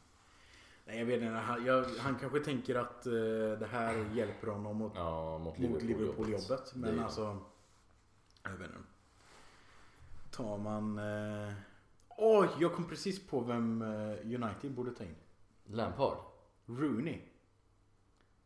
[0.85, 3.11] Nej jag vet inte, han, jag, han kanske tänker att eh,
[3.59, 6.71] det här hjälper honom mot, Ja, mot Liverpool-jobbet.
[6.73, 7.37] Det Men är- alltså,
[8.43, 8.79] jag vet inte.
[10.31, 10.97] Tar man...
[11.47, 11.53] eh,
[12.17, 15.15] Oj, jag kom precis på vem eh, United borde ta in.
[15.65, 16.17] Lampard?
[16.65, 17.21] Rooney.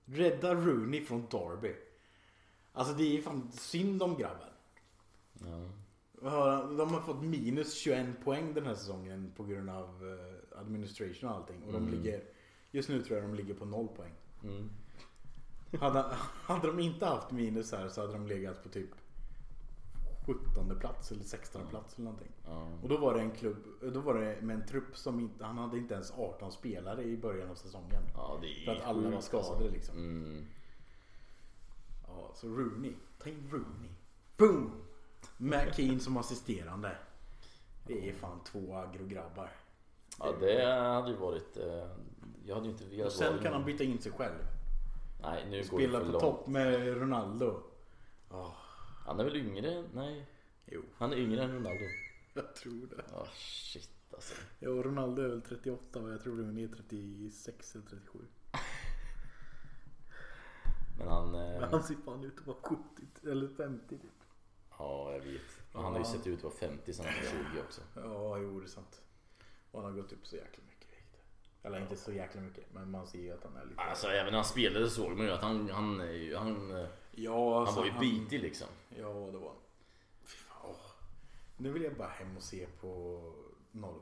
[0.06, 1.76] Rädda Rooney från Derby.
[2.74, 4.50] Alltså det är fan synd om grabben.
[5.34, 5.70] Ja.
[6.78, 9.86] De har fått minus 21 poäng den här säsongen på grund av
[10.20, 11.64] eh, administration och allting.
[11.64, 11.92] Och de Mm.
[11.94, 12.24] ligger,
[12.72, 14.14] just nu tror jag de ligger på noll poäng.
[14.44, 14.70] Mm.
[15.80, 16.00] Hade,
[16.44, 18.90] hade de inte haft minus här så hade de legat på typ
[20.26, 22.32] 17 plats eller 16 plats eller någonting.
[22.46, 22.68] Ja.
[22.84, 23.58] Och då var det en klubb,
[23.94, 27.18] då var det med en trupp som inte, han hade inte ens 18 spelare i
[27.18, 28.04] början av säsongen.
[28.16, 29.72] ja, För att alla var sjukt, skadade alltså.
[29.72, 29.98] liksom.
[29.98, 30.46] Mm.
[32.08, 32.94] Ja, så Rooney.
[33.24, 33.90] Ta in Rooney.
[34.38, 34.72] Boom!
[35.38, 36.98] Med Keane som assisterande.
[37.88, 39.50] Det är fan två aggrograbbar.
[40.20, 41.58] Ja, det hade ju varit...
[41.58, 41.88] Eh,
[42.46, 44.40] jag hade ju inte velat Och sen kan han byta in sig själv.
[45.22, 46.22] Nej, nu går det Spela för på långt.
[46.24, 47.60] topp med Ronaldo.
[48.32, 48.52] Åh,
[49.06, 49.84] Han är väl yngre?
[49.94, 50.26] Nej.
[50.66, 51.84] jo, Han är yngre än Ronaldo.
[52.34, 53.04] jag tror det.
[53.12, 54.34] Ja, shit alltså.
[54.60, 58.20] Jo, Ronaldo är väl 38 och jag tror Rooney är 36 eller 37.
[60.98, 61.36] Men han...
[61.36, 62.82] Eh, Men han ser fan ut att vara 70
[63.24, 64.12] eller 50 typ.
[64.80, 65.42] Ja, jag vet.
[65.74, 66.12] Men han har ju Ja.
[66.12, 67.82] sett ut att vara 50 sen han var 20 också.
[67.96, 69.02] Ja, jo det är sant.
[69.72, 71.18] Och han har gått upp så jäkla mycket vikt.
[71.64, 73.82] Eller inte så jäkla mycket, men man ser ju att han är lite...
[73.82, 77.60] Alltså även när han spelade såg man ju att han, han, ju- han, eh, ja,
[77.60, 78.68] alltså, han var ju bitig liksom.
[78.90, 79.54] Ja, det var
[80.64, 80.76] åh.
[81.58, 83.22] Nu vill jag bara hem och se på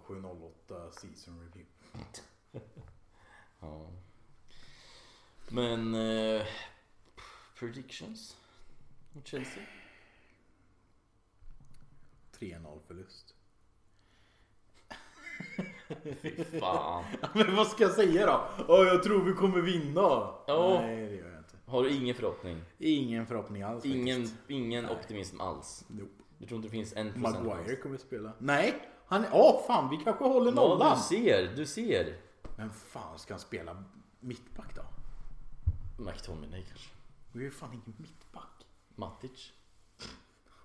[0.07, 1.65] 0708 season review.
[3.63, 3.87] Ja.
[5.49, 5.95] Men...
[5.95, 6.45] Eh,
[7.59, 8.37] predictions?
[9.11, 9.63] Mot Chelsea?
[12.39, 13.35] 3-0 förlust.
[16.21, 17.03] Fy fan.
[17.33, 18.65] Men vad ska jag säga då?
[18.67, 20.35] Åh, jag tror vi kommer vinna.
[20.47, 20.79] Ja.
[20.81, 21.40] Nej, det gör jag.
[21.71, 22.61] Har du ingen förhoppning?
[22.77, 24.49] Ingen förhoppning alls Ingen, faktiskt.
[24.49, 25.85] ingen optimism alls?
[25.87, 26.11] Nope.
[26.37, 28.33] Du tror inte det finns en procent Maguire kommer spela.
[28.37, 29.25] Nej, han...
[29.33, 30.97] Åh fan, vi kanske håller Ja, nollan.
[30.97, 32.17] du ser, du ser.
[32.57, 33.83] Men fan ska han spela
[34.19, 34.81] mittback då?
[36.03, 36.89] McTominay kanske.
[37.31, 38.65] Vi är ju fan ingen mittback.
[38.95, 39.51] Matic.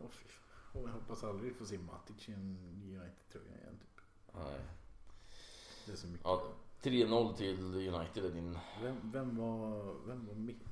[0.00, 0.82] Åh, fy fan.
[0.82, 3.78] Jag hoppas aldrig få se Matic i en United-tröja igen.
[3.80, 4.04] Typ.
[4.34, 4.60] Nej.
[5.86, 6.24] Det är så mycket.
[6.24, 6.42] Ja,
[6.82, 8.58] 3-0 till United är din...
[8.82, 10.62] Vem, vem var, vem var mitt,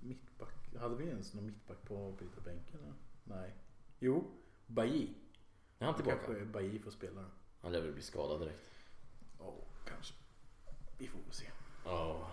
[0.00, 0.74] mittback?
[0.80, 2.80] Hade vi ens någon mittback på bänken?
[2.80, 2.94] eller?
[3.24, 3.54] Nej.
[3.98, 4.24] Jo,
[4.66, 5.08] Bailly.
[5.78, 6.16] Är han tillbaka?
[6.16, 7.28] Kanske Bailly får spela då.
[7.60, 8.72] Han lär väl bli skadad direkt.
[9.38, 9.54] Ja,
[9.86, 10.14] kanske.
[10.98, 11.46] Vi får väl se.
[11.84, 12.30] Ja.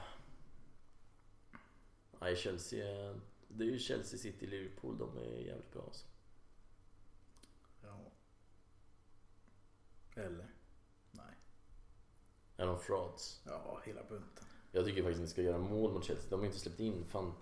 [2.20, 3.16] Nej, Chelsea.
[3.48, 4.98] Det är ju Chelsea, City, Liverpool.
[4.98, 6.06] De är jävligt bra alltså.
[7.84, 8.12] Ja.
[10.16, 10.55] Eller?
[12.58, 13.42] Är de frauds?
[13.46, 14.46] Ja, hela bunten.
[14.72, 16.30] Jag tycker faktiskt att ni ska göra mål mot Chelsea.
[16.30, 17.34] De har inte släppt in, fan.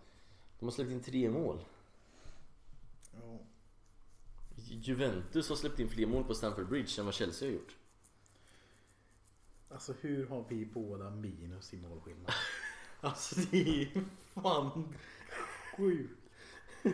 [0.60, 1.66] De har släppt in tre mål.
[3.14, 3.40] Ja.
[4.56, 7.76] Juventus har släppt in fler mål på Stamford Bridge än vad Chelsea har gjort.
[9.70, 12.34] Alltså hur har vi båda minus i målskillnad?
[13.02, 14.96] alltså det är fan
[15.78, 16.20] sjukt.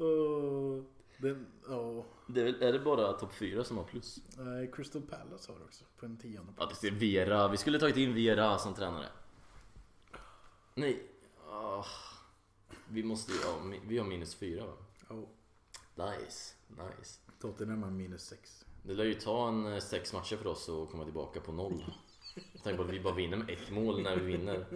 [0.00, 0.82] Uh,
[1.18, 2.04] den, ja.
[2.26, 4.18] Det är, är det bara topp fyra som har plus?
[4.38, 6.80] Nej, Crystal Palace har det också på en tionde Ja, plats.
[6.80, 7.48] det är Vera.
[7.48, 9.08] Vi skulle tagit in Vera som tränare.
[10.74, 11.02] Nej.
[11.50, 11.84] Ah.
[12.88, 14.72] Vi måste ju, ja, vi har minus fyra va?
[15.08, 15.14] Ja,
[15.96, 17.20] Nice, nice.
[17.40, 18.64] Tottenham har minus sex.
[18.82, 21.84] Det lär ju ta en eh, sex matcher för oss att komma tillbaka på noll.
[22.34, 24.66] Jag tänker på att vi bara vinner med ett mål när vi vinner.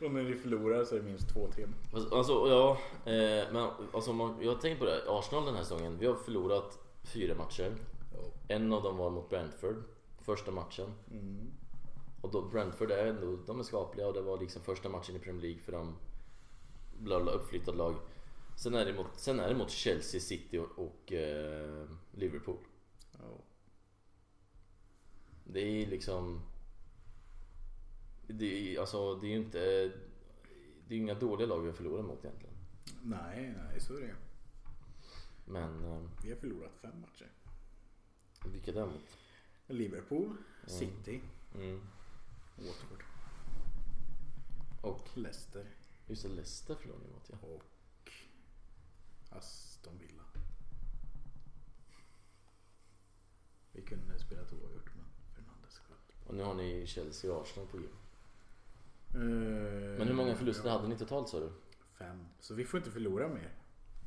[0.00, 1.66] Och när vi förlorar så är det minst två, tre.
[1.92, 2.78] Fast, Alltså ja,
[3.12, 5.02] eh, men alltså, man, jag har tänkt på det.
[5.08, 5.98] Arsenal den här säsongen.
[5.98, 7.74] Vi har förlorat fyra matcher.
[8.12, 8.54] Ja.
[8.54, 9.82] En av dem var mot Brentford.
[10.20, 10.92] Första matchen.
[11.10, 11.50] Mm.
[12.20, 15.18] Och då, Brentford är ändå, de är skapliga och det var liksom första matchen i
[15.18, 15.96] Premier League för dem.
[16.98, 17.94] Bla bla, uppflyttat lag.
[18.56, 22.58] Sen är det mot, sen är det mot Chelsea, City och, och eh, Liverpool.
[23.12, 23.44] Ja.
[25.44, 26.40] Det är liksom...
[28.32, 29.92] Det är, alltså, det är ju inte...
[30.88, 32.54] Det är inga dåliga lag vi har förlorat mot egentligen.
[33.02, 34.14] Nej, nej, så är det.
[35.44, 37.30] Men eh, Vi har förlorat fem matcher.
[38.52, 39.00] vilka däremot?
[39.66, 40.36] Liverpool,
[40.66, 41.20] City,
[41.54, 41.80] Mm.
[42.56, 43.04] Watford
[44.82, 45.66] Och Leicester
[46.06, 47.36] just det, Leicester förlorade mot ja.
[47.48, 48.12] och
[49.30, 50.22] Aston Villa.
[53.72, 55.04] Vi kunde spela oavgjort men
[55.34, 56.26] Fernandes sköt.
[56.28, 57.84] Och nu har ni Chelsea och Arsenal på G.
[59.14, 59.20] Eh,
[59.98, 61.52] Men hur många förluster hade ni totalt sa du?
[61.98, 62.24] Fem.
[62.40, 63.50] Så vi får inte förlora mer.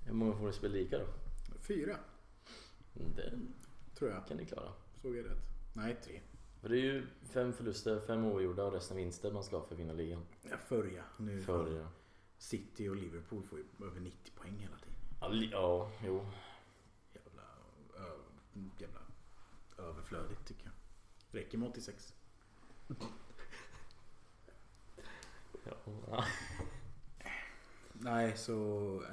[0.05, 1.05] Hur många får ni spela lika då?
[1.61, 1.97] Fyra,
[2.95, 3.33] Mm, Det
[3.95, 4.27] tror jag.
[4.27, 4.71] kan ni klara.
[5.01, 5.43] Såg jag rätt?
[5.73, 6.21] Nej, tre.
[6.61, 9.73] För det är ju fem förluster, fem oavgjorda och resten vinster man ska ha för
[9.75, 10.25] att vinna ligan.
[10.41, 11.03] Ja, förr ja.
[11.17, 11.87] Nu För, ja.
[12.37, 14.93] City och Liverpool får ju över 90 poäng hela tiden.
[15.21, 16.25] Ja, li- ja, jo.
[17.13, 17.41] Jävla,
[17.97, 18.11] ö,
[18.79, 18.99] jävla
[19.77, 20.73] överflödigt tycker jag.
[21.41, 22.13] Räcker med 86.
[25.65, 26.25] Ja.
[27.93, 28.53] Nej, så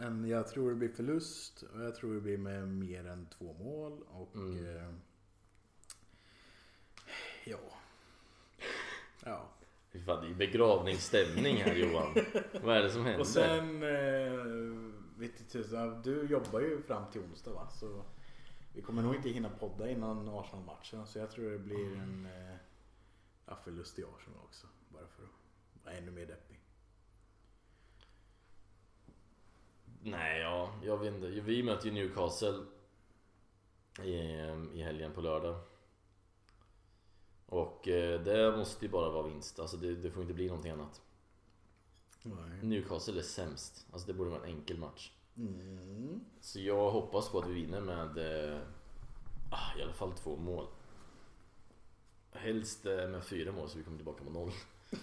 [0.02, 3.52] en, jag tror det blir förlust och jag tror det blir med mer än två
[3.52, 4.76] mål och Mm.
[4.76, 4.94] eh,
[7.44, 7.58] ja.
[9.24, 9.48] Ja.
[9.92, 12.14] Fy fan, det är begravningsstämning här Johan.
[12.62, 13.20] Vad är det som händer?
[13.20, 14.44] Och sen, eh,
[15.18, 17.68] vet du, tusan, du jobbar ju fram till onsdag va?
[17.70, 18.04] Så
[18.74, 21.06] vi kommer nog inte hinna podda innan Arsenal-matchen.
[21.06, 22.26] Så jag tror det blir en
[23.46, 24.66] eh, förlust i Arsenal också.
[24.88, 25.30] Bara för att
[25.84, 26.60] vara ännu mer deppig.
[30.02, 31.26] Nej, ja, jag vet inte.
[31.26, 32.64] Vi möter ju Newcastle
[34.02, 34.14] i,
[34.74, 35.60] i helgen på lördag.
[37.46, 39.58] Och eh, det måste ju bara vara vinst.
[39.58, 41.02] Alltså det, det får inte bli någonting annat.
[42.22, 42.62] Nej.
[42.62, 43.86] Newcastle är sämst.
[43.92, 45.12] Alltså det borde vara en enkel match.
[45.36, 46.24] Mm.
[46.40, 48.60] Så jag hoppas på att vi vinner med eh,
[49.50, 50.66] ah, i alla fall två mål.
[52.32, 54.52] Helst eh, med fyra mål så vi kommer tillbaka på noll.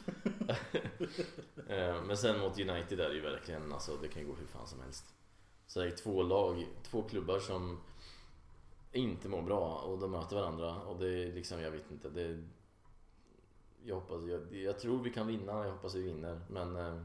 [1.67, 4.45] Eh, Men sen mot United är det ju verkligen, alltså det kan ju gå hur
[4.45, 5.05] fan som helst.
[5.67, 7.79] Så det är två lag, två klubbar som
[8.91, 12.09] inte mår bra och de möter varandra och det är liksom, jag vet inte.
[12.09, 12.43] Det,
[13.83, 16.41] jag hoppas, jag, jag tror vi kan vinna, jag hoppas vi vinner.
[16.49, 17.01] Men eh,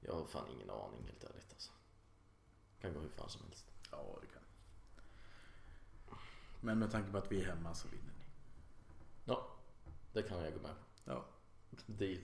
[0.00, 1.70] jag har fan ingen aning helt ärligt alltså.
[2.80, 3.66] Kan gå hur fan som helst.
[3.90, 4.42] Ja, det kan.
[6.60, 8.24] Men med tanke på att vi är hemma så vinner ni.
[9.24, 9.46] Ja,
[10.12, 11.10] det kan jag gå med på.
[11.10, 11.24] Ja.
[11.86, 12.18] Deal.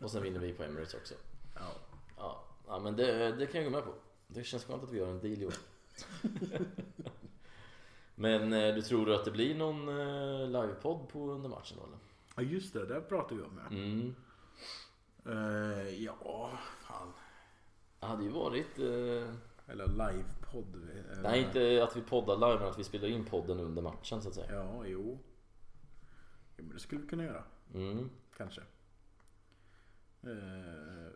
[0.00, 1.14] Och sen vinner vi på Emirates också.
[1.54, 1.70] Ja.
[2.16, 3.94] Ja, ja men det, det kan jag gå med på.
[4.26, 5.56] Det känns skönt att vi gör en deal Johan.
[8.14, 11.98] Men eh, du tror att det blir någon eh, livepodd på under matchen då eller?
[12.36, 12.86] ja, just det.
[12.86, 13.76] Där pratar vi om ja.
[13.76, 14.14] Mm.
[15.26, 16.50] Eh, ja,
[16.80, 17.12] fan.
[18.00, 18.78] Det hade ju varit...
[18.78, 19.34] Eh,
[19.66, 20.88] Eller livepodd.
[21.22, 24.28] nej, inte att vi poddar live men att vi spelar in podden under matchen så
[24.28, 24.54] att säga.
[24.54, 25.18] Ja, jo.
[26.56, 27.44] jo men det skulle vi kunna göra.
[27.74, 28.10] Mm.
[28.36, 28.60] Kanske.
[30.22, 31.12] Eh,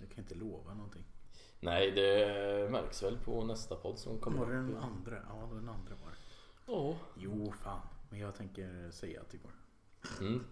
[0.00, 1.04] jag kan inte lova någonting.
[1.60, 5.22] Nej, det märks väl på nästa podd som kommer Var det den andra?
[5.28, 6.16] Ja, den andra var det.
[6.66, 6.96] Ja.
[7.16, 7.80] Jo, fan.
[8.10, 9.52] Men jag tänker säga att det går.
[10.20, 10.44] Mm.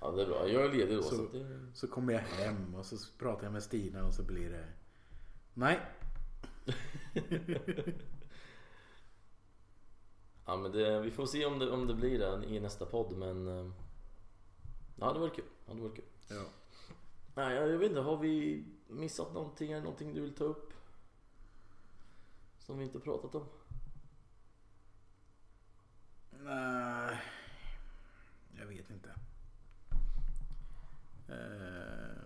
[0.00, 0.48] Ja, det är bra.
[0.48, 1.02] Jag är ledig då.
[1.02, 1.70] Så, Så- det...
[1.74, 4.66] Så kommer jag hem och så pratar jag med Stina och så blir det...
[5.54, 5.80] Nej.
[10.46, 13.16] Ja, men det, vi får se om det, om det blir det i nästa podd,
[13.16, 13.74] men...
[14.96, 15.44] eh, Ja, det var kul.
[15.66, 16.04] Ja, det var kul.
[16.28, 16.44] Ja.
[17.34, 18.00] Nej, jag jag vet inte.
[18.00, 19.72] Har vi missat någonting?
[19.72, 20.72] Är det någonting du vill ta upp?
[22.58, 23.46] Som vi inte pratat om?
[26.30, 27.20] Nej.
[28.58, 29.08] Jag vet inte.
[31.28, 32.24] Eh,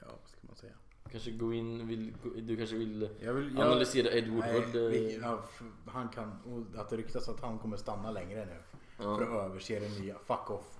[0.00, 0.72] Ja, vad ska man säga?
[1.10, 2.14] Kanske gå in, vill,
[2.46, 4.76] du kanske vill Jag vill, analysera Ed Nej, Woodward?
[4.76, 8.44] eh, vi- ja, för han kan, och att det ryktas att han kommer stanna längre
[8.44, 8.62] nu.
[8.98, 9.16] ja.
[9.16, 10.18] För att överse det nya.
[10.18, 10.79] Fuck off.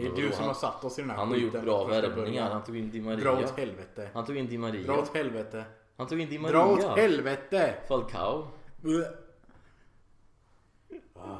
[0.00, 1.84] Det är du som han- har satt oss i den här Han har gjort bra
[1.84, 2.50] värvningar.
[2.50, 3.52] Han tog in Di Dra åt Maria.
[3.56, 4.10] helvete.
[4.14, 4.98] Han tog in Di Dra Maria.
[4.98, 5.64] åt helvete.
[5.96, 6.94] Han tog in Di Dra åt Maria.
[6.94, 7.78] helvete!
[7.88, 8.48] Falcao.
[8.76, 9.08] Bleh.
[11.14, 11.38] Ah,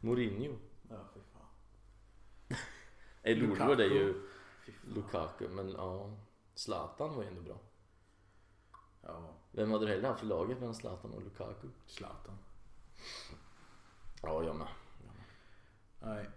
[0.00, 0.56] Mourinho.
[0.90, 2.58] ja, fy fan.
[3.48, 4.14] Woodward är ju
[4.94, 5.48] Lukaku.
[5.48, 6.10] Men ja.
[6.54, 7.56] Zlatan var ju ändå bra.
[9.02, 11.68] Ja, Vem hade du hellre haft i laget mellan Zlatan och Lukaku?
[11.86, 12.38] Zlatan.
[14.22, 14.66] Ja, jag med.
[16.00, 16.28] Nej.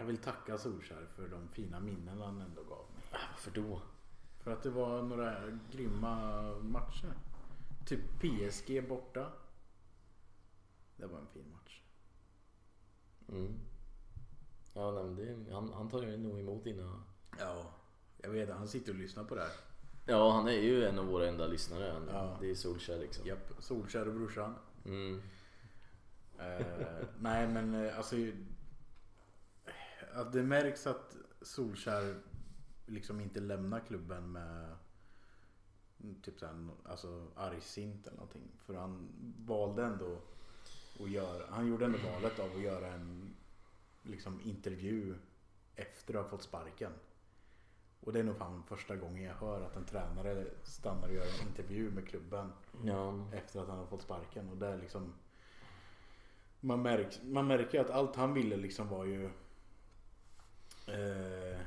[0.00, 3.02] Jag vill tacka Solskjaer för de fina minnen han ändå gav mig.
[3.12, 3.82] Äh, Varför då?
[4.38, 7.12] För att det var några grymma matcher.
[7.86, 9.32] Typ PSG borta.
[10.96, 11.82] Det var en fin match.
[13.28, 13.60] Mm.
[14.74, 17.02] Ja, nej, det, han, han tar ju nog emot dina...
[17.38, 17.62] Ja,
[18.22, 19.52] jag vet Han sitter och lyssnar på det här.
[20.06, 21.92] Ja, han är ju en av våra enda lyssnare.
[21.92, 22.36] Han, Ja.
[22.40, 23.26] Det är Solskjaer liksom.
[23.26, 24.54] Japp, Solskjaer och brorsan.
[24.84, 25.22] Mm.
[26.38, 28.16] Eh, nej men eh, alltså.
[30.14, 32.20] Att det märks att Solskjaer
[32.86, 34.76] liksom inte lämnar klubben med
[36.22, 38.50] typ såhär, alltså argsint eller någonting.
[38.58, 39.08] För han
[39.46, 40.18] valde ändå
[41.00, 43.34] att göra, han gjorde ändå valet av att göra en
[44.02, 45.14] liksom intervju
[45.76, 46.92] efter att ha fått sparken.
[48.00, 51.26] Och det är nog fan första gången jag hör att en tränare stannar och gör
[51.26, 52.52] en intervju med klubben
[52.84, 53.28] Ja.
[53.32, 54.48] efter att han har fått sparken.
[54.48, 55.12] Och det är liksom
[56.60, 59.30] man, märk, man märker att allt han ville liksom var ju
[60.90, 61.60] eh,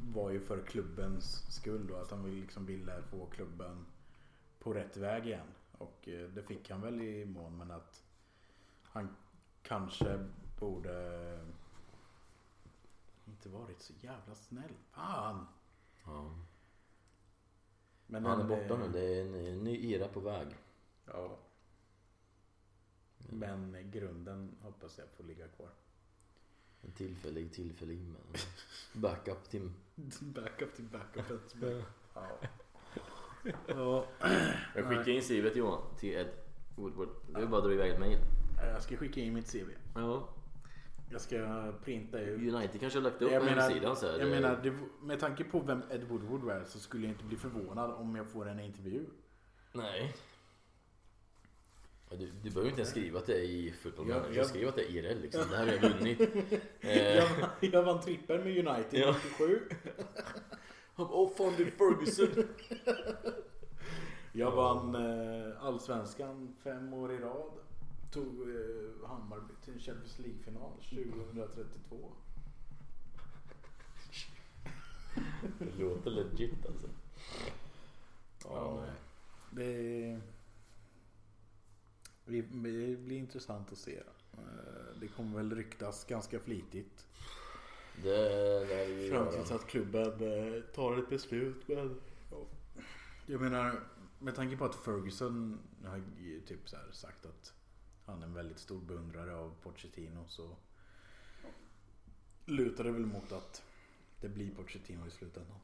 [0.00, 1.96] var ju för klubbens skull då.
[1.96, 3.86] Att han liksom ville få klubben
[4.58, 5.46] på rätt väg igen.
[5.72, 8.04] Och eh, det fick han väl i mån men att
[8.82, 9.16] han
[9.62, 11.40] kanske borde
[13.24, 14.74] inte varit så jävla snäll.
[14.90, 15.46] Fan!
[16.04, 16.34] ja.
[18.06, 18.88] Men Han är borta nu.
[18.88, 20.48] Det är en, en ny era på väg.
[21.06, 21.38] Ja.
[23.18, 25.70] Men grunden hoppas jag får ligga kvar.
[26.84, 28.40] En tillfällig, tillfällig men
[29.02, 29.70] backup till...
[30.20, 31.26] Backup till backup.
[32.16, 32.38] Ja.
[33.66, 34.04] ja.
[34.74, 36.26] Jag skickar in CVt Johan till Ed
[36.76, 37.08] Woodward.
[37.34, 38.18] Det är bara att dra iväg ett mail.
[38.62, 39.68] Jag ska skicka in mitt CV.
[39.94, 40.28] Ja.
[41.10, 42.54] Jag ska printa ut.
[42.54, 44.18] United kanske har lagt upp Jag på menar, hemsidan så här.
[44.18, 47.36] jag menar det, med tanke på vem Ed Woodward är så skulle jag inte bli
[47.36, 49.06] förvånad om jag får en intervju.
[49.72, 50.14] Nej.
[52.14, 54.36] Ja, Du, du behöver inte ens skriva att det är i Football Ja, Manager.
[54.36, 55.42] jag- Skriv att det är IRL liksom.
[55.50, 56.20] Det här har jag vunnit.
[56.80, 57.28] Eh, Jag,
[57.60, 59.16] jag vann trippel med United Ja.
[59.24, 59.60] 97.
[60.96, 62.44] oh fan det är Ferguson.
[64.32, 67.50] Jag vann eh, Allsvenskan fem år i rad.
[68.12, 72.12] Tog eh, Hammarby till en Champions League-final 2032.
[75.58, 76.86] Det låter legit alltså.
[78.44, 78.90] Ja, nej.
[79.50, 80.20] Det,
[82.26, 83.96] det det blir intressant att se.
[84.32, 84.38] Eh,
[85.00, 87.06] Det kommer väl ryktas ganska flitigt.
[88.02, 88.10] Det,
[88.66, 89.10] det är ju...
[89.10, 91.68] Fram tills att klubben eh, tar ett beslut.
[91.68, 92.36] Men, ja.
[93.26, 93.80] Jag menar,
[94.18, 97.52] med tanke på att Ferguson har ju typ så här sagt att
[98.06, 100.56] han är en väldigt stor beundrare av Pochettino så
[102.44, 103.62] lutar det väl mot att
[104.20, 105.56] det blir Pochettino i slutändan.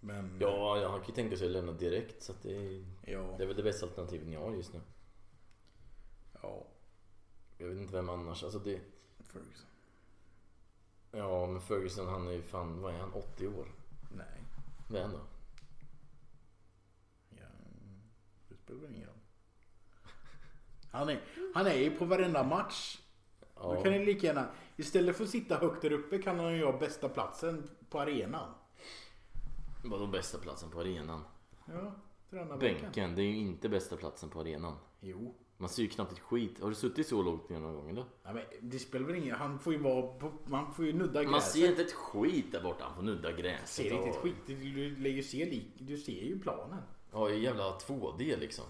[0.00, 3.34] Men Ja, jag kan ju tänka sig att lämna direkt så att det, är- ja,
[3.38, 4.80] det är väl det bästa alternativet ni har just nu.
[6.42, 6.66] Ja
[7.58, 8.44] Jag vet inte vem annars.
[8.44, 8.80] Alltså det...
[9.18, 9.66] Ferguson.
[11.12, 13.66] Ja, men Ferguson han är ju fan, vad är han, 80 år?
[14.16, 14.44] Nej,
[14.88, 15.20] Vad är han då?
[17.30, 17.46] ja,
[18.48, 19.16] det spelar väl ingen roll.
[20.90, 21.20] Han är,
[21.54, 23.00] han är ju på varenda match.
[23.40, 23.82] Då Ja.
[23.82, 26.78] kan ni lika gärna, istället för att sitta högt där uppe kan han ju ha
[26.78, 28.54] bästa platsen på arenan.
[29.84, 31.24] Vadå bästa platsen på arenan?
[31.66, 31.92] Ja,
[32.30, 32.82] träna bänken.
[32.82, 34.76] Bänken, det är ju inte bästa platsen på arenan.
[35.00, 36.60] Jo, Man ser ju knappt ett skit.
[36.60, 38.04] Har du suttit så lågt ner någon gång eller?
[38.22, 41.22] Ja, men det spelar väl ingen Han får ju vara på, Man får ju nudda
[41.22, 41.30] gräset.
[41.30, 42.84] Man ser inte ett skit där borta.
[42.84, 43.68] Han får nudda gräset.
[43.68, 44.34] ser inte ett skit.
[44.46, 46.82] Du, du, lär ju se lik, du ser ju planen.
[47.12, 48.64] Ja, i jävla 2D liksom.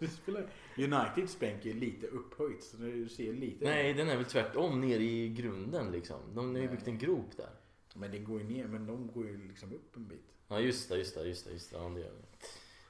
[0.22, 3.64] Spelar, Uniteds bänk är lite upphöjt så du ser lite.
[3.64, 6.20] Nej, den är väl tvärtom ner i grunden liksom.
[6.34, 7.50] De har ju byggt en grop där.
[7.94, 8.66] Men det går ju ner.
[8.66, 10.34] Men de går ju liksom upp en bit.
[10.48, 11.76] Ja just det, just det, just det, just det.
[11.76, 12.46] Ja, det gör det.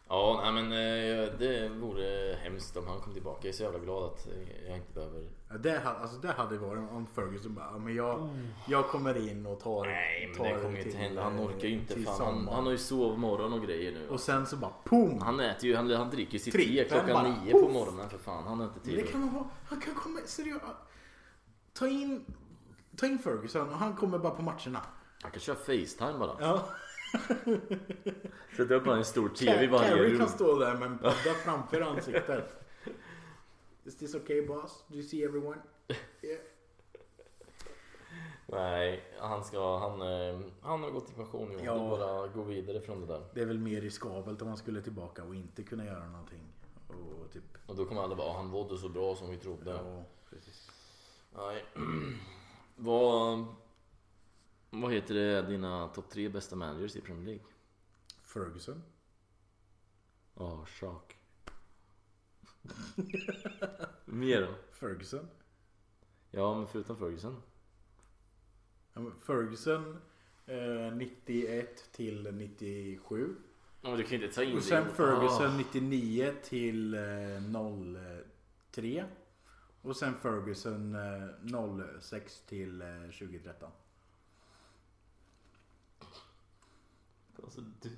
[0.09, 3.39] Ja, nej men eh, det vore hemskt om han kom tillbaka.
[3.43, 4.29] Jag är så jävla glad att
[4.67, 5.29] jag inte behöver...
[5.49, 8.29] Ja, det, hade, alltså, det hade varit om Ferguson bara, men jag,
[8.67, 11.23] jag kommer in och tar Nej men tar det kommer ju inte hända.
[11.23, 12.01] Han orkar ju inte.
[12.01, 12.21] Fan.
[12.21, 14.09] Han, han har ju sovmorgon och grejer nu.
[14.09, 15.23] Och sen så bara POOM!
[15.23, 18.45] Han äter ju, han, han dricker sitt te klockan bara, nio på morgonen för fan.
[18.47, 19.11] Han har inte Men det tid.
[19.13, 19.45] kan man vara.
[19.69, 20.65] Han kan komma, seriöst.
[21.73, 22.25] Ta in,
[22.97, 24.81] ta in Ferguson och han kommer bara på matcherna.
[25.23, 26.37] Han kan köra Facetime bara.
[26.41, 26.65] Ja.
[28.57, 30.19] Sätta upp en stor TV i varje Carrie rum.
[30.19, 32.65] kan stå där med en padda framför ansiktet.
[33.85, 34.85] Is this okay boss?
[34.89, 35.59] Do you see everyone?
[36.23, 36.41] Yeah.
[38.47, 41.65] Nej, han ska, han, eh, han har gått i pension nu.
[41.65, 41.65] Ja.
[41.65, 41.97] Ja.
[41.99, 43.23] bara gå vidare från det där.
[43.35, 46.41] Det är väl mer riskabelt om han skulle tillbaka och inte kunna göra någonting.
[46.89, 49.71] Och typ, Och då kommer alla bara, han mådde så bra som vi trodde.
[49.71, 50.71] ja, precis.
[51.37, 51.65] Nej.
[54.89, 57.45] vad, heter det, dina topp tre bästa managers i Premier League?
[58.23, 58.83] Ferguson.
[60.35, 61.15] Ja, chock.
[64.05, 64.55] Mer då?
[64.73, 65.29] Ferguson.
[66.31, 67.43] Ja, men förutom Ferguson.
[68.93, 69.99] Ja, men Ferguson
[70.47, 73.37] eh, 91 till 97.
[73.83, 74.63] Ja, men du kan inte ta in Och det.
[74.63, 75.57] sen Ferguson Ah.
[75.57, 77.01] 99 till eh,
[78.71, 79.05] 03.
[79.83, 82.87] Och sen Ferguson eh, 06 till eh,
[83.19, 83.71] 2013.
[87.45, 87.89] Alltså, du,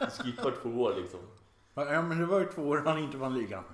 [0.00, 1.20] du skippar två år liksom.
[1.74, 3.64] Ja men det var ju två år han inte vann ligan.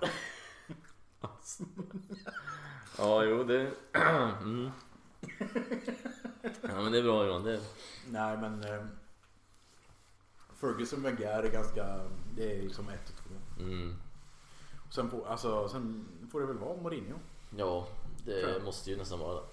[2.97, 3.71] Ja, jo det...
[3.93, 4.71] Mm.
[6.61, 7.43] Ja men det är bra Johan.
[7.43, 7.61] Det...
[8.09, 8.85] Nej men eh,
[10.55, 11.99] Ferguson Wenger är ganska,
[12.35, 13.63] det är som ett och två.
[13.63, 13.95] Mm.
[14.91, 17.19] Sen får, alltså, sen får det väl vara Mourinho.
[17.57, 17.87] Ja,
[18.25, 19.47] det måste ju nästan vara det.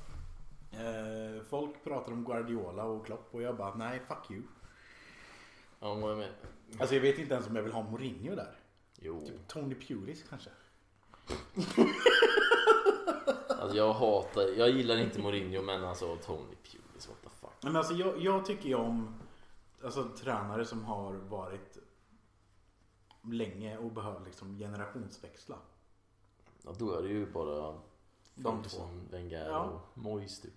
[0.70, 4.42] Eh, folk pratar om Guardiola och Klopp och jag bara nej fuck you.
[5.80, 6.32] Ja, med?
[6.78, 8.58] Alltså jag vet inte ens om jag vill ha Mourinho där.
[8.98, 9.20] Jo.
[9.20, 10.50] Typ Tony Pulis kanske.
[13.60, 17.50] Alltså jag hatar, jag gillar inte Mourinho men alltså Tony Pulis, what the fuck.
[17.62, 19.20] Men alltså jag, jag tycker ju om
[19.84, 21.78] alltså, tränare som har varit
[23.22, 25.56] länge och behöver liksom generationsväxla.
[26.62, 27.78] Ja, då är det ju bara
[28.34, 29.64] De Ferguson, Wenger Ja.
[29.64, 30.54] och Moyes typ.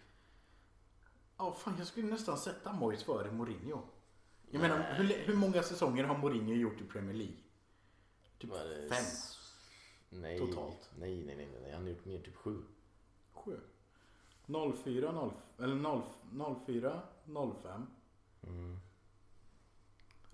[1.38, 3.82] Ja fan jag skulle nästan sätta Moyes före Mourinho.
[4.52, 7.36] Jag menar hur, hur många säsonger har Mourinho gjort i Premier League?
[8.40, 8.90] Typ det?
[8.96, 9.06] fem?
[10.10, 10.90] Nej, Totalt.
[11.00, 12.62] Nej, nej, nej, nej, han har gjort mer, typ sju.
[13.34, 13.60] Sju?
[14.84, 16.02] 04, 0, eller 0,
[16.66, 17.02] 04,
[17.62, 17.88] 05.
[18.44, 18.80] Mm.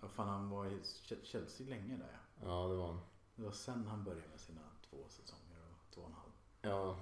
[0.01, 2.09] Ja, fan han var i Ch- Chelsea länge där
[2.41, 2.47] ja.
[2.47, 2.99] Ja, det var han.
[3.35, 6.31] Det var sen han började med sina två säsonger och två och en halv.
[6.61, 6.97] Ja,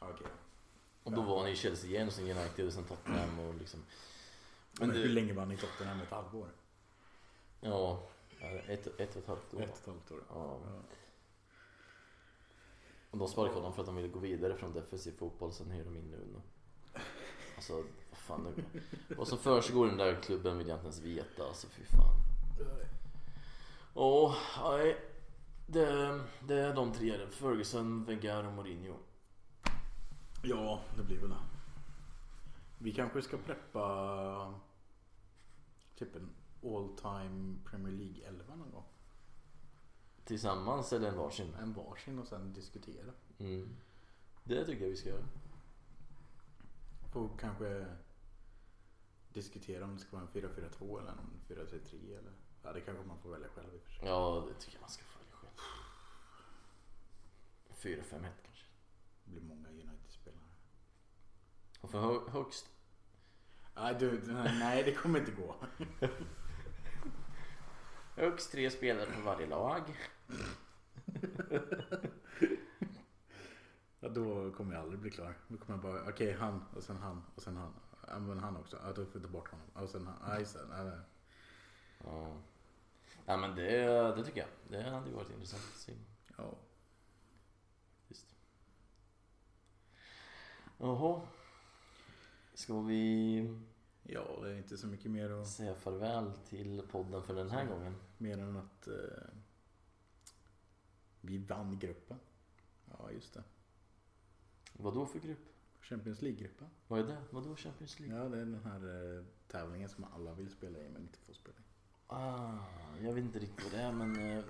[0.00, 0.26] Ja, Okej.
[1.02, 3.80] och då var han i Chelsea igen, sen United och sen Tottenham och liksom.
[4.78, 6.00] Men, Men hur det, länge var han i Tottenham?
[6.00, 6.48] Ett halvår?
[7.60, 8.00] ja,
[8.68, 9.62] ett, ett och ett halvt år.
[9.62, 10.20] Ett och ett halvt år.
[10.28, 10.60] Ja.
[10.64, 10.82] Ja.
[13.10, 15.84] Och de sparkade honom för att de ville gå vidare från defensiv fotboll, sen hyr
[15.84, 16.42] de in Nuno.
[17.56, 17.72] Alltså,
[18.10, 18.80] vad fan nu.
[19.16, 22.14] Vad som försiggår i den där klubben vill jag inte ens veta, alltså fy fan.
[23.94, 24.96] Åh, nej.
[25.66, 28.94] Det, det är de tre, Ferguson, Wenger och Mourinho.
[30.42, 31.36] Ja, det blir väl det.
[32.78, 34.54] Vi kanske ska preppa
[35.96, 36.30] typ en
[36.62, 38.84] all time Premier League 11 någon gång.
[40.24, 41.54] Tillsammans eller en varsin?
[41.54, 43.12] En varsin och sen diskutera.
[43.38, 43.76] Mm.
[44.44, 45.28] Det tycker jag vi ska göra.
[47.14, 47.86] Och kanske
[49.32, 52.32] diskutera om det ska vara en 4-4-2 eller en 4-3-3 eller
[52.62, 54.08] Ja det kanske man får välja själv i och för sig.
[54.08, 55.54] Ja, det tycker jag man ska följa själv.
[57.70, 58.64] 4-5-1 kanske.
[59.24, 59.97] Det blir många United-spelare.
[61.80, 62.68] Och för hö- högst?
[63.74, 65.54] Nej du, nej det kommer inte gå.
[68.16, 69.82] Högst tre spelare på varje lag.
[74.00, 75.34] Ja, då kommer jag aldrig bli klar.
[75.48, 77.74] Då kommer jag bara, okej han och sen han och sen han.
[78.08, 78.76] Ja men han också.
[78.82, 79.66] Ja då får jag ta bort honom.
[79.74, 80.28] Och sen han.
[80.28, 80.68] Nej sen.
[80.68, 80.98] Nej, nej.
[82.04, 82.36] Ja.
[83.26, 83.86] ja men det,
[84.16, 84.48] det tycker jag.
[84.82, 85.92] Det hade ju varit intressant att se.
[86.36, 86.54] Ja.
[88.08, 88.34] Visst.
[90.78, 91.20] Jaha.
[92.58, 93.54] Ska vi
[94.02, 97.66] Ja det är inte så mycket mer, att, säga farväl till podden för den här
[97.66, 97.94] gången?
[98.18, 98.94] mer än att eh,
[101.20, 102.16] Vi vann gruppen.
[102.90, 103.42] Ja, just det.
[104.72, 105.38] Vad då för grupp?
[105.80, 106.68] Champions League-gruppen.
[106.88, 107.16] Vad är det?
[107.30, 108.18] Vad då Champions League?
[108.18, 111.32] Ja, det är den här eh, tävlingen som alla vill spela i men inte får
[111.32, 111.62] spela i.
[112.06, 112.58] Ah,
[113.02, 114.44] jag vet inte riktigt vad det är men eh,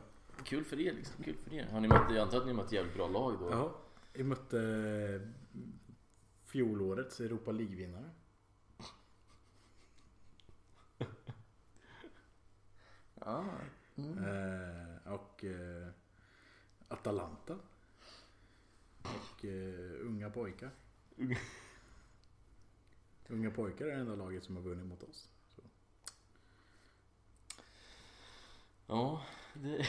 [0.45, 1.25] kul för er liksom.
[1.25, 1.67] Kul för er.
[1.67, 3.51] Har ni mött, jag antar att ni mött jävligt bra lag då?
[3.51, 3.75] Ja,
[4.13, 4.59] vi mötte
[6.49, 8.11] fjolårets Europa League-vinnare.
[13.21, 13.45] Ah.
[13.97, 14.19] Mm.
[14.25, 15.89] Eh, och eh,
[16.89, 17.59] Atalanta.
[19.03, 20.71] Och eh, unga pojkar.
[21.17, 21.39] Unga-
[23.29, 25.29] Unga pojkar är det enda laget som har vunnit mot oss.
[25.57, 25.63] Så.
[28.87, 29.23] Ja,
[29.55, 29.87] det...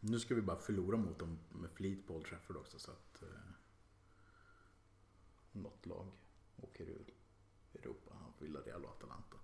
[0.00, 3.22] Nu ska vi bara förlora mot dem med flit på Old Trafford också så att
[3.22, 3.28] eh,
[5.54, 6.06] något lag
[6.56, 7.14] åker ur
[7.74, 8.12] Europa.
[8.38, 9.36] Villarreal och Atalanta.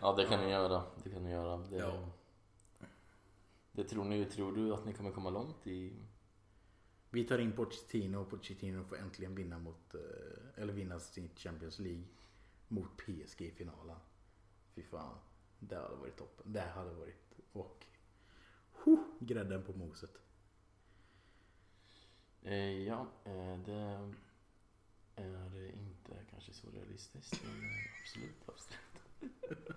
[0.00, 0.84] Ja det kan ni göra.
[1.04, 1.56] Det kan ni göra.
[1.56, 2.08] Det, Ja.
[3.72, 5.92] det tror ni Tror du att ni kommer komma långt i...
[7.10, 11.78] Vi tar in Pochettino och Pochettino får äntligen vinna mot, eh, eller vinna sitt Champions
[11.78, 12.04] League
[12.68, 13.96] mot PSG i finalen.
[14.74, 15.18] Fy fan.
[15.58, 16.52] Det hade varit toppen.
[16.52, 17.86] Det hade varit och
[18.84, 20.18] huh, grädden på moset.
[22.44, 24.12] Eh, ja, eh, det är
[25.72, 27.70] inte kanske så realistiskt men eh,
[28.02, 28.78] absolut, absolut.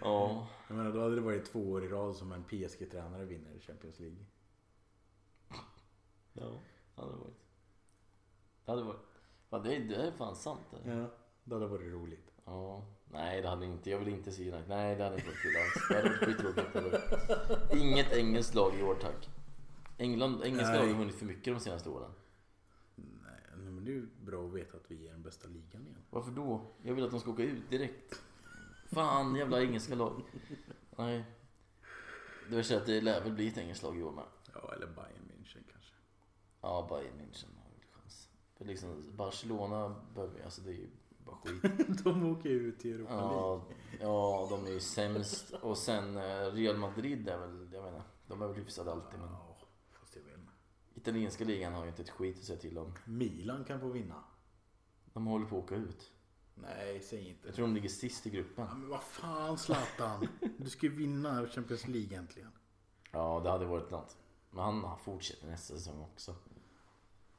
[0.00, 3.58] ja, Jag menar då hade det varit två år i rad som en PSG-tränare vinner
[3.58, 4.24] Champions League.
[6.32, 6.60] ja,
[6.94, 7.44] det hade varit.
[8.64, 9.00] Det hade varit.
[9.50, 10.90] Fan, det, är, det är fan sant det.
[10.90, 11.10] Ja,
[11.44, 12.30] det hade varit roligt.
[12.44, 14.68] Ja, nej det hade inte, jag vill inte se United.
[14.68, 15.88] Nej det hade inte varit kul alls.
[15.88, 17.72] Det hade varit skittråkigt.
[17.82, 19.28] Inget engelskt lag i år tack.
[20.04, 22.10] England, engelska lag har vunnit för mycket de senaste åren.
[22.94, 26.02] Nej, men det är ju bra att veta att vi är den bästa ligan igen.
[26.10, 26.60] Varför då?
[26.82, 28.22] Jag vill att de ska åka ut direkt.
[28.92, 30.22] Fan jävla engelska lag.
[30.96, 31.24] Nej.
[32.50, 34.24] Det värsta är att det lär väl bli ett engelskt lag i år med.
[34.54, 35.94] Ja, eller Bayern München kanske.
[36.60, 38.28] Ja, Bayern München har väl chans.
[38.56, 40.88] För liksom Barcelona behöver alltså det är ju
[41.24, 41.62] bara skit.
[42.04, 43.34] De åker ut i Europa League.
[43.36, 43.64] Ja,
[44.00, 45.52] ja, de är ju sämst.
[45.62, 49.28] Och sen eh, Real Madrid är väl, jag menar, de är väl hyfsade alltid men
[49.28, 49.56] Ja,
[50.00, 50.52] fast jag vet inte.
[51.08, 52.92] Italienska ligan har ju inte ett skit att säga till om.
[53.04, 54.24] Milan kan få vinna.
[55.12, 56.10] De håller på att åka ut.
[56.54, 57.46] Nej, säg inte.
[57.48, 58.66] Jag tror de ligger sist i gruppen.
[58.68, 60.28] Ja, men vad fan Zlatan.
[60.58, 62.50] Du ska ju vinna Champions League äntligen.
[63.12, 64.16] Ja, det hade varit något.
[64.50, 66.34] Men han, han fortsätter nästa säsong också.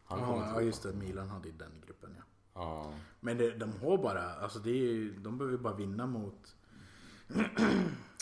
[0.04, 0.94] Han Ja, ja, just det.
[0.94, 2.24] Milan hade i den gruppen ja.
[2.54, 2.94] Ja.
[3.20, 6.56] Men det, de har bara, alltså det är, ju- de behöver bara vinna mot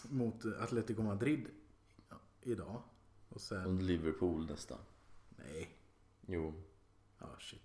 [0.10, 1.48] mot Atletico Madrid
[2.42, 2.82] idag.
[3.30, 4.76] Och sen, Och Liverpool nästa.
[5.38, 5.70] Nej.
[6.28, 6.54] Jo.
[7.20, 7.62] Ja, shit.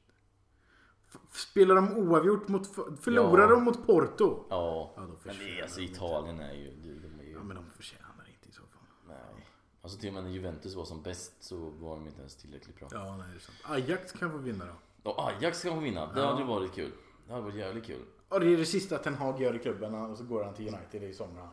[1.15, 2.67] F- Spelar de oavgjort mot,
[3.01, 3.49] förlorar Ja.
[3.51, 4.47] de mot Porto?
[4.51, 4.93] Ja.
[4.97, 5.81] Ja, då Men det är, alltså.
[5.81, 6.71] Italien är ju,
[7.01, 8.83] de, är ju Ja, men de förtjänar inte i så fall.
[9.09, 9.47] Nej.
[9.83, 12.79] Alltså till och med när Juventus var som bäst så var de inte ens tillräckligt
[12.79, 12.89] bra.
[12.93, 13.59] Ja, nej, det är sant.
[13.65, 14.65] Ajax kan få vinna
[15.03, 15.11] då.
[15.11, 16.13] Och Ajax ska få vinna.
[16.13, 16.27] Det Ja.
[16.27, 16.93] hade ju varit kul.
[17.27, 18.05] Det hade varit jävligt kul.
[18.29, 20.69] Och det är det sista Ten Hag gör i klubben och så går han till
[20.75, 21.49] United i sommar.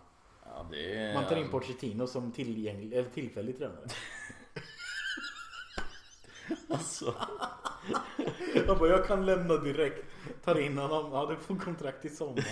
[0.46, 1.14] Ja, det är...
[1.14, 3.88] Man tar in Pochettino som tillgänglig, eller tillfällig tränare.
[6.70, 7.14] Alltså.
[8.68, 10.06] Jag bara, jag kan lämna direkt.
[10.44, 12.46] Tar in honom, ja du får kontrakt i sommar.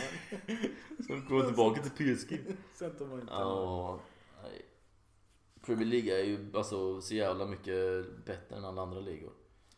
[1.07, 2.39] Som går tillbaka till PSG.
[2.73, 3.99] Sen tar man inte Ja,
[4.43, 4.65] nej.
[5.65, 9.31] Premier League är ju alltså så jävla mycket bättre än alla andra ligor.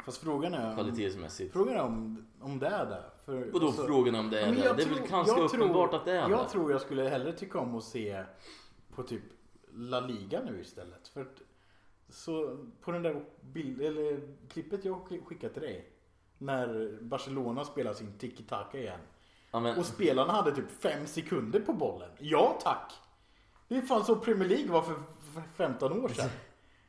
[0.06, 1.54] Fast frågan är, om, Kvalitetsmässigt.
[1.54, 3.04] frågan är om, om det är det.
[3.26, 4.66] För, Vadå alltså- frågan om det är men det?
[4.66, 6.50] jag är tror- väl ganska jag tror- uppenbart att det är Jag det.
[6.50, 8.24] tror jag skulle hellre tycka om att se
[8.96, 9.22] på typ
[9.74, 11.08] La Liga nu istället.
[11.08, 11.42] För att,
[12.10, 15.90] så på den där bild, eller klippet jag skickade till dig.
[16.38, 19.00] När Barcelona spelar sin tiki-taka igen.
[19.52, 22.10] Ja, men, Och spelarna hade typ fem sekunder på bollen.
[22.20, 22.94] Ja tack!
[23.68, 24.96] Det är fan så Premier League var för
[25.36, 26.30] för 15 år sedan.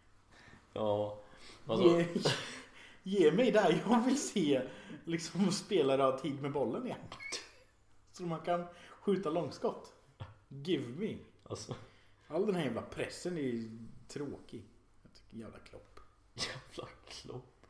[0.72, 1.18] ja.
[1.66, 2.06] Alltså, Ge,
[3.02, 3.80] ge mig det.
[3.88, 4.62] Jag vill se
[5.04, 6.98] liksom spelare ha tid med bollen igen.
[8.12, 8.64] Så man kan
[9.00, 9.92] skjuta långskott.
[10.48, 11.16] Give me.
[11.48, 11.74] alltså.
[12.28, 13.70] All den här jävla pressen är ju
[14.08, 14.62] tråkig.
[15.36, 16.00] Jävla klopp.
[16.34, 17.66] Jävla klopp.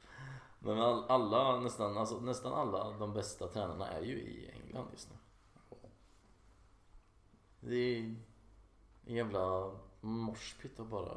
[0.58, 5.10] Men all, alla, nästan, alltså, nästan alla de bästa tränarna är ju i England just
[5.10, 5.16] nu.
[7.60, 8.14] Det är
[9.06, 11.16] en jävla morspitt och bara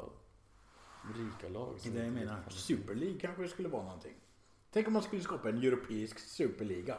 [1.14, 1.78] rika lag.
[1.82, 2.44] Det är det jag menar.
[2.50, 4.14] Super League kanske skulle vara någonting.
[4.70, 6.98] Tänk om man skulle skapa en europeisk superliga.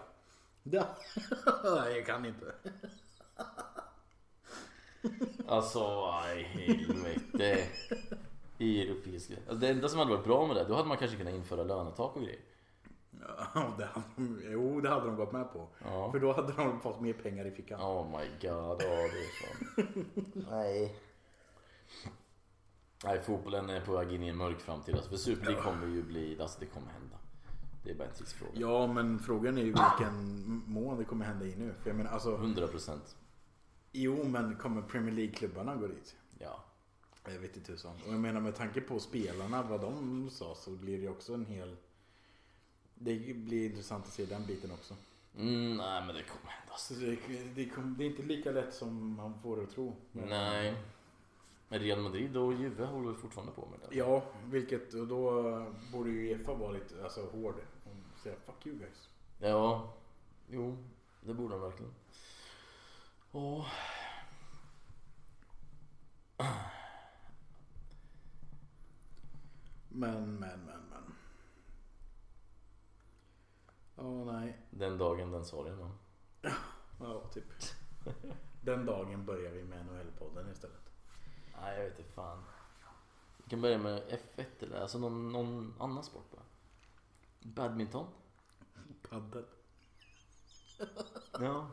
[0.64, 0.88] Det...
[1.64, 2.56] Nej, jag kan inte.
[5.48, 7.68] Alltså, aj helvete.
[8.62, 9.34] I europeiska.
[9.38, 11.64] Alltså, det enda som hade varit bra med det, då hade man kanske kunnat införa
[11.64, 12.40] lönetak och grejer.
[13.54, 15.68] Ja, det hade de, jo, det hade de gått med på.
[15.84, 16.12] Ja.
[16.12, 17.82] För då hade de fått mer pengar i fickan.
[17.82, 19.82] Oh my god, ja det är så.
[20.52, 20.96] Nej.
[23.04, 24.96] Nej, fotbollen är på väg in i en mörk framtid.
[24.96, 27.18] Alltså, för Super League kommer ju bli, alltså det kommer hända.
[27.84, 28.52] Det är bara en tidsfråga.
[28.54, 31.74] Ja, men frågan är ju vilken mån det kommer hända i nu.
[31.82, 33.16] För jag menar, alltså, 100 procent.
[33.92, 36.16] jo, men kommer Premier League-klubbarna gå dit?
[36.40, 36.64] Ja.
[37.24, 37.96] Jag vet inte tusan.
[38.08, 41.46] Och jag menar med tanke på spelarna, vad de sa, så blir det också en
[41.46, 41.76] hel...
[42.96, 44.96] Det blir intressant att se den biten också.
[45.38, 46.74] Mm, nej men det kommer hända.
[46.78, 47.18] Så det,
[47.56, 49.96] det, kom- det är inte lika lätt som man får det att tro.
[50.12, 50.76] Nej.
[51.68, 53.96] Men Real Madrid och Juve håller fortfarande på med det?
[53.98, 55.42] Ja, vilket, och då
[55.92, 59.10] borde ju Uefa vara lite alltså, hård och säga fuck you guys.
[59.40, 59.94] Ja.
[60.50, 60.78] Jo,
[61.22, 61.94] det borde de verkligen.
[63.32, 63.68] Åh.
[69.94, 71.16] Men, men, men, men.
[73.96, 74.58] Ja, nej.
[74.70, 75.92] Den dagen, den sorgen man.
[77.00, 77.46] Ja, typ.
[78.62, 80.92] Den dagen börjar vi med NHL-podden istället.
[81.62, 82.44] Nej, jag vet inte fan.
[83.38, 84.04] Vi kan börja med
[84.36, 86.44] F1 eller alltså någon, någon annan sport bara.
[87.40, 88.08] Badminton?
[89.10, 89.46] Paddel.
[91.40, 91.68] Ja.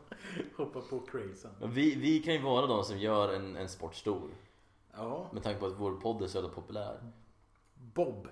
[0.57, 1.51] Hoppa på crazan.
[1.59, 4.29] Men vi, vi kan ju vara de som gör en, en sport stor.
[4.93, 5.29] Ja.
[5.33, 7.11] Med tanke på att vår podd är så jävla populär.
[7.93, 8.27] Bob.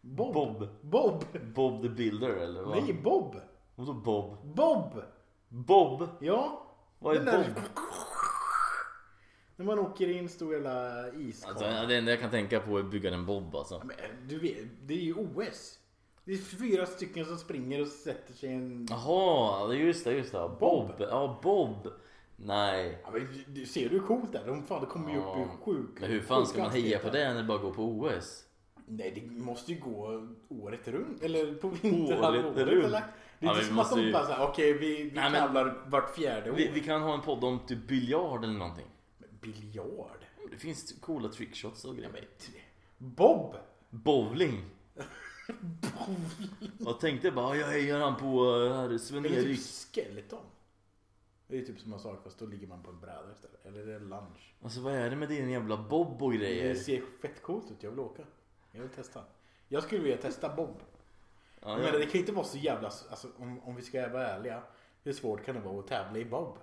[0.00, 0.34] Bob.
[0.34, 0.68] Bob.
[0.82, 1.24] Bob.
[1.54, 2.82] Bob the Builder eller vad?
[2.82, 3.36] Nej, Bob.
[3.74, 4.36] Vadå Bob?
[4.44, 5.02] Bob.
[5.48, 6.08] Bob?
[6.20, 6.66] Ja.
[6.98, 7.62] Vad är Den där- Bob?
[9.56, 11.48] När man åker i en stor jävla iskar.
[11.50, 13.82] Alltså, det enda jag kan tänka på är bygga en bob alltså.
[13.84, 13.96] Men,
[14.28, 15.78] du vet, det är ju OS.
[16.24, 18.86] Det är fyra stycken som springer och sätter sig i en...
[18.90, 20.38] Jaha, just det, just det.
[20.38, 20.58] Bob.
[20.58, 20.94] Bob.
[20.98, 21.88] Ja, Bob.
[22.44, 22.98] Nej.
[23.04, 24.46] Ja, men, du- ser du hur coolt det är?
[24.46, 25.48] De fan, det kommer ju upp i Ja.
[25.64, 26.00] sjuk...
[26.00, 28.44] Men hur fan ska man heja på det när det bara går på OS?
[28.86, 31.22] Nej, det måste ju gå året runt.
[31.22, 32.56] Eller på vinterhalvåret.
[32.58, 32.80] Eller?
[32.80, 33.02] Det är
[33.38, 36.14] Ja, inte som att de ju- bara såhär, okej vi, vi Nej, men- tävlar vart
[36.16, 36.56] fjärde år.
[36.56, 38.86] Vi, vi kan ha en podd om typ biljard eller någonting.
[39.18, 40.24] Men Biljard?
[40.50, 42.10] Det finns coola trickshots och Ja, grejer.
[42.12, 42.60] men, t-
[42.98, 43.56] Bob!
[43.90, 44.64] Bowling.
[46.78, 48.26] Jag tänkte bara, jag hejar han på
[48.66, 49.44] eh, här Sven-Erik.
[49.58, 50.42] typ skeleton.
[51.50, 53.66] Det är typ samma sak fast då ligger man på en bräda istället.
[53.66, 54.54] Eller är det lunch?
[54.62, 56.74] Alltså vad är det med din jävla bob och Det grejer?
[56.74, 58.22] ser fett coolt ut, jag vill åka.
[58.72, 59.20] Jag vill testa.
[59.68, 60.76] Jag skulle vilja testa Bob.
[61.60, 61.98] Ja, Men ja.
[61.98, 64.62] det kan inte vara så jävla, alltså om, om vi ska vara ärliga.
[65.04, 66.58] Hur svårt kan det vara att tävla i Bob?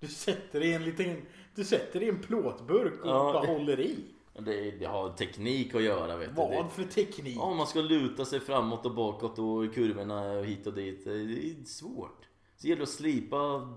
[0.00, 1.22] Du sätter i en liten,
[1.54, 3.32] du sätter i en plåtburk och Ja.
[3.32, 4.04] bara håller i.
[4.38, 6.34] Det, det har teknik att göra vet du.
[6.34, 7.36] Vad Det, för teknik?
[7.36, 11.04] ja, man ska luta sig framåt och bakåt och kurvorna hit och dit.
[11.04, 12.28] Det är svårt.
[12.56, 13.68] Så gäller det att slipa,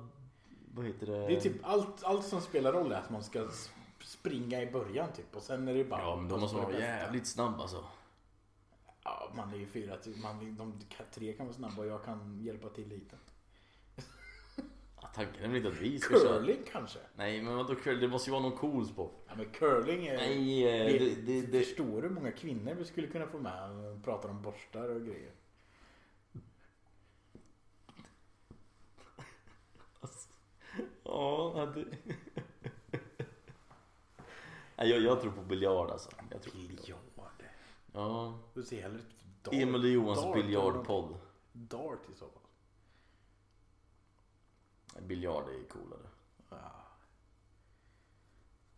[0.74, 1.28] vad heter det?
[1.28, 3.48] Det är typ allt, allt som spelar roll är att man ska
[4.04, 7.28] springa i början typ och sen är det bara Ja men hoppas måste vara jävligt
[7.28, 7.86] snabb alltså.
[9.04, 10.74] Ja, man är ju fyra, man, de
[11.14, 13.16] tre kan vara snabba och jag kan hjälpa till lite.
[15.02, 16.40] Ja, tanken är väl inte att vi ska köra.
[16.40, 17.00] Curling kanske?
[17.16, 18.02] Nej men vadå curling?
[18.02, 19.26] Det måste ju vara någon cool sport.
[19.28, 20.18] Ja men curling är...
[20.18, 23.38] Nej, eh, det, det, det, det, Förstår du hur många kvinnor vi skulle kunna få
[23.38, 25.32] med och prata om borstar och grejer?
[31.12, 31.86] Ja, det...
[34.76, 36.10] Nej, jag, jag tror på biljard alltså.
[36.32, 37.00] Jag tror på biljard.
[37.94, 38.40] Ja.
[38.54, 39.00] Du ser hellre
[39.44, 39.54] dart.
[39.54, 41.18] Emil Johans biljardpodd.
[41.52, 42.44] Dart i så fall.
[44.96, 46.10] Nej, Biljard är coolare.
[46.50, 46.72] Ja.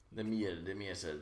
[0.10, 1.22] Det är mer, det är mer så här,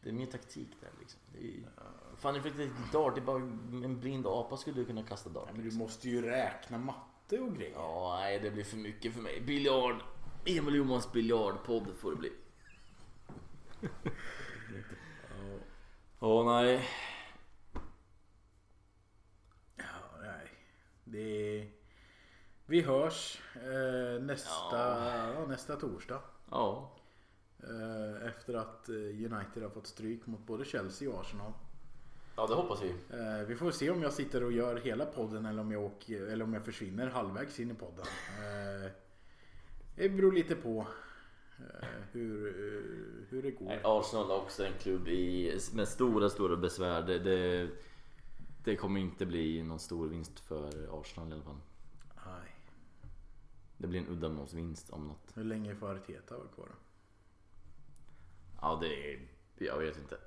[0.00, 1.20] Det är mer taktik där liksom.
[1.32, 1.68] Det är,
[2.16, 3.36] fan det är faktiskt dart, det är bara
[3.84, 5.44] en blind apa skulle kunna kasta dart.
[5.46, 5.78] Ja, men du liksom.
[5.78, 7.72] måste ju räkna matte och grejer.
[7.74, 9.40] Ja, nej det blir för mycket för mig.
[9.40, 10.02] Biljard.
[10.44, 12.32] Emil Johans biljardpodd får det bli.
[16.20, 16.88] Åh nej.
[19.76, 19.84] Ja,
[20.20, 20.48] nej.
[21.04, 21.70] Det är...
[22.66, 25.32] Vi hörs eh, nästa, Ja.
[25.34, 26.20] ja, nästa torsdag.
[26.50, 26.92] Ja.
[27.62, 31.52] Eh, efter att eh, United har fått stryk mot både Chelsea och Arsenal.
[32.36, 32.88] Ja det hoppas vi.
[33.18, 36.22] Eh, vi får se om jag sitter och gör hela podden eller om jag, åker,
[36.26, 38.06] eller om jag försvinner halvvägs in i podden.
[39.98, 40.86] Det beror lite på
[41.58, 43.66] eh, hur, eh, hur det går.
[43.66, 47.02] Nej, Arsenal är också en klubb i, med stora, stora besvär.
[47.02, 47.70] Det, det,
[48.64, 51.60] det kommer inte bli någon stor vinst för Arsenal i alla fall.
[52.26, 52.54] Nej.
[53.76, 55.32] Det blir en uddamålsvinst om något.
[55.34, 56.68] Hur länge får Arteta vara kvar?
[58.60, 59.28] Ja, det är...
[59.58, 60.18] Jag vet inte.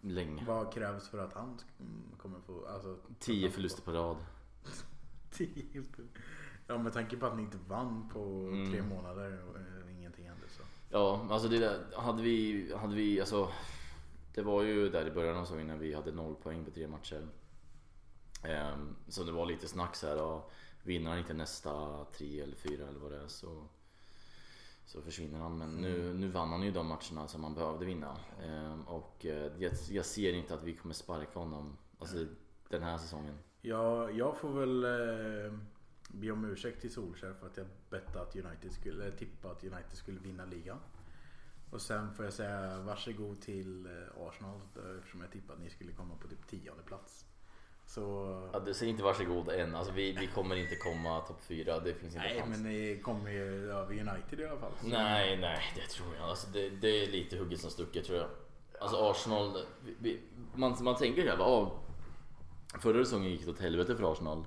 [0.00, 0.44] Länge.
[0.46, 2.66] Vad krävs för att han mm, kommer få...
[2.66, 4.16] Alltså, Tio förluster på rad.
[5.30, 5.82] Tio
[6.66, 8.18] Ja med tanke på att ni inte vann på
[8.52, 8.70] Mm.
[8.72, 10.62] tre månader och eh, ingenting hände så.
[10.90, 13.48] Ja, alltså det där, hade vi, hade vi, alltså
[14.34, 16.88] Det var ju där i början av säsongen när vi hade noll poäng på tre
[16.88, 17.28] matcher.
[18.42, 20.22] Ehm, så det var lite snack så här.
[20.22, 23.62] Och vinner han inte nästa tre eller fyra eller vad det är så,
[24.86, 25.58] så försvinner han.
[25.58, 28.16] Men nu, nu vann han ju de matcherna som han behövde vinna.
[28.42, 32.26] Ehm, och eh, jag, jag ser inte att vi kommer sparka honom alltså,
[32.68, 33.38] den här säsongen.
[33.62, 35.58] Ja, jag får väl eh,
[36.14, 37.66] be om ursäkt till Solskjaer för att jag
[38.22, 40.78] att United skulle, eller tippade att United skulle vinna ligan.
[41.70, 44.60] Och sen får jag säga varsågod till eh, Arsenal
[44.98, 47.26] eftersom jag tippade att ni skulle komma på typ tionde plats.
[47.86, 48.00] Så...
[48.52, 49.74] Ja, du säger inte varsågod än.
[49.74, 51.80] Alltså, vi, vi kommer inte komma topp fyra.
[51.80, 52.50] Det finns inte Nej chans.
[52.50, 54.72] men ni kommer ju över United i alla fall.
[54.80, 56.28] Så- Nej, nej, det tror jag.
[56.28, 58.28] Alltså, det, det är lite hugget som stucket tror jag.
[58.80, 60.20] Alltså Arsenal, vi, vi,
[60.54, 61.72] man, man tänker här, ah,
[62.80, 64.44] förra säsongen gick det åt helvete för Arsenal.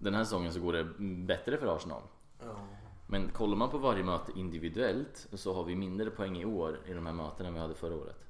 [0.00, 0.84] Den här säsongen så går det
[1.26, 2.02] bättre för Arsenal.
[2.38, 2.66] Ja.
[3.06, 6.92] Men kollar man på varje möte individuellt så har vi mindre poäng i år i
[6.92, 8.24] de här mötena än vi hade förra året.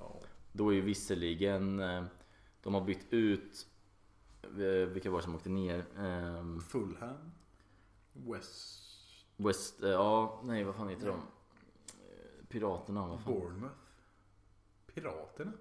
[0.00, 0.20] Ja.
[0.52, 2.04] Då är ju visserligen, eh,
[2.62, 3.66] de har bytt ut,
[4.42, 5.84] eh, vilka var det som åkte ner?
[5.98, 7.32] Ehm, Fulham.
[8.12, 8.86] West...
[9.36, 11.16] West, eh, ja, nej vad fan heter de?
[11.16, 13.32] Eh, Piraterna, vad fan?
[13.34, 13.74] Bournemouth.
[14.94, 15.52] Piraterna?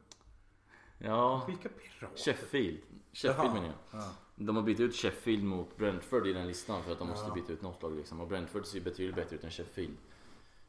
[0.98, 2.18] Ja, Vilka pirater?
[2.18, 2.80] Sheffield.
[3.14, 4.02] Sheffield menar jag.
[4.02, 4.12] Ja.
[4.36, 7.14] De har bytt ut Sheffield mot Brentford i den listan för att de Ja.
[7.14, 8.22] måste byta ut något lag liksom.
[8.22, 9.98] Och Brentford ser ju betydligt bättre ut än Sheffield.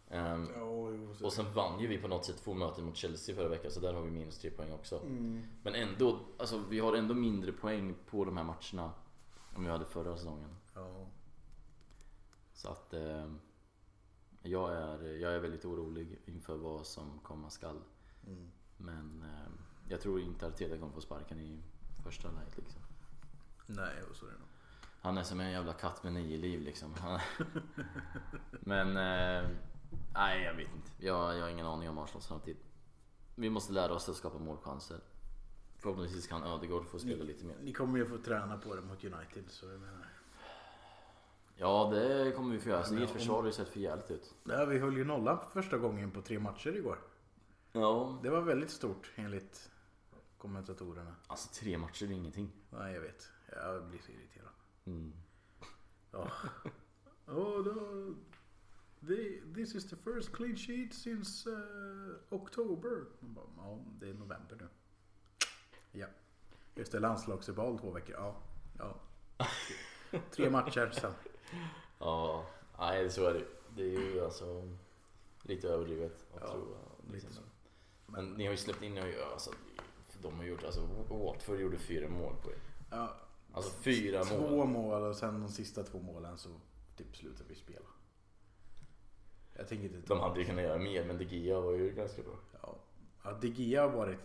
[0.09, 3.49] Ehm, Ja, och sen vann ju vi på något sätt två möten mot Chelsea förra
[3.49, 5.01] veckan så där har vi minus tre poäng också.
[5.01, 5.43] Mm.
[5.63, 8.93] Men ändå, alltså vi har ändå mindre poäng på de här matcherna
[9.57, 10.51] än vi hade förra säsongen.
[10.75, 11.07] Ja.
[12.53, 13.39] Så att ehm,
[14.43, 17.81] jag, är, jag är väldigt orolig inför vad som komma skall.
[18.27, 18.51] Mm.
[18.77, 19.53] Men ehm,
[19.89, 21.63] jag tror inte Arteta kommer få sparken i
[22.01, 22.83] första läget liksom.
[23.67, 24.49] Nej, och så är det nog.
[25.03, 26.95] Han är som en jävla katt med nio liv liksom.
[28.51, 29.51] Men eh,
[30.15, 30.91] nej jag vet inte.
[30.99, 32.57] Jag, jag har ingen aning om Arsenals framtid.
[33.35, 35.01] Vi måste lära oss att skapa målchanser.
[35.77, 37.57] Förhoppningsvis kan Ödegård få spela lite mer.
[37.63, 40.07] Ni kommer ju få träna på det mot United så jag menar.
[41.57, 42.85] Ja det kommer vi få göra.
[42.85, 44.35] Så ert försvar har ju sett för jävligt ut.
[44.45, 46.99] Ja, vi höll ju nollan för första gången på tre matcher igår.
[47.73, 48.19] Ja.
[48.23, 49.71] Det var väldigt stort enligt
[50.41, 51.17] kommentatorerna.
[51.27, 52.53] Alltså tre matcher är ingenting.
[52.71, 53.29] Nej, jag vet.
[53.53, 54.49] Jag blir så irriterad.
[54.85, 55.13] Mm.
[56.13, 56.31] Ja.
[57.27, 58.17] Oh, no.
[59.07, 63.05] The, this is the first clean sheet since uh, October.
[63.21, 64.69] Man bara, ja, det är november nu.
[65.93, 66.07] Ja.
[66.75, 68.15] Just det, landslagsuppehåll två veckor.
[68.15, 68.37] Ja.
[68.79, 69.01] ja.
[70.31, 71.13] Tre matcher sen.
[71.99, 72.47] Ja,
[72.79, 73.45] nej så är det
[73.77, 74.77] Det är ju alltså
[75.43, 76.77] lite överdrivet att Ja, tro.
[77.07, 77.33] lite Liksom.
[77.33, 77.41] så.
[78.07, 78.99] Men ni har ju släppt in,
[79.33, 79.51] alltså,
[80.23, 82.57] de har gjort, alltså Watford gjorde fyra mål på er.
[82.91, 83.17] Ja,
[83.53, 84.69] Alltså fyra två mål.
[84.69, 86.49] mål och sen de sista två målen så
[86.97, 87.87] typ slutade vi spela.
[89.57, 92.23] Jag tänker inte De hade ju kunnat göra mer men De Gia var ju ganska
[92.23, 92.35] bra.
[92.63, 92.77] Ja,
[93.25, 94.19] ja De Gea har varit...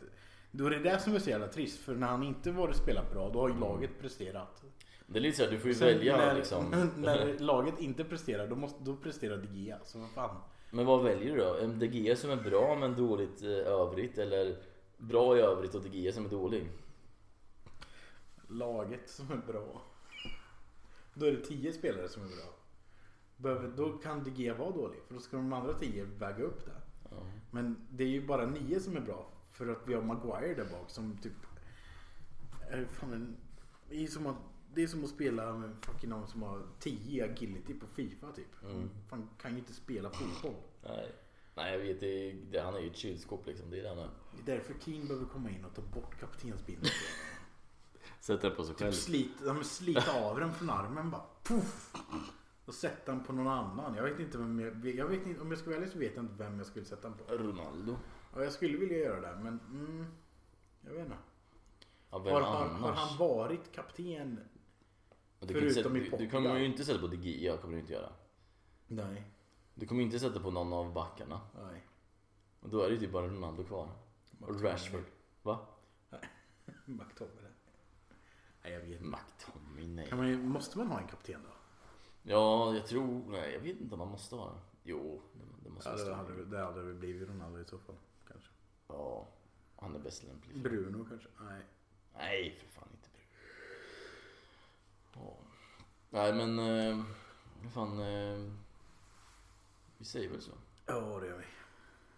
[0.51, 1.79] Då är det det som är så jävla trist.
[1.79, 4.63] För när han inte varit spelat bra, då har ju laget presterat.
[5.07, 6.89] Det är lite såhär, du får ju Sen välja när, liksom.
[6.97, 9.79] när laget inte presterar, då, måste, då presterar De Gea.
[9.83, 10.35] Så vad fan.
[10.71, 11.67] Men vad väljer du då?
[11.67, 14.57] De Gia som är bra men dåligt eh, övrigt eller
[14.97, 16.69] bra i övrigt och De Gia som är dålig?
[18.47, 19.81] Laget som är bra.
[21.13, 22.55] Då är det tio spelare som är bra.
[23.37, 24.99] Behöver, då kan De Gea vara dålig.
[25.07, 26.81] För då ska de andra tio väga upp det.
[27.11, 27.17] Ja.
[27.51, 29.29] Men det är ju bara nio som är bra.
[29.51, 31.33] För att vi har Maguire där bak som typ...
[32.69, 33.37] Är fan en,
[33.89, 34.37] det, är som att,
[34.73, 38.63] det är som att spela med fucking någon som har 10 agility på Fifa typ.
[38.63, 38.89] Mm.
[39.09, 40.61] Fan kan ju inte spela fotboll.
[40.83, 41.11] Nej.
[41.55, 43.69] Nej jag vet, det, det, han är ju ett kylskåp liksom.
[43.69, 44.09] Det är det han är.
[44.45, 46.93] Det är därför Keane behöver komma in och ta bort kaptensbindeln.
[48.19, 48.91] Sätter den på sig själv.
[48.91, 51.25] typ slita, ja, men slita av den från armen bara.
[51.43, 51.93] Puff!
[52.65, 53.95] Och sätta den på någon annan.
[53.95, 56.23] Jag vet inte vem jag, jag vet inte, om jag ska välja så vet jag
[56.23, 57.33] inte vem jag skulle sätta den på.
[57.33, 57.97] Ronaldo.
[58.35, 60.05] Ja, jag skulle vilja göra det men mm,
[60.81, 61.17] jag vet inte.
[62.11, 64.39] Ja, Har, har, har han varit kapten?
[65.39, 66.31] du, sätta, förutom i du, du Portugal?
[66.43, 68.09] kommer ju inte sätta på De Gia, kommer du inte göra.
[68.87, 69.23] Nej.
[69.73, 71.41] Du kommer inte sätta på någon av backarna.
[71.63, 71.85] Nej.
[72.59, 73.89] Och då är det ju typ bara Ronaldo kvar.
[74.39, 75.03] Rashford.
[75.43, 75.67] Va?
[76.85, 77.51] McTominay.
[78.63, 79.17] Nej jag vet inte.
[79.17, 80.07] McTominay.
[80.07, 81.49] Kan man, måste man ha en kapten då?
[82.23, 83.31] Ja, jag tror...
[83.31, 84.59] Nej, jag vet inte om man måste ha det.
[84.83, 87.95] Jo, det, det måste Ja, det, hade, det hade väl blivit Ronaldo i så fall.
[88.27, 88.49] Kanske.
[88.87, 89.27] Ja,
[89.75, 90.61] han är bäst lämplig.
[90.61, 91.27] Bruno kanske?
[91.39, 91.61] Nej.
[92.13, 93.27] Nej, för fan inte Bruno.
[95.25, 95.37] Ja.
[96.09, 96.59] Nej, men...
[96.59, 97.05] Eh,
[97.73, 97.99] fan...
[97.99, 98.51] Eh,
[99.97, 100.51] vi säger väl så.
[100.85, 101.45] Ja det gör vi.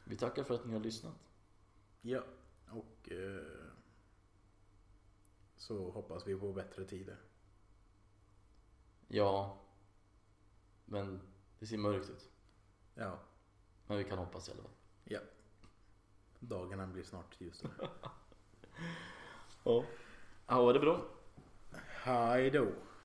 [0.03, 1.26] Vi tackar för att ni har lyssnat.
[2.07, 2.23] Ja.
[2.69, 3.67] Och eh,
[5.55, 7.17] så hoppas vi på bättre tider.
[9.07, 9.57] Ja.
[10.85, 11.21] Men
[11.59, 12.29] det ser mörkt ut.
[12.95, 13.19] Ja.
[13.87, 14.71] Men vi kan hoppas i alla fall.
[15.03, 15.19] Ja.
[16.39, 17.71] Dagarna blir snart ljusare.
[19.63, 19.85] Ja.
[20.45, 21.05] Ha det bra.
[21.87, 22.71] Hej då.